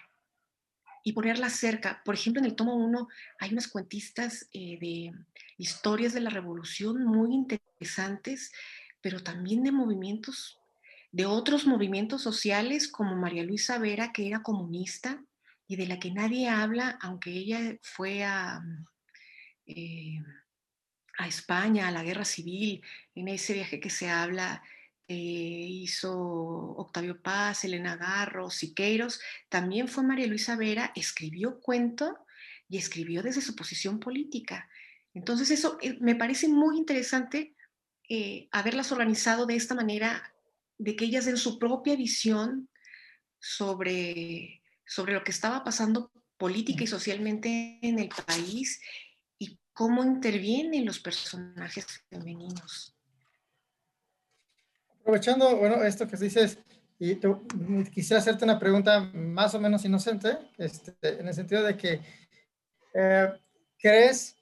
y 1.04 1.14
ponerlas 1.14 1.54
cerca. 1.54 2.02
Por 2.04 2.16
ejemplo, 2.16 2.40
en 2.40 2.46
el 2.48 2.56
tomo 2.56 2.74
1 2.74 3.08
hay 3.38 3.52
unas 3.52 3.68
cuentistas 3.68 4.50
eh, 4.52 4.80
de 4.80 5.12
historias 5.60 6.16
de 6.16 6.22
la 6.22 6.32
revolución 6.32 7.06
muy 7.06 7.36
interesantes, 7.36 8.52
pero 9.00 9.22
también 9.22 9.62
de 9.62 9.72
movimientos, 9.72 10.60
de 11.16 11.26
otros 11.26 11.66
movimientos 11.66 12.22
sociales 12.22 12.90
como 12.90 13.16
María 13.16 13.46
Luisa 13.46 13.78
Vera, 13.80 14.12
que 14.12 14.28
era 14.28 14.44
comunista 14.44 15.24
y 15.66 15.78
de 15.78 15.88
la 15.88 15.98
que 15.98 16.12
nadie 16.12 16.50
habla, 16.50 17.00
aunque 17.02 17.30
ella 17.30 17.78
fue 17.82 18.26
a, 18.26 18.62
eh, 19.66 20.20
a 21.18 21.26
España, 21.26 21.88
a 21.88 21.92
la 21.92 22.04
guerra 22.04 22.26
civil, 22.26 22.84
en 23.16 23.30
ese 23.30 23.54
viaje 23.54 23.80
que 23.80 23.90
se 23.90 24.10
habla 24.10 24.62
eh, 25.08 25.14
hizo 25.16 26.14
Octavio 26.14 27.22
Paz, 27.22 27.64
Elena 27.64 27.96
Garro, 27.96 28.50
Siqueiros, 28.50 29.22
también 29.48 29.88
fue 29.88 30.04
María 30.04 30.28
Luisa 30.28 30.58
Vera, 30.58 30.92
escribió 30.96 31.62
cuento 31.62 32.26
y 32.68 32.78
escribió 32.78 33.24
desde 33.24 33.40
su 33.40 33.56
posición 33.56 34.02
política. 34.02 34.68
Entonces 35.14 35.50
eso 35.50 35.78
eh, 35.82 35.98
me 36.02 36.16
parece 36.16 36.50
muy 36.50 36.78
interesante 36.78 37.56
eh, 38.10 38.50
haberlas 38.52 38.92
organizado 38.92 39.46
de 39.46 39.56
esta 39.56 39.76
manera, 39.76 40.35
de 40.78 40.96
que 40.96 41.06
ellas 41.06 41.26
den 41.26 41.38
su 41.38 41.58
propia 41.58 41.96
visión 41.96 42.70
sobre, 43.40 44.62
sobre 44.86 45.14
lo 45.14 45.24
que 45.24 45.32
estaba 45.32 45.64
pasando 45.64 46.12
política 46.38 46.84
y 46.84 46.88
socialmente 46.88 47.80
en 47.82 48.00
el 48.00 48.10
país 48.10 48.82
y 49.38 49.58
cómo 49.74 50.04
intervienen 50.04 50.86
los 50.86 51.00
personajes 51.00 51.86
femeninos. 52.10 52.96
Aprovechando, 55.02 55.56
bueno, 55.58 55.84
esto 55.84 56.08
que 56.08 56.18
dices, 56.18 56.58
y 56.98 57.20
quisiera 57.92 58.20
hacerte 58.20 58.44
una 58.44 58.60
pregunta 58.60 59.00
más 59.14 59.54
o 59.54 59.60
menos 59.60 59.86
inocente, 59.86 60.38
este, 60.58 60.96
en 61.02 61.28
el 61.28 61.34
sentido 61.34 61.64
de 61.64 61.78
que, 61.78 62.02
eh, 62.94 63.30
¿crees 63.78 64.36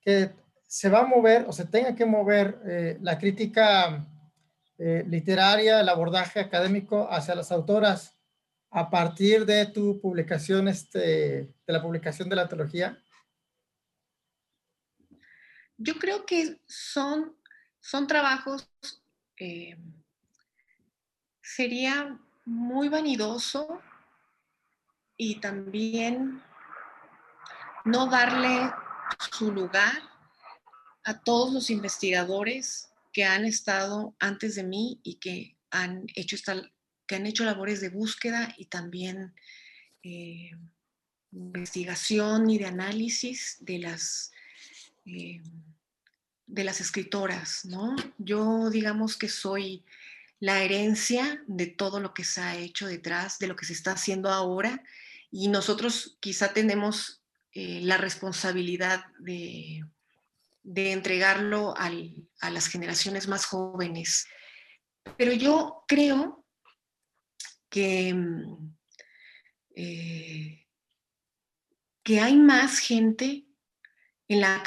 que 0.00 0.30
se 0.66 0.88
va 0.88 1.00
a 1.00 1.06
mover 1.06 1.46
o 1.48 1.52
se 1.52 1.64
tenga 1.64 1.94
que 1.94 2.04
mover 2.04 2.60
eh, 2.66 2.98
la 3.00 3.18
crítica 3.18 4.06
eh, 4.78 5.04
literaria, 5.06 5.80
el 5.80 5.88
abordaje 5.88 6.40
académico 6.40 7.08
hacia 7.10 7.34
las 7.34 7.52
autoras 7.52 8.16
a 8.70 8.90
partir 8.90 9.46
de 9.46 9.66
tu 9.66 10.00
publicación, 10.00 10.68
este, 10.68 10.98
de 11.66 11.72
la 11.72 11.80
publicación 11.82 12.28
de 12.28 12.36
la 12.36 12.42
antología? 12.42 13.00
Yo 15.76 15.94
creo 15.94 16.24
que 16.26 16.60
son, 16.66 17.36
son 17.80 18.06
trabajos 18.06 18.68
sería 21.42 22.18
muy 22.44 22.88
vanidoso 22.88 23.80
y 25.16 25.40
también 25.40 26.42
no 27.84 28.06
darle 28.06 28.72
su 29.30 29.52
lugar 29.52 30.02
a 31.04 31.20
todos 31.20 31.52
los 31.52 31.70
investigadores 31.70 32.90
que 33.14 33.24
han 33.24 33.46
estado 33.46 34.14
antes 34.18 34.56
de 34.56 34.64
mí 34.64 35.00
y 35.04 35.14
que 35.14 35.56
han 35.70 36.04
hecho, 36.16 36.36
que 37.06 37.14
han 37.14 37.26
hecho 37.26 37.44
labores 37.44 37.80
de 37.80 37.88
búsqueda 37.88 38.52
y 38.58 38.66
también 38.66 39.34
eh, 40.02 40.50
investigación 41.32 42.50
y 42.50 42.58
de 42.58 42.66
análisis 42.66 43.56
de 43.60 43.78
las, 43.78 44.32
eh, 45.06 45.40
de 46.46 46.64
las 46.64 46.80
escritoras, 46.80 47.64
¿no? 47.64 47.94
Yo 48.18 48.68
digamos 48.68 49.16
que 49.16 49.28
soy 49.28 49.84
la 50.40 50.62
herencia 50.62 51.42
de 51.46 51.66
todo 51.66 52.00
lo 52.00 52.12
que 52.14 52.24
se 52.24 52.40
ha 52.40 52.56
hecho 52.56 52.88
detrás, 52.88 53.38
de 53.38 53.46
lo 53.46 53.54
que 53.54 53.64
se 53.64 53.72
está 53.74 53.92
haciendo 53.92 54.28
ahora, 54.28 54.82
y 55.30 55.48
nosotros 55.48 56.16
quizá 56.18 56.52
tenemos 56.52 57.22
eh, 57.52 57.80
la 57.82 57.96
responsabilidad 57.96 59.04
de, 59.20 59.84
entregarlo 60.64 61.74
a 61.76 62.50
las 62.50 62.66
generaciones 62.66 63.28
más 63.28 63.46
jóvenes. 63.46 64.26
Pero 65.16 65.32
yo 65.32 65.84
creo 65.86 66.44
que, 67.68 68.14
mm, 68.14 68.74
eh, 69.76 70.66
que 72.02 72.20
hay 72.20 72.36
más 72.36 72.78
gente 72.78 73.46
en 74.28 74.40
la 74.40 74.62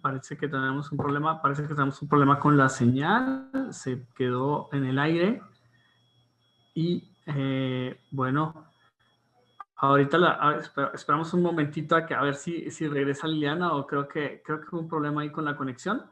parece 0.00 0.36
que 0.36 0.48
tenemos 0.48 0.90
un 0.90 0.98
problema, 0.98 1.42
parece 1.42 1.62
que 1.62 1.74
tenemos 1.74 2.00
un 2.00 2.08
problema 2.08 2.40
con 2.40 2.56
la 2.56 2.68
señal, 2.68 3.50
se 3.70 4.06
quedó 4.16 4.68
en 4.72 4.84
el 4.84 4.98
aire 4.98 5.42
y 6.74 7.14
eh, 7.26 8.00
bueno, 8.10 8.72
ahorita 9.76 10.18
la, 10.18 10.60
esperamos 10.94 11.32
un 11.34 11.42
momentito 11.42 11.96
a, 11.96 12.06
que, 12.06 12.14
a 12.14 12.22
ver 12.22 12.34
si, 12.34 12.70
si 12.70 12.88
regresa 12.88 13.26
Liliana 13.26 13.74
o 13.74 13.86
creo 13.86 14.08
que, 14.08 14.42
creo 14.44 14.60
que 14.60 14.68
hubo 14.72 14.80
un 14.80 14.88
problema 14.88 15.22
ahí 15.22 15.30
con 15.30 15.44
la 15.44 15.56
conexión, 15.56 16.10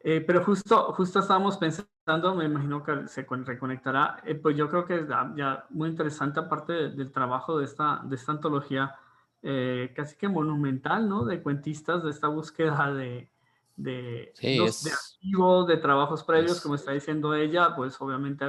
eh, 0.00 0.22
pero 0.26 0.44
justo, 0.44 0.92
justo 0.92 1.18
estábamos 1.18 1.58
pensando, 1.58 2.34
me 2.34 2.44
imagino 2.44 2.82
que 2.82 3.06
se 3.08 3.26
reconectará, 3.28 4.20
eh, 4.24 4.34
pues 4.34 4.56
yo 4.56 4.68
creo 4.68 4.84
que 4.84 4.96
es 4.96 5.08
ya 5.08 5.66
muy 5.70 5.88
interesante 5.90 6.40
aparte 6.40 6.90
del 6.90 7.12
trabajo 7.12 7.58
de 7.58 7.64
esta, 7.64 8.00
de 8.04 8.16
esta 8.16 8.32
antología, 8.32 8.94
eh, 9.42 9.92
casi 9.94 10.16
que 10.16 10.28
monumental, 10.28 11.08
¿no? 11.08 11.24
De 11.24 11.42
cuentistas, 11.42 12.02
de 12.02 12.10
esta 12.10 12.28
búsqueda 12.28 12.92
de, 12.92 13.30
de, 13.76 14.32
de 14.40 14.92
archivos, 14.92 15.66
de 15.66 15.76
trabajos 15.78 16.24
previos, 16.24 16.60
como 16.60 16.74
está 16.74 16.92
diciendo 16.92 17.34
ella, 17.34 17.74
pues 17.74 17.98
obviamente 18.00 18.44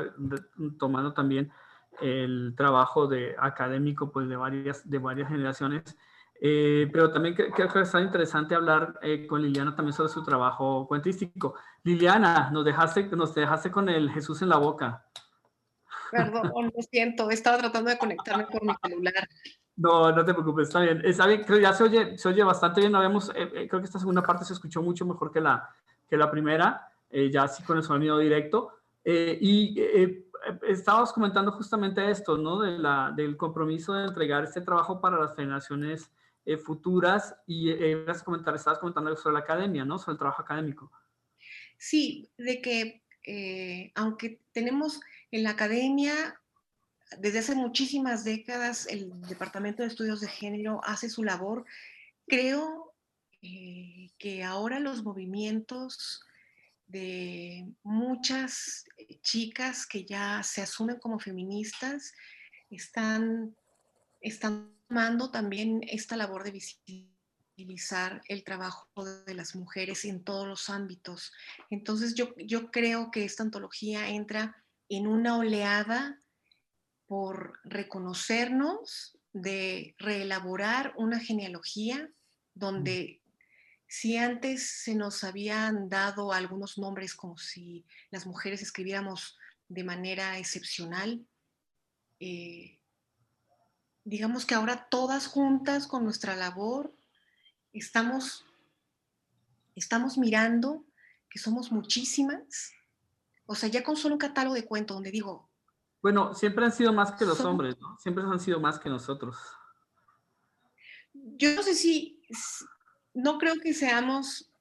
tomando 0.77 1.13
también 1.13 1.51
el 1.99 2.53
trabajo 2.55 3.07
de 3.07 3.35
académico 3.37 4.11
pues 4.11 4.27
de 4.27 4.35
varias, 4.35 4.89
de 4.89 4.97
varias 4.97 5.29
generaciones. 5.29 5.97
Eh, 6.43 6.89
pero 6.91 7.11
también 7.11 7.35
creo 7.35 7.71
que 7.71 7.81
está 7.81 8.01
interesante 8.01 8.55
hablar 8.55 8.97
eh, 9.03 9.27
con 9.27 9.43
Liliana 9.43 9.75
también 9.75 9.93
sobre 9.93 10.09
su 10.09 10.23
trabajo 10.23 10.87
cuentístico. 10.87 11.55
Liliana, 11.83 12.49
nos 12.51 12.65
dejaste, 12.65 13.03
nos 13.15 13.35
dejaste 13.35 13.69
con 13.69 13.89
el 13.89 14.09
Jesús 14.09 14.41
en 14.41 14.49
la 14.49 14.57
boca. 14.57 15.05
Perdón, 16.11 16.51
lo 16.75 16.81
siento, 16.81 17.29
estaba 17.29 17.57
tratando 17.57 17.89
de 17.89 17.97
conectarme 17.97 18.45
con 18.45 18.67
mi 18.67 18.73
celular. 18.83 19.27
No, 19.77 20.11
no 20.11 20.25
te 20.25 20.33
preocupes, 20.33 20.67
está 20.67 20.81
bien. 20.81 21.01
Está 21.03 21.25
bien, 21.25 21.43
creo 21.43 21.59
ya 21.59 21.73
se 21.73 21.83
oye, 21.83 22.17
se 22.17 22.29
oye 22.29 22.43
bastante 22.43 22.81
bien. 22.81 22.93
Vemos, 22.93 23.29
eh, 23.29 23.49
eh, 23.55 23.67
creo 23.67 23.81
que 23.81 23.85
esta 23.85 23.99
segunda 23.99 24.21
parte 24.21 24.45
se 24.45 24.53
escuchó 24.53 24.81
mucho 24.81 25.05
mejor 25.05 25.31
que 25.31 25.41
la, 25.41 25.69
que 26.07 26.17
la 26.17 26.29
primera, 26.29 26.89
eh, 27.09 27.31
ya 27.31 27.43
así 27.43 27.63
con 27.63 27.77
el 27.77 27.83
sonido 27.83 28.17
directo. 28.17 28.73
y 29.03 29.81
estabas 30.67 31.13
comentando 31.13 31.51
justamente 31.51 32.09
esto, 32.09 32.37
¿no? 32.37 32.61
De 32.61 32.77
la, 32.77 33.13
del 33.15 33.37
compromiso 33.37 33.93
de 33.93 34.07
entregar 34.07 34.43
este 34.43 34.61
trabajo 34.61 34.99
para 34.99 35.19
las 35.19 35.35
generaciones 35.35 36.11
futuras 36.65 37.35
y 37.45 37.69
eh, 37.69 38.05
comentar, 38.25 38.55
estabas 38.55 38.79
comentando 38.79 39.15
sobre 39.15 39.33
la 39.33 39.41
academia, 39.41 39.85
¿no? 39.85 39.99
Sobre 39.99 40.13
el 40.13 40.19
trabajo 40.19 40.41
académico. 40.41 40.91
Sí, 41.77 42.29
de 42.37 42.61
que 42.61 43.01
aunque 43.93 44.41
tenemos 44.51 44.99
en 45.29 45.43
la 45.43 45.51
academia 45.51 46.41
desde 47.19 47.39
hace 47.39 47.55
muchísimas 47.55 48.23
décadas 48.23 48.87
el 48.87 49.19
Departamento 49.21 49.83
de 49.83 49.89
Estudios 49.89 50.21
de 50.21 50.27
Género 50.27 50.81
hace 50.83 51.09
su 51.09 51.23
labor. 51.23 51.65
Creo 52.27 52.93
eh, 53.41 54.11
que 54.17 54.43
ahora 54.43 54.79
los 54.79 55.03
movimientos 55.03 56.23
de 56.91 57.73
muchas 57.83 58.85
chicas 59.21 59.85
que 59.85 60.05
ya 60.05 60.43
se 60.43 60.61
asumen 60.61 60.99
como 60.99 61.19
feministas 61.19 62.13
están, 62.69 63.55
están 64.19 64.75
tomando 64.87 65.31
también 65.31 65.81
esta 65.87 66.17
labor 66.17 66.43
de 66.43 66.51
visibilizar 66.51 68.21
el 68.27 68.43
trabajo 68.43 68.87
de 69.25 69.33
las 69.33 69.55
mujeres 69.55 70.05
en 70.05 70.23
todos 70.23 70.47
los 70.47 70.69
ámbitos. 70.69 71.31
Entonces 71.69 72.13
yo, 72.15 72.33
yo 72.37 72.71
creo 72.71 73.09
que 73.11 73.23
esta 73.23 73.43
antología 73.43 74.09
entra 74.09 74.63
en 74.89 75.07
una 75.07 75.37
oleada 75.37 76.19
por 77.07 77.59
reconocernos, 77.63 79.17
de 79.33 79.95
reelaborar 79.97 80.93
una 80.97 81.19
genealogía 81.19 82.09
donde 82.53 83.20
si 83.91 84.15
antes 84.15 84.83
se 84.83 84.95
nos 84.95 85.25
habían 85.25 85.89
dado 85.89 86.31
algunos 86.31 86.77
nombres 86.77 87.13
como 87.13 87.37
si 87.37 87.85
las 88.09 88.25
mujeres 88.25 88.61
escribiéramos 88.61 89.37
de 89.67 89.83
manera 89.83 90.37
excepcional, 90.37 91.27
eh, 92.21 92.79
digamos 94.05 94.45
que 94.45 94.55
ahora 94.55 94.87
todas 94.89 95.27
juntas 95.27 95.87
con 95.87 96.05
nuestra 96.05 96.37
labor 96.37 96.95
estamos, 97.73 98.45
estamos 99.75 100.17
mirando 100.17 100.85
que 101.29 101.39
somos 101.39 101.69
muchísimas. 101.69 102.71
O 103.45 103.55
sea, 103.55 103.67
ya 103.67 103.83
con 103.83 103.97
solo 103.97 104.15
un 104.15 104.19
catálogo 104.19 104.55
de 104.55 104.63
cuentos 104.63 104.95
donde 104.95 105.11
digo, 105.11 105.49
bueno, 106.01 106.33
siempre 106.33 106.63
han 106.63 106.71
sido 106.71 106.93
más 106.93 107.11
que 107.11 107.25
los 107.25 107.41
hombres, 107.41 107.77
¿no? 107.81 107.97
Siempre 107.99 108.23
han 108.23 108.39
sido 108.39 108.61
más 108.61 108.79
que 108.79 108.89
nosotros. 108.89 109.35
Yo 111.13 111.53
no 111.55 111.61
sé 111.61 111.75
si, 111.75 112.23
no 113.13 113.37
creo 113.37 113.55
que 113.61 113.73
seamos 113.73 114.51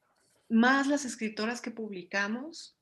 más 0.49 0.87
las 0.87 1.05
escritoras 1.05 1.61
que 1.61 1.71
publicamos. 1.71 2.77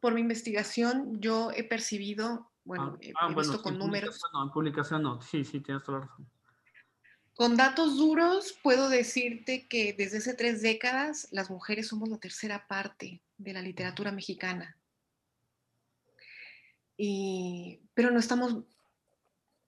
Por 0.00 0.14
mi 0.14 0.20
investigación, 0.20 1.20
yo 1.20 1.50
he 1.52 1.64
percibido, 1.64 2.50
bueno, 2.64 2.94
ah, 2.94 2.98
he, 3.00 3.12
ah, 3.20 3.34
visto 3.34 3.60
con 3.62 3.78
números. 3.78 4.20
No, 4.32 4.44
en 4.44 4.50
publicación 4.50 5.02
no, 5.02 5.20
sí, 5.20 5.44
sí, 5.44 5.60
tienes 5.60 5.82
toda 5.82 6.00
la 6.00 6.06
razón. 6.06 6.28
Con 7.34 7.56
datos 7.56 7.96
duros, 7.96 8.56
puedo 8.62 8.88
decirte 8.88 9.66
que 9.68 9.92
desde 9.92 10.18
hace 10.18 10.34
tres 10.34 10.60
décadas 10.60 11.28
las 11.30 11.50
mujeres 11.50 11.88
somos 11.88 12.08
la 12.08 12.18
tercera 12.18 12.66
parte 12.66 13.22
de 13.38 13.52
la 13.52 13.62
literatura 13.62 14.12
mexicana 14.12 14.78
pero 17.94 18.10
no 18.10 18.18
estamos, 18.18 18.64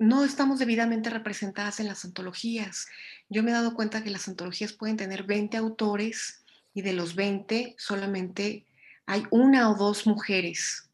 no 0.01 0.25
estamos 0.25 0.59
debidamente 0.59 1.11
representadas 1.11 1.79
en 1.79 1.87
las 1.87 2.07
antologías. 2.07 2.87
Yo 3.29 3.43
me 3.43 3.51
he 3.51 3.55
dado 3.55 3.75
cuenta 3.75 4.03
que 4.03 4.11
las 4.11 4.27
antologías 4.29 4.73
pueden 4.73 4.97
tener 4.97 5.25
20 5.25 5.59
autores 5.59 6.43
y 6.73 6.81
de 6.81 6.95
los 6.95 7.15
20 7.15 7.77
solamente 7.79 8.65
hay 9.05 9.25
una 9.31 9.71
o 9.71 9.75
dos 9.75 10.07
mujeres 10.07 10.91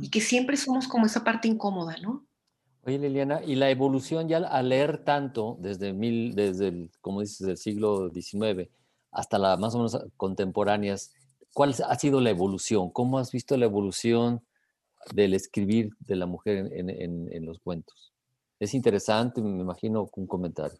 y 0.00 0.10
que 0.10 0.20
siempre 0.20 0.58
somos 0.58 0.86
como 0.86 1.06
esa 1.06 1.24
parte 1.24 1.48
incómoda, 1.48 1.96
¿no? 2.02 2.26
Oye, 2.82 2.98
Liliana, 2.98 3.42
y 3.42 3.54
la 3.54 3.70
evolución 3.70 4.28
ya 4.28 4.38
al 4.38 4.68
leer 4.68 4.98
tanto 4.98 5.56
desde, 5.58 5.94
mil, 5.94 6.34
desde 6.34 6.68
el, 6.68 6.90
como 7.00 7.22
dices, 7.22 7.46
del 7.46 7.56
siglo 7.56 8.10
XIX 8.10 8.68
hasta 9.12 9.38
las 9.38 9.58
más 9.58 9.74
o 9.74 9.78
menos 9.78 9.98
contemporáneas, 10.18 11.12
¿cuál 11.54 11.74
ha 11.88 11.94
sido 11.94 12.20
la 12.20 12.30
evolución? 12.30 12.90
¿Cómo 12.90 13.18
has 13.18 13.32
visto 13.32 13.56
la 13.56 13.64
evolución 13.64 14.42
del 15.14 15.34
escribir 15.34 15.90
de 16.00 16.16
la 16.16 16.26
mujer 16.26 16.70
en, 16.72 17.46
los 17.46 17.58
cuentos. 17.60 18.09
Es 18.60 18.74
interesante, 18.74 19.40
me 19.40 19.62
imagino, 19.62 20.08
un 20.14 20.26
comentario. 20.26 20.78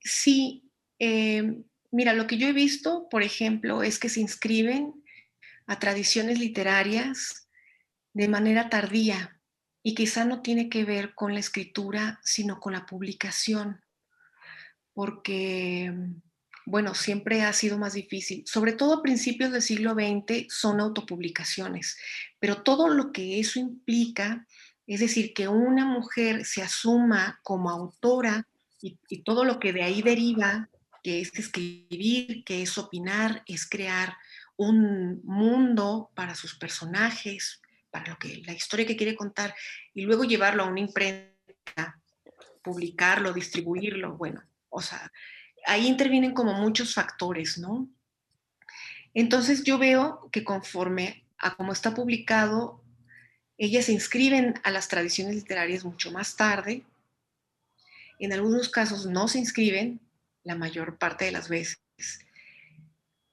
Sí, 0.00 0.70
eh, 0.98 1.64
mira, 1.90 2.12
lo 2.12 2.26
que 2.26 2.36
yo 2.36 2.46
he 2.46 2.52
visto, 2.52 3.08
por 3.08 3.22
ejemplo, 3.22 3.82
es 3.82 3.98
que 3.98 4.10
se 4.10 4.20
inscriben 4.20 5.02
a 5.66 5.78
tradiciones 5.78 6.38
literarias 6.38 7.48
de 8.12 8.28
manera 8.28 8.68
tardía 8.68 9.40
y 9.82 9.94
quizá 9.94 10.26
no 10.26 10.42
tiene 10.42 10.68
que 10.68 10.84
ver 10.84 11.14
con 11.14 11.32
la 11.32 11.40
escritura, 11.40 12.20
sino 12.22 12.60
con 12.60 12.74
la 12.74 12.84
publicación, 12.84 13.80
porque 14.92 15.92
bueno, 16.66 16.94
siempre 16.94 17.42
ha 17.42 17.52
sido 17.52 17.78
más 17.78 17.94
difícil. 17.94 18.42
Sobre 18.44 18.72
todo 18.72 18.94
a 18.94 19.02
principios 19.02 19.52
del 19.52 19.62
siglo 19.62 19.94
XX 19.94 20.46
son 20.48 20.80
autopublicaciones, 20.80 21.96
pero 22.40 22.62
todo 22.62 22.88
lo 22.88 23.12
que 23.12 23.38
eso 23.38 23.60
implica, 23.60 24.46
es 24.86 25.00
decir, 25.00 25.34
que 25.34 25.48
una 25.48 25.84
mujer 25.84 26.44
se 26.44 26.62
asuma 26.62 27.40
como 27.42 27.70
autora 27.70 28.46
y, 28.80 28.96
todo 29.22 29.44
lo 29.44 29.58
que 29.58 29.72
de 29.72 29.82
ahí 29.82 30.00
deriva, 30.00 30.68
que 31.02 31.20
es 31.20 31.36
escribir, 31.36 32.44
que 32.44 32.62
es 32.62 32.78
opinar, 32.78 33.42
es 33.46 33.68
crear 33.68 34.16
un 34.56 35.22
mundo 35.24 36.10
para 36.14 36.34
sus 36.34 36.56
personajes, 36.56 37.60
para 37.90 38.12
lo 38.12 38.18
que 38.18 38.42
la 38.46 38.52
historia 38.52 38.86
que 38.86 38.96
quiere 38.96 39.16
contar 39.16 39.54
y 39.92 40.02
luego 40.02 40.24
llevarlo 40.24 40.62
a 40.62 40.68
una 40.68 40.80
imprenta, 40.80 42.00
publicarlo, 42.62 43.32
distribuirlo, 43.32 44.16
bueno, 44.16 44.42
o 44.68 44.80
sea, 44.80 45.10
ahí 45.66 45.86
intervienen 45.86 46.32
como 46.32 46.54
muchos 46.54 46.94
factores, 46.94 47.58
¿no? 47.58 47.88
Entonces 49.14 49.64
yo 49.64 49.78
veo 49.78 50.28
que 50.30 50.44
conforme 50.44 51.26
a 51.38 51.56
cómo 51.56 51.72
está 51.72 51.94
publicado, 51.94 52.84
ellas 53.58 53.86
se 53.86 53.92
inscriben 53.92 54.54
a 54.62 54.70
las 54.70 54.88
tradiciones 54.88 55.34
literarias 55.34 55.84
mucho 55.84 56.10
más 56.10 56.36
tarde. 56.36 56.84
En 58.18 58.32
algunos 58.32 58.68
casos 58.68 59.06
no 59.06 59.28
se 59.28 59.38
inscriben, 59.38 60.00
la 60.44 60.54
mayor 60.54 60.96
parte 60.98 61.24
de 61.24 61.32
las 61.32 61.48
veces. 61.48 61.80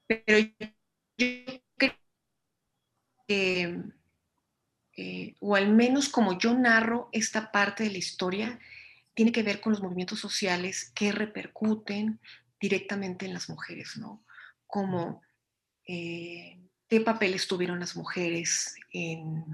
Pero 0.07 0.39
yo 0.39 0.67
creo 1.78 1.93
que, 3.28 3.84
o 5.39 5.55
al 5.55 5.69
menos 5.69 6.09
como 6.09 6.38
yo 6.38 6.53
narro 6.53 7.09
esta 7.11 7.51
parte 7.51 7.84
de 7.84 7.91
la 7.91 7.97
historia, 7.97 8.59
tiene 9.13 9.32
que 9.32 9.43
ver 9.43 9.61
con 9.61 9.74
los 9.74 9.82
movimientos 9.82 10.19
sociales 10.19 10.91
que 10.95 11.11
repercuten 11.11 12.19
directamente 12.59 13.26
en 13.26 13.34
las 13.34 13.49
mujeres, 13.49 13.97
¿no? 13.97 14.26
Como 14.65 15.21
eh, 15.88 16.59
qué 16.88 17.01
papeles 17.01 17.47
tuvieron 17.47 17.80
las 17.80 17.95
mujeres 17.95 18.76
en, 18.91 19.45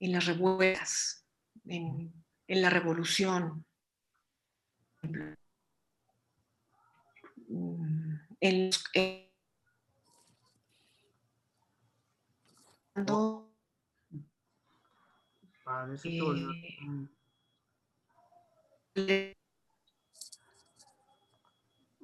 las 0.00 0.26
revueltas, 0.26 1.26
en, 1.66 2.12
la 2.48 2.70
revolución, 2.70 3.64
en, 8.40 8.70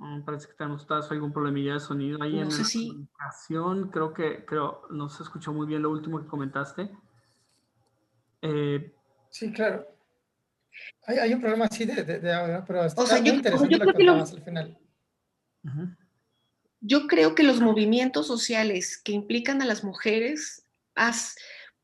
Mm, 0.00 0.22
parece 0.22 0.48
que 0.48 0.54
tenemos 0.54 0.86
algún 1.10 1.30
problemilla 1.30 1.74
de 1.74 1.80
sonido 1.80 2.22
ahí 2.22 2.40
en 2.40 2.48
la 2.48 2.56
comunicación. 2.56 3.90
Creo 3.90 4.14
que 4.14 4.46
creo, 4.46 4.82
no 4.90 5.10
se 5.10 5.22
escuchó 5.22 5.52
muy 5.52 5.66
bien 5.66 5.82
lo 5.82 5.90
último 5.90 6.18
que 6.20 6.26
comentaste. 6.26 6.90
Eh, 8.42 8.92
sí, 9.30 9.52
claro. 9.52 9.86
Hay, 11.06 11.32
un 11.34 11.40
problema 11.40 11.66
así 11.66 11.84
de, 11.84 12.04
de, 12.04 12.62
pero 12.66 12.84
está 12.84 13.02
muy 13.20 13.28
interesante 13.28 13.76
lo 13.76 13.86
que 13.86 13.92
contabas 13.92 14.32
al 14.32 14.42
final. 14.42 14.78
Yo 16.80 17.06
creo 17.06 17.34
que 17.34 17.42
los 17.42 17.60
movimientos 17.60 18.26
sociales 18.26 18.96
que 18.96 19.12
implican 19.12 19.60
a 19.60 19.66
las 19.66 19.84
mujeres 19.84 20.66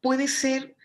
puede 0.01 0.29
ser 0.29 0.77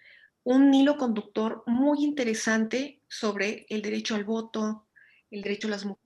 un 0.43 0.73
hilo 0.73 0.97
conductor 0.97 1.63
muy 1.67 2.03
interesante 2.03 3.01
sobre 3.07 3.65
el 3.69 3.81
derecho 3.81 4.15
al 4.15 4.25
voto, 4.25 4.87
el 5.29 5.41
derecho 5.41 5.67
a 5.67 5.71
las 5.71 5.85
mujeres. 5.85 6.01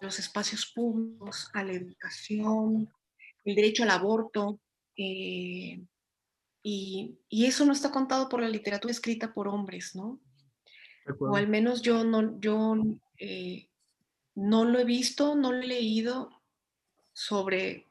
los 0.00 0.18
espacios 0.18 0.66
públicos, 0.66 1.50
a 1.54 1.64
la 1.64 1.72
educación, 1.72 2.88
el 3.44 3.54
derecho 3.54 3.82
al 3.82 3.90
aborto. 3.90 4.60
Eh, 4.98 5.80
y, 6.62 7.18
y, 7.30 7.46
eso 7.46 7.64
no 7.64 7.72
está 7.72 7.90
contado 7.90 8.28
por 8.28 8.42
la 8.42 8.48
literatura 8.48 8.92
escrita 8.92 9.32
por 9.32 9.48
hombres, 9.48 9.94
¿no? 9.94 10.20
O 11.20 11.36
al 11.36 11.48
menos 11.48 11.80
yo 11.80 12.04
no, 12.04 12.38
yo, 12.40 12.76
eh, 13.18 13.68
no 14.34 14.64
lo 14.64 14.78
he 14.78 14.84
visto, 14.84 15.34
no 15.34 15.52
lo 15.52 15.62
he 15.62 15.66
leído 15.66 16.42
sobre, 17.12 17.86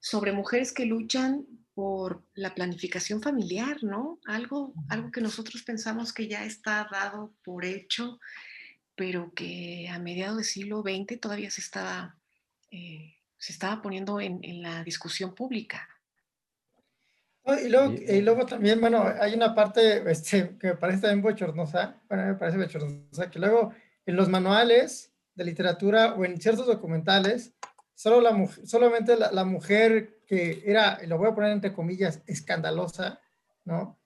sobre 0.00 0.32
mujeres 0.32 0.72
que 0.72 0.86
luchan 0.86 1.46
por 1.74 2.24
la 2.34 2.54
planificación 2.54 3.22
familiar, 3.22 3.82
¿no? 3.82 4.18
Algo, 4.26 4.74
algo 4.88 5.10
que 5.10 5.20
nosotros 5.20 5.62
pensamos 5.62 6.12
que 6.12 6.28
ya 6.28 6.44
está 6.44 6.88
dado 6.90 7.32
por 7.44 7.64
hecho, 7.64 8.18
pero 8.96 9.32
que 9.32 9.88
a 9.88 9.98
mediados 9.98 10.36
del 10.36 10.44
siglo 10.44 10.82
XX 10.82 11.20
todavía 11.20 11.50
se 11.50 11.60
estaba, 11.60 12.18
eh, 12.70 13.14
se 13.40 13.52
estaba 13.52 13.80
poniendo 13.80 14.20
en, 14.20 14.38
en, 14.42 14.62
la 14.62 14.84
discusión 14.84 15.34
pública. 15.34 15.88
y, 17.64 17.70
luego, 17.70 17.94
y, 17.94 18.20
luego, 18.20 18.44
también, 18.44 18.80
bueno, 18.80 19.02
hay 19.18 19.32
una 19.32 19.54
parte 19.54 20.08
este, 20.10 20.58
que 20.58 20.68
me 20.68 20.74
parece 20.76 21.00
también 21.00 21.22
bochornosa, 21.22 22.00
bueno, 22.08 22.26
me 22.26 22.34
parece 22.34 22.58
bochornosa, 22.58 23.30
que 23.30 23.38
luego 23.38 23.72
en 24.04 24.16
los 24.16 24.28
manuales 24.28 25.14
de 25.34 25.44
literatura 25.44 26.14
o 26.14 26.24
en 26.26 26.38
ciertos 26.38 26.66
documentales, 26.66 27.54
solo 27.94 28.20
la, 28.20 28.46
solamente 28.64 29.16
la, 29.16 29.32
la 29.32 29.44
mujer 29.44 30.20
que 30.26 30.62
era, 30.66 31.00
lo 31.06 31.16
voy 31.16 31.30
a 31.30 31.34
poner 31.34 31.52
entre 31.52 31.72
comillas, 31.72 32.22
escandalosa, 32.26 33.20
¿no? 33.64 33.98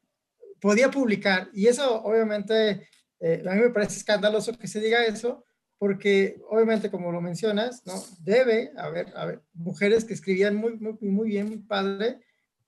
Podía 0.61 0.93
publicar, 0.93 1.51
y 1.53 1.66
eso 1.66 2.03
obviamente, 2.05 2.89
eh, 3.18 3.43
a 3.45 3.55
mí 3.55 3.61
me 3.62 3.70
parece 3.70 3.99
escandaloso 3.99 4.57
que 4.57 4.68
se 4.68 4.80
diga 4.80 5.05
eso, 5.05 5.45
porque 5.79 6.41
obviamente, 6.49 6.91
como 6.91 7.12
lo 7.12 7.20
mencionas, 7.20 7.85
¿no? 7.87 7.95
Debe 8.20 8.72
haber, 8.77 9.16
haber 9.16 9.43
mujeres 9.53 10.05
que 10.05 10.14
escribían 10.14 10.57
muy, 10.57 10.77
muy, 10.77 10.97
muy 11.01 11.29
bien, 11.29 11.49
muy 11.49 11.59
padre, 11.59 12.20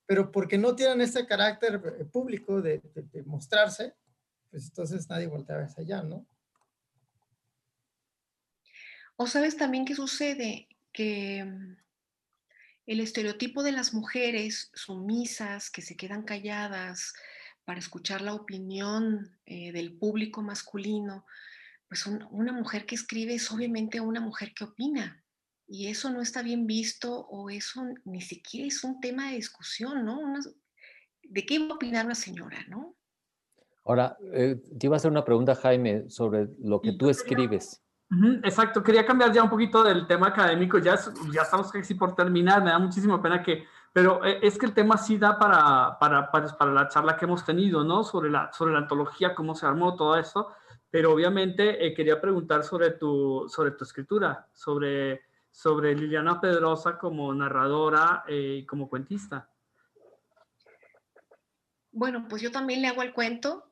pero 0.05 0.31
porque 0.31 0.57
no 0.57 0.75
tienen 0.75 1.01
este 1.01 1.25
carácter 1.25 1.81
eh, 1.99 2.05
público 2.05 2.61
de, 2.61 2.79
de, 2.93 3.01
de 3.03 3.23
mostrarse, 3.23 3.93
pues 4.49 4.65
entonces 4.65 5.09
nadie 5.09 5.27
voltea 5.27 5.63
hacia 5.63 5.83
allá, 5.83 6.03
¿no? 6.03 6.25
O 9.15 9.25
sabes 9.25 9.57
también 9.57 9.83
qué 9.85 9.95
sucede, 9.95 10.67
que 10.93 11.43
mm, 11.43 11.77
el 12.87 12.99
estereotipo 12.99 13.63
de 13.63 13.71
las 13.71 13.93
mujeres 13.93 14.71
sumisas 14.73 15.69
que 15.69 15.81
se 15.81 15.97
quedan 15.97 16.23
calladas 16.23 17.13
para 17.65 17.79
escuchar 17.79 18.21
la 18.21 18.33
opinión 18.33 19.37
eh, 19.45 19.71
del 19.73 19.97
público 19.97 20.41
masculino, 20.41 21.25
pues 21.87 22.05
un, 22.05 22.27
una 22.31 22.51
mujer 22.51 22.85
que 22.85 22.95
escribe 22.95 23.35
es 23.35 23.51
obviamente 23.51 23.99
una 23.99 24.19
mujer 24.19 24.53
que 24.53 24.65
opina. 24.65 25.23
Y 25.67 25.87
eso 25.87 26.09
no 26.09 26.21
está 26.21 26.41
bien 26.41 26.65
visto 26.65 27.27
o 27.27 27.49
eso 27.49 27.83
ni 28.05 28.21
siquiera 28.21 28.67
es 28.67 28.83
un 28.83 28.99
tema 29.01 29.29
de 29.29 29.35
discusión, 29.35 30.05
¿no? 30.05 30.19
Una, 30.19 30.39
¿De 31.23 31.45
qué 31.45 31.59
va 31.59 31.71
a 31.71 31.75
opinar 31.75 32.05
una 32.05 32.15
señora, 32.15 32.57
no? 32.69 32.95
Ahora, 33.85 34.17
eh, 34.33 34.61
te 34.77 34.87
iba 34.87 34.95
a 34.95 34.97
hacer 34.97 35.11
una 35.11 35.23
pregunta, 35.23 35.55
Jaime, 35.55 36.09
sobre 36.09 36.49
lo 36.59 36.81
que 36.81 36.93
tú 36.93 37.09
escribes. 37.09 37.81
Exacto, 38.43 38.81
quería 38.81 39.05
cambiar 39.05 39.33
ya 39.33 39.43
un 39.43 39.49
poquito 39.49 39.83
del 39.83 40.07
tema 40.07 40.27
académico, 40.27 40.77
ya, 40.77 40.97
ya 41.33 41.41
estamos 41.41 41.71
casi 41.71 41.93
por 41.93 42.15
terminar, 42.15 42.63
me 42.63 42.69
da 42.69 42.79
muchísima 42.79 43.21
pena 43.21 43.43
que, 43.43 43.65
pero 43.91 44.23
eh, 44.23 44.39
es 44.41 44.57
que 44.57 44.65
el 44.65 44.73
tema 44.73 44.97
sí 44.97 45.17
da 45.17 45.37
para, 45.37 45.97
para, 45.99 46.31
para, 46.31 46.57
para, 46.57 46.71
la 46.71 46.87
charla 46.87 47.17
que 47.17 47.25
hemos 47.25 47.43
tenido, 47.43 47.83
¿no? 47.83 48.05
Sobre 48.05 48.29
la, 48.29 48.51
sobre 48.53 48.71
la 48.71 48.79
antología, 48.79 49.35
cómo 49.35 49.55
se 49.55 49.65
armó 49.65 49.95
todo 49.95 50.17
eso, 50.17 50.53
pero 50.89 51.13
obviamente 51.13 51.85
eh, 51.85 51.93
quería 51.93 52.19
preguntar 52.19 52.63
sobre 52.63 52.91
tu, 52.91 53.47
sobre 53.49 53.71
tu 53.71 53.83
escritura, 53.83 54.47
sobre, 54.53 55.21
sobre 55.51 55.95
Liliana 55.95 56.39
Pedrosa 56.39 56.97
como 56.97 57.33
narradora 57.33 58.23
y 58.27 58.59
eh, 58.59 58.65
como 58.65 58.89
cuentista. 58.89 59.49
Bueno, 61.91 62.27
pues 62.29 62.41
yo 62.41 62.51
también 62.51 62.81
le 62.81 62.87
hago 62.87 63.01
el 63.01 63.13
cuento 63.13 63.71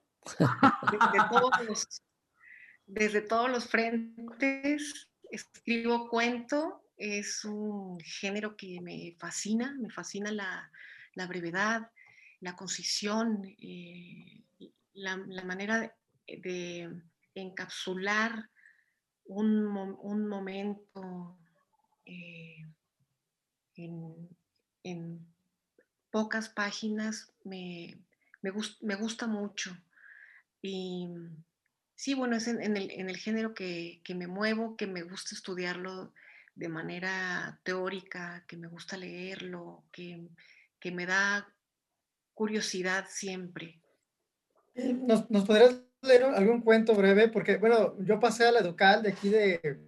desde 2.85 3.21
todos 3.21 3.49
los 3.49 3.67
frentes. 3.67 5.09
Escribo 5.29 6.07
cuento, 6.09 6.83
es 6.97 7.43
un 7.45 7.99
género 7.99 8.55
que 8.55 8.79
me 8.81 9.15
fascina, 9.19 9.75
me 9.79 9.89
fascina 9.89 10.31
la, 10.31 10.71
la 11.13 11.27
brevedad, 11.27 11.91
la 12.39 12.55
concisión, 12.55 13.43
eh, 13.43 14.43
la, 14.93 15.17
la, 15.27 15.43
manera 15.43 15.95
de, 16.27 17.01
encapsular 17.35 18.49
un, 19.25 19.67
un 20.01 20.27
momento 20.27 21.37
eh, 22.05 22.65
en, 23.75 24.29
en, 24.83 25.25
pocas 26.11 26.47
páginas 26.47 27.33
me, 27.43 27.99
me, 28.41 28.51
me 28.81 28.95
gusta 28.95 29.27
mucho. 29.27 29.77
Y 30.61 31.09
Sí, 31.95 32.13
bueno, 32.13 32.35
es 32.35 32.47
en, 32.47 32.61
en, 32.61 32.75
el, 32.75 32.91
en 32.91 33.09
el, 33.09 33.17
género 33.17 33.53
que, 33.53 34.01
que, 34.03 34.15
me 34.15 34.27
muevo, 34.27 34.75
que 34.75 34.85
me 34.85 35.01
gusta 35.01 35.33
estudiarlo 35.33 36.13
de 36.53 36.67
manera 36.67 37.59
teórica, 37.63 38.43
que 38.47 38.57
me 38.57 38.67
gusta 38.67 38.97
leerlo, 38.97 39.83
que, 39.93 40.27
que 40.79 40.91
me 40.91 41.05
da 41.05 41.47
curiosidad 42.33 43.05
siempre. 43.09 43.79
¿Nos, 44.75 45.29
¿Nos, 45.31 45.45
podrías 45.45 45.81
leer 46.05 46.23
algún 46.23 46.61
cuento 46.61 46.95
breve? 46.95 47.27
Porque, 47.29 47.57
bueno, 47.57 47.95
yo 47.99 48.19
pasé 48.19 48.47
a 48.47 48.51
la 48.51 48.59
Educal 48.59 49.01
de 49.03 49.09
aquí 49.09 49.29
de, 49.29 49.79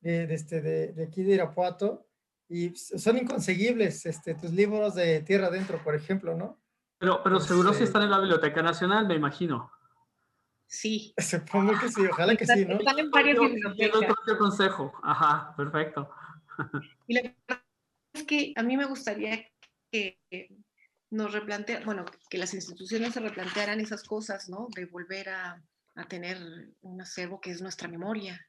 de, 0.00 0.26
de, 0.26 0.34
este, 0.34 0.60
de, 0.60 0.92
de 0.92 1.04
aquí 1.04 1.22
de 1.22 1.34
Irapuato 1.34 2.06
y 2.48 2.74
son 2.76 3.16
inconseguibles 3.16 4.04
este, 4.04 4.34
tus 4.34 4.50
libros 4.52 4.94
de 4.94 5.20
Tierra 5.22 5.46
Adentro, 5.46 5.82
por 5.82 5.94
ejemplo, 5.94 6.36
¿no? 6.36 6.60
Pero, 6.98 7.22
pero 7.22 7.40
seguro 7.40 7.70
este... 7.70 7.78
si 7.78 7.84
están 7.84 8.02
en 8.02 8.10
la 8.10 8.18
Biblioteca 8.18 8.62
Nacional, 8.62 9.06
me 9.06 9.14
imagino. 9.14 9.70
Sí. 10.66 11.14
Supongo 11.18 11.72
que 11.78 11.88
sí, 11.88 12.06
ojalá 12.06 12.36
que 12.36 12.46
sí, 12.46 12.64
¿no? 12.66 12.78
Están 12.78 12.98
en 12.98 13.10
varias 13.10 13.38
bibliotecas. 13.38 14.16
Yo 14.26 14.38
consejo. 14.38 14.92
Ajá, 15.02 15.54
perfecto. 15.56 16.10
Y 17.06 17.14
la 17.14 17.22
verdad 17.22 17.64
es 18.12 18.24
que 18.24 18.52
a 18.56 18.62
mí 18.62 18.76
me 18.76 18.84
gustaría 18.84 19.46
que 19.90 20.18
nos 21.12 21.30
replantearan, 21.30 21.84
bueno, 21.84 22.04
que 22.30 22.38
las 22.38 22.54
instituciones 22.54 23.12
se 23.12 23.20
replantearan 23.20 23.80
esas 23.80 24.02
cosas, 24.02 24.48
¿no? 24.48 24.68
De 24.74 24.86
volver 24.86 25.28
a, 25.28 25.62
a 25.94 26.08
tener 26.08 26.38
un 26.80 27.00
acervo 27.02 27.38
que 27.38 27.50
es 27.50 27.60
nuestra 27.60 27.86
memoria. 27.86 28.40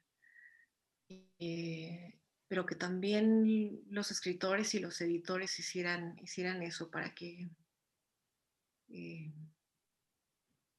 Eh, 1.09 2.19
pero 2.47 2.65
que 2.65 2.75
también 2.75 3.81
los 3.89 4.11
escritores 4.11 4.73
y 4.75 4.79
los 4.79 5.01
editores 5.01 5.59
hicieran, 5.59 6.17
hicieran 6.19 6.63
eso 6.63 6.89
para 6.89 7.13
que 7.13 7.49
eh, 8.87 9.33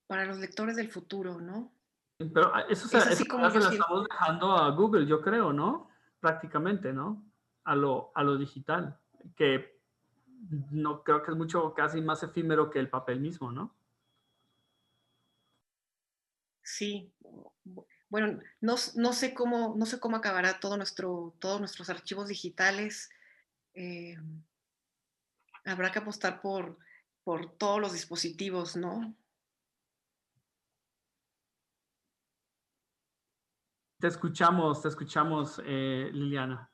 para 0.06 0.24
los 0.24 0.38
lectores 0.38 0.76
del 0.76 0.90
futuro, 0.90 1.40
¿no? 1.40 1.74
Pero 2.16 2.54
ah, 2.54 2.64
eso, 2.70 2.88
se, 2.88 2.96
es 2.96 3.06
eso 3.08 3.24
como 3.26 3.50
se 3.50 3.58
lo 3.58 3.68
estamos 3.68 4.06
dejando 4.08 4.56
a 4.56 4.70
Google, 4.70 5.06
yo 5.06 5.20
creo, 5.20 5.52
¿no? 5.52 5.90
Prácticamente, 6.20 6.94
¿no? 6.94 7.30
A 7.64 7.76
lo, 7.76 8.10
a 8.14 8.22
lo 8.22 8.38
digital, 8.38 8.98
que 9.36 9.73
no 10.70 11.02
creo 11.02 11.22
que 11.22 11.30
es 11.30 11.36
mucho 11.36 11.74
casi 11.74 12.00
más 12.00 12.22
efímero 12.22 12.70
que 12.70 12.78
el 12.78 12.90
papel 12.90 13.20
mismo, 13.20 13.50
¿no? 13.50 13.74
Sí. 16.62 17.12
Bueno, 18.08 18.40
no, 18.60 18.74
no, 18.94 19.12
sé 19.12 19.34
cómo, 19.34 19.74
no 19.76 19.86
sé 19.86 20.00
cómo 20.00 20.16
acabará 20.16 20.60
todo 20.60 20.76
nuestro, 20.76 21.34
todos 21.38 21.60
nuestros 21.60 21.90
archivos 21.90 22.28
digitales. 22.28 23.10
Eh, 23.74 24.16
habrá 25.64 25.90
que 25.90 25.98
apostar 25.98 26.40
por, 26.40 26.78
por 27.22 27.56
todos 27.56 27.80
los 27.80 27.92
dispositivos, 27.92 28.76
¿no? 28.76 29.14
Te 33.98 34.08
escuchamos, 34.08 34.82
te 34.82 34.88
escuchamos, 34.88 35.60
eh, 35.64 36.10
Liliana. 36.12 36.70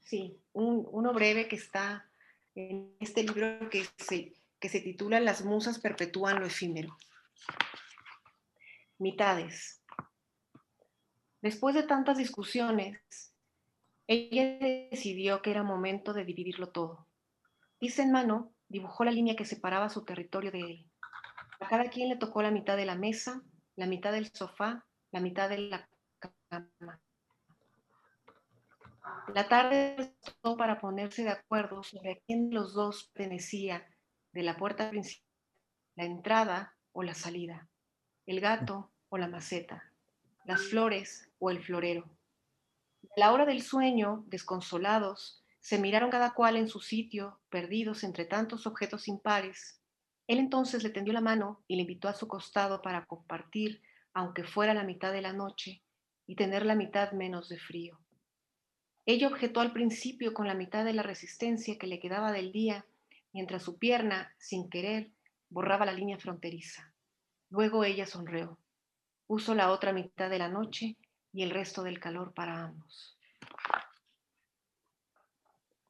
Sí, 0.00 0.40
un, 0.52 0.86
uno 0.90 1.12
breve 1.12 1.48
que 1.48 1.56
está 1.56 2.08
en 2.56 2.96
este 3.00 3.22
libro 3.22 3.68
que 3.70 3.86
se, 3.98 4.32
que 4.58 4.68
se 4.68 4.80
titula 4.80 5.20
Las 5.20 5.44
musas 5.44 5.78
perpetúan 5.78 6.40
lo 6.40 6.46
efímero. 6.46 6.96
Mitades. 8.98 9.82
Después 11.42 11.74
de 11.74 11.82
tantas 11.82 12.16
discusiones, 12.16 12.98
ella 14.08 14.58
decidió 14.90 15.42
que 15.42 15.50
era 15.50 15.62
momento 15.62 16.12
de 16.12 16.24
dividirlo 16.24 16.70
todo. 16.70 17.06
Dice 17.78 18.02
en 18.02 18.12
mano, 18.12 18.52
dibujó 18.68 19.04
la 19.04 19.10
línea 19.10 19.36
que 19.36 19.44
separaba 19.44 19.90
su 19.90 20.04
territorio 20.04 20.50
de 20.50 20.60
él. 20.60 20.90
A 21.60 21.68
cada 21.68 21.90
quien 21.90 22.08
le 22.08 22.16
tocó 22.16 22.42
la 22.42 22.50
mitad 22.50 22.76
de 22.76 22.86
la 22.86 22.94
mesa, 22.94 23.42
la 23.76 23.86
mitad 23.86 24.12
del 24.12 24.30
sofá, 24.32 24.86
la 25.10 25.20
mitad 25.20 25.50
de 25.50 25.58
la 25.58 25.88
cama. 26.48 27.00
La 29.34 29.48
tarde 29.48 30.14
para 30.56 30.80
ponerse 30.80 31.22
de 31.22 31.30
acuerdo 31.30 31.82
sobre 31.82 32.12
a 32.12 32.18
quién 32.26 32.50
los 32.50 32.74
dos 32.74 33.10
pertenecía 33.12 33.86
de 34.32 34.42
la 34.42 34.56
puerta 34.56 34.90
principal, 34.90 35.26
la 35.96 36.04
entrada 36.04 36.76
o 36.92 37.02
la 37.02 37.14
salida, 37.14 37.68
el 38.26 38.40
gato 38.40 38.92
o 39.08 39.18
la 39.18 39.28
maceta, 39.28 39.92
las 40.44 40.62
flores 40.62 41.30
o 41.38 41.50
el 41.50 41.62
florero. 41.62 42.08
A 43.16 43.20
la 43.20 43.32
hora 43.32 43.46
del 43.46 43.62
sueño, 43.62 44.24
desconsolados, 44.28 45.44
se 45.60 45.78
miraron 45.78 46.10
cada 46.10 46.32
cual 46.32 46.56
en 46.56 46.68
su 46.68 46.80
sitio, 46.80 47.40
perdidos 47.48 48.04
entre 48.04 48.24
tantos 48.24 48.66
objetos 48.66 49.08
impares. 49.08 49.80
Él 50.28 50.38
entonces 50.38 50.82
le 50.82 50.90
tendió 50.90 51.12
la 51.12 51.20
mano 51.20 51.64
y 51.66 51.76
le 51.76 51.82
invitó 51.82 52.08
a 52.08 52.14
su 52.14 52.28
costado 52.28 52.82
para 52.82 53.04
compartir, 53.06 53.82
aunque 54.14 54.44
fuera 54.44 54.74
la 54.74 54.84
mitad 54.84 55.12
de 55.12 55.22
la 55.22 55.32
noche, 55.32 55.82
y 56.26 56.36
tener 56.36 56.64
la 56.64 56.74
mitad 56.74 57.12
menos 57.12 57.48
de 57.48 57.58
frío. 57.58 57.98
Ella 59.06 59.28
objetó 59.28 59.60
al 59.60 59.72
principio 59.72 60.34
con 60.34 60.48
la 60.48 60.54
mitad 60.54 60.84
de 60.84 60.92
la 60.92 61.04
resistencia 61.04 61.78
que 61.78 61.86
le 61.86 62.00
quedaba 62.00 62.32
del 62.32 62.50
día, 62.50 62.84
mientras 63.32 63.62
su 63.62 63.78
pierna, 63.78 64.34
sin 64.36 64.68
querer, 64.68 65.12
borraba 65.48 65.86
la 65.86 65.92
línea 65.92 66.18
fronteriza. 66.18 66.92
Luego 67.50 67.84
ella 67.84 68.04
sonrió. 68.04 68.58
Puso 69.28 69.54
la 69.54 69.70
otra 69.70 69.92
mitad 69.92 70.28
de 70.28 70.38
la 70.38 70.48
noche 70.48 70.96
y 71.32 71.44
el 71.44 71.50
resto 71.50 71.84
del 71.84 72.00
calor 72.00 72.34
para 72.34 72.64
ambos. 72.64 73.16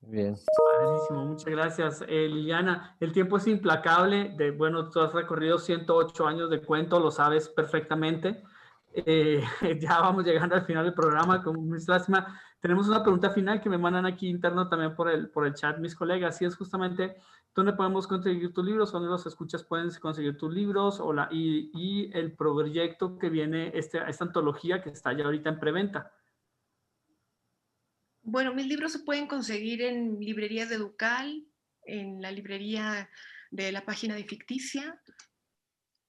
Bien. 0.00 0.36
muchas 1.10 1.46
gracias, 1.46 2.02
eh, 2.02 2.28
Liliana. 2.28 2.96
El 3.00 3.12
tiempo 3.12 3.38
es 3.38 3.46
implacable. 3.46 4.34
De, 4.36 4.50
bueno, 4.50 4.90
tú 4.90 5.00
has 5.00 5.12
recorrido 5.14 5.58
108 5.58 6.26
años 6.26 6.50
de 6.50 6.60
cuento, 6.62 7.00
lo 7.00 7.10
sabes 7.10 7.48
perfectamente. 7.48 8.44
Eh, 8.98 9.42
ya 9.80 10.00
vamos 10.00 10.24
llegando 10.24 10.54
al 10.54 10.64
final 10.64 10.84
del 10.84 10.94
programa, 10.94 11.42
con 11.42 11.68
mucha 11.68 11.92
lástima. 11.92 12.40
Tenemos 12.60 12.88
una 12.88 13.02
pregunta 13.02 13.30
final 13.30 13.60
que 13.60 13.68
me 13.68 13.76
mandan 13.76 14.06
aquí 14.06 14.26
interno 14.26 14.68
también 14.68 14.94
por 14.94 15.10
el, 15.10 15.28
por 15.28 15.46
el 15.46 15.52
chat 15.52 15.78
mis 15.78 15.94
colegas, 15.94 16.40
y 16.40 16.46
es 16.46 16.56
justamente, 16.56 17.16
¿dónde 17.54 17.74
podemos 17.74 18.06
conseguir 18.06 18.54
tus 18.54 18.64
libros? 18.64 18.92
¿Dónde 18.92 19.10
los 19.10 19.26
escuchas 19.26 19.64
pueden 19.64 19.90
conseguir 20.00 20.38
tus 20.38 20.52
libros? 20.52 20.98
O 21.00 21.12
la, 21.12 21.28
y, 21.30 21.70
y 21.74 22.10
el 22.16 22.32
proyecto 22.32 23.18
que 23.18 23.28
viene, 23.28 23.70
este, 23.74 24.00
esta 24.08 24.24
antología 24.24 24.82
que 24.82 24.88
está 24.88 25.12
ya 25.12 25.24
ahorita 25.24 25.50
en 25.50 25.60
preventa. 25.60 26.12
Bueno, 28.22 28.54
mis 28.54 28.66
libros 28.66 28.92
se 28.92 29.00
pueden 29.00 29.26
conseguir 29.26 29.82
en 29.82 30.18
librerías 30.18 30.70
de 30.70 30.78
Ducal, 30.78 31.46
en 31.84 32.22
la 32.22 32.32
librería 32.32 33.10
de 33.50 33.72
la 33.72 33.84
página 33.84 34.14
de 34.14 34.24
Ficticia 34.24 35.00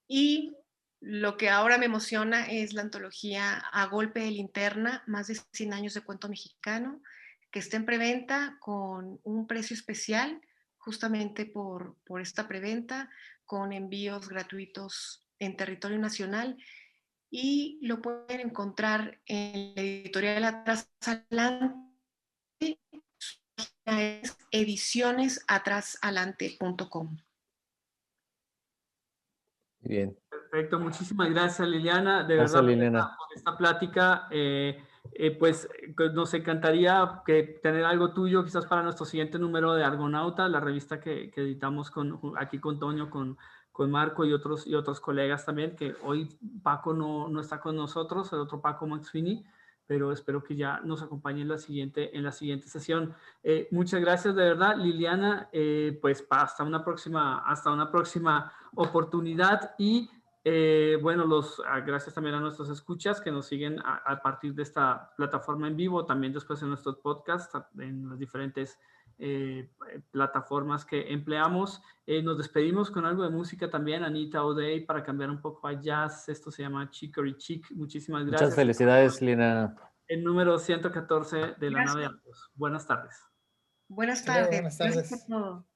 y 0.08 0.56
lo 1.00 1.38
que 1.38 1.50
ahora 1.50 1.78
me 1.78 1.86
emociona 1.86 2.46
es 2.46 2.74
la 2.74 2.82
antología 2.82 3.60
A 3.72 3.86
Golpe 3.88 4.22
de 4.22 4.32
Linterna, 4.32 5.04
más 5.06 5.28
de 5.28 5.36
100 5.54 5.74
años 5.74 5.94
de 5.94 6.02
cuento 6.02 6.28
mexicano, 6.28 7.04
que 7.52 7.60
está 7.60 7.78
en 7.78 7.86
preventa 7.86 8.58
con 8.60 9.20
un 9.24 9.46
precio 9.48 9.76
especial, 9.76 10.42
justamente 10.78 11.46
por, 11.46 11.96
por 12.04 12.20
esta 12.22 12.48
preventa, 12.48 13.12
con 13.46 13.74
envíos 13.74 14.28
gratuitos 14.28 15.24
en 15.40 15.56
territorio 15.56 16.00
nacional. 16.00 16.58
Y 17.30 17.78
lo 17.82 18.02
pueden 18.02 18.40
encontrar 18.40 19.22
en 19.26 19.76
la 19.76 19.82
editorial 19.82 20.46
Atrás 20.46 20.90
Adelante, 21.06 22.80
es 23.86 24.38
edicionesatrasalante.com. 24.52 27.18
Bien. 29.80 30.18
Perfecto, 30.58 30.80
muchísimas 30.80 31.30
gracias 31.30 31.68
Liliana, 31.68 32.24
de 32.24 32.36
verdad 32.36 32.62
por 32.62 33.28
esta, 33.36 33.56
plática. 33.56 34.28
Eh, 34.32 34.84
eh, 35.12 35.38
pues, 35.38 35.70
nos 36.16 36.34
encantaría 36.34 37.22
que 37.24 37.60
tener 37.62 37.86
algo 37.86 38.12
tuyo 38.12 38.44
quizás 38.44 38.66
para 38.66 38.82
nuestro 38.82 39.06
siguiente 39.06 39.38
número 39.38 39.76
de 39.76 39.84
Argonauta, 39.84 40.50
la 40.50 40.60
revista 40.60 41.00
que, 41.00 41.32
editamos 41.36 41.92
con, 41.92 42.34
aquí 42.40 42.58
con 42.58 42.80
Toño, 42.80 43.12
con, 43.12 43.38
con 43.72 43.92
Marco 43.92 44.26
y 44.26 44.34
otros, 44.34 44.66
y 44.66 44.74
otros 44.74 45.00
colegas 45.00 45.46
también, 45.46 45.76
que 45.76 45.94
hoy 46.02 46.28
Paco 46.64 46.92
no, 46.92 47.28
no 47.30 47.40
está 47.40 47.60
con 47.60 47.76
nosotros, 47.76 48.34
el 48.34 48.40
otro 48.40 48.60
Paco 48.60 48.88
Maxfini, 48.88 49.46
pero 49.86 50.12
espero 50.12 50.44
que 50.44 50.56
ya 50.56 50.80
nos 50.84 51.04
acompañe 51.04 51.44
en 51.44 51.50
la 51.50 51.60
siguiente, 51.60 52.18
en 52.18 52.24
la 52.24 52.32
siguiente 52.32 52.68
sesión. 52.68 53.14
Eh, 53.44 53.68
muchas 53.70 54.02
gracias 54.02 54.36
de 54.36 54.42
verdad, 54.42 54.76
Liliana, 54.76 55.52
pues 56.02 56.26
hasta 56.32 56.64
una 56.64 56.84
próxima, 56.84 57.44
hasta 57.46 57.72
una 57.72 57.92
próxima 57.92 58.52
oportunidad 58.74 59.76
y 59.78 60.10
eh, 60.50 60.98
bueno, 61.02 61.26
los, 61.26 61.62
ah, 61.68 61.82
gracias 61.82 62.16
también 62.16 62.34
a 62.36 62.40
nuestros 62.40 62.70
escuchas 62.70 63.20
que 63.20 63.32
nos 63.32 63.48
siguen 63.48 63.82
a, 63.84 64.22
partir 64.22 64.54
de 64.54 64.64
esta 64.64 65.12
plataforma 65.18 65.68
en 65.68 65.76
vivo, 65.76 66.06
también 66.06 66.32
después 66.32 66.62
en 66.62 66.70
nuestros 66.70 67.00
podcasts, 67.00 67.52
en 67.78 68.08
las 68.08 68.18
diferentes 68.18 68.80
eh, 69.20 69.70
plataformas 70.10 70.86
que 70.86 71.12
empleamos. 71.12 71.82
Eh, 72.06 72.24
nos 72.24 72.38
despedimos 72.38 72.90
con 72.90 73.06
algo 73.06 73.24
de 73.24 73.30
música 73.30 73.70
también, 73.70 74.06
Anita 74.06 74.42
O'Day, 74.46 74.86
para 74.86 75.04
cambiar 75.04 75.32
un 75.32 75.42
poco 75.42 75.68
a 75.68 75.82
jazz. 75.82 76.30
Esto 76.30 76.50
se 76.50 76.62
llama 76.62 76.90
Chicory 76.92 77.36
Chick. 77.36 77.70
Muchísimas 77.72 78.22
gracias. 78.22 78.44
Muchas 78.44 78.56
felicidades, 78.56 79.22
Lina. 79.22 79.76
El 80.08 80.24
número 80.24 80.58
114 80.58 81.56
de 81.60 81.72
la 81.72 81.84
nave 81.84 82.10
Buenas 82.54 82.88
tardes. 82.88 83.22
Buenas 83.90 84.24
tardes. 84.24 84.50
Buenas 84.50 84.78
tardes. 84.78 85.68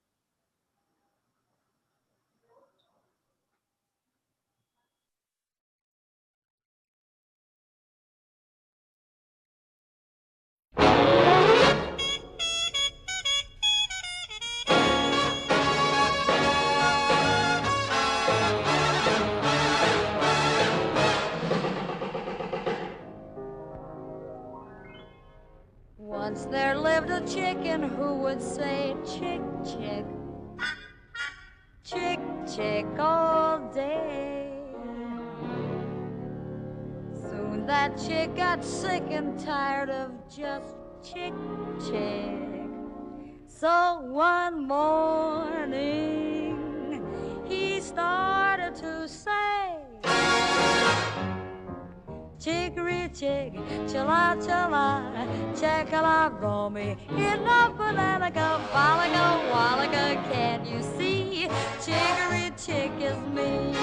Romy. 56.40 56.98
In 57.10 57.44
the 57.44 57.74
banana 57.78 58.32
go, 58.32 58.60
wallaga, 58.74 60.32
can 60.32 60.66
you 60.66 60.82
see? 60.98 61.48
Chicory 61.84 62.52
chick 62.58 62.92
is 63.00 63.18
me. 63.36 63.74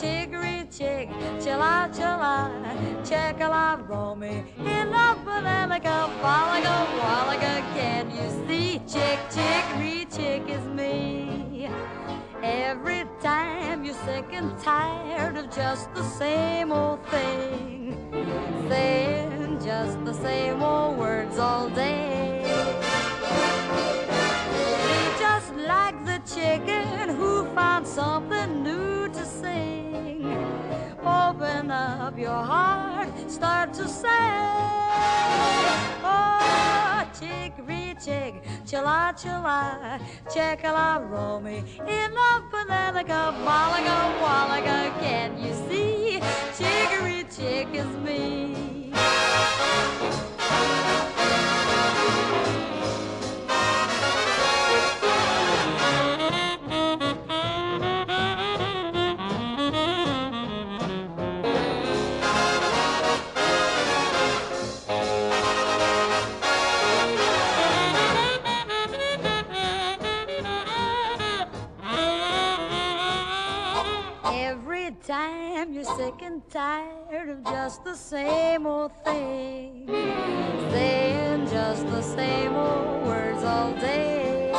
Chicory 0.00 0.66
chick, 0.70 1.08
chilla 1.42 1.88
chilla, 1.96 2.50
checkala 3.02 3.88
romy. 3.88 4.44
In 4.58 4.90
the 4.90 5.16
banana 5.24 5.80
go, 5.80 6.10
wallaga, 6.22 7.62
can 7.74 8.10
you 8.10 8.46
see? 8.46 8.78
Chick, 8.86 9.18
chicory 9.34 10.06
chick 10.10 10.48
is 10.48 10.64
me. 10.66 11.68
Every 12.42 13.04
time 13.22 13.84
you're 13.84 13.94
sick 14.04 14.26
and 14.32 14.58
tired 14.60 15.36
of 15.36 15.50
just 15.50 15.92
the 15.94 16.02
same 16.02 16.72
old 16.72 17.02
thing, 17.06 17.96
saying 18.68 19.43
just 19.74 20.04
the 20.04 20.14
same 20.14 20.62
old 20.62 20.96
words 20.96 21.36
all 21.36 21.68
day. 21.68 22.42
Be 24.86 25.00
just 25.24 25.50
like 25.72 25.98
the 26.10 26.18
chicken 26.34 27.08
who 27.18 27.32
found 27.56 27.84
something 27.84 28.62
new 28.62 29.08
to 29.16 29.24
sing. 29.40 30.22
Open 31.02 31.72
up 31.72 32.16
your 32.16 32.42
heart, 32.52 33.08
start 33.28 33.68
to 33.74 33.88
sing. 33.88 34.44
Oh, 36.12 37.04
chick, 37.18 37.54
chilla 38.68 39.00
chilla, 39.20 39.60
checkala 40.32 40.88
romy. 41.10 41.58
In 41.98 42.10
the 42.20 42.32
banana 42.52 43.02
cup, 43.02 43.34
wallaga 43.46 43.98
wallaga, 44.22 44.78
can 45.02 45.30
you 45.44 45.52
see? 45.66 46.20
Chicory 46.58 47.20
chick 47.36 47.68
is 47.82 47.92
me. 48.06 48.83
Thank 49.56 50.14
you. 50.18 50.23
Tired 76.50 77.28
of 77.28 77.44
just 77.44 77.84
the 77.84 77.94
same 77.94 78.66
old 78.66 78.92
thing, 79.04 79.86
saying 80.70 81.46
just 81.48 81.86
the 81.86 82.02
same 82.02 82.54
old 82.54 83.06
words 83.06 83.42
all 83.44 83.72
day. 83.74 84.50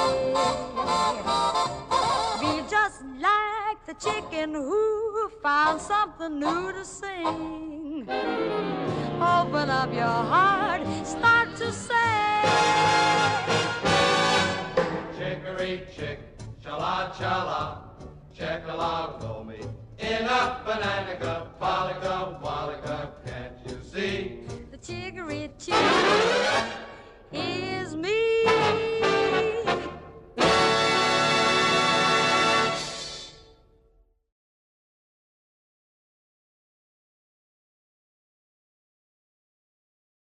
Be 2.40 2.70
just 2.70 3.04
like 3.20 3.86
the 3.86 3.94
chicken 3.94 4.54
who 4.54 5.30
found 5.42 5.82
something 5.82 6.40
new 6.40 6.72
to 6.74 6.86
sing. 6.86 8.08
Open 9.22 9.70
up 9.70 9.94
your 9.94 10.04
heart, 10.04 10.82
start 11.06 11.56
to 11.56 11.72
sing. 11.72 11.96
Chicory 15.18 15.84
chick, 15.96 16.20
chala 16.64 17.14
chala, 17.14 17.80
check-a-log 18.34 19.48
me. 19.48 19.60
In 19.98 20.26
a 20.26 20.62
banana 20.66 21.16
cup, 21.16 21.58
Pollica, 21.58 22.38
Wallica, 22.44 23.12
can't 23.26 23.54
you 23.66 23.80
see? 23.90 24.42
The 24.72 24.78
chiggery 24.78 25.50
chiggery 25.58 26.68
is 27.32 27.96
me. 27.96 28.95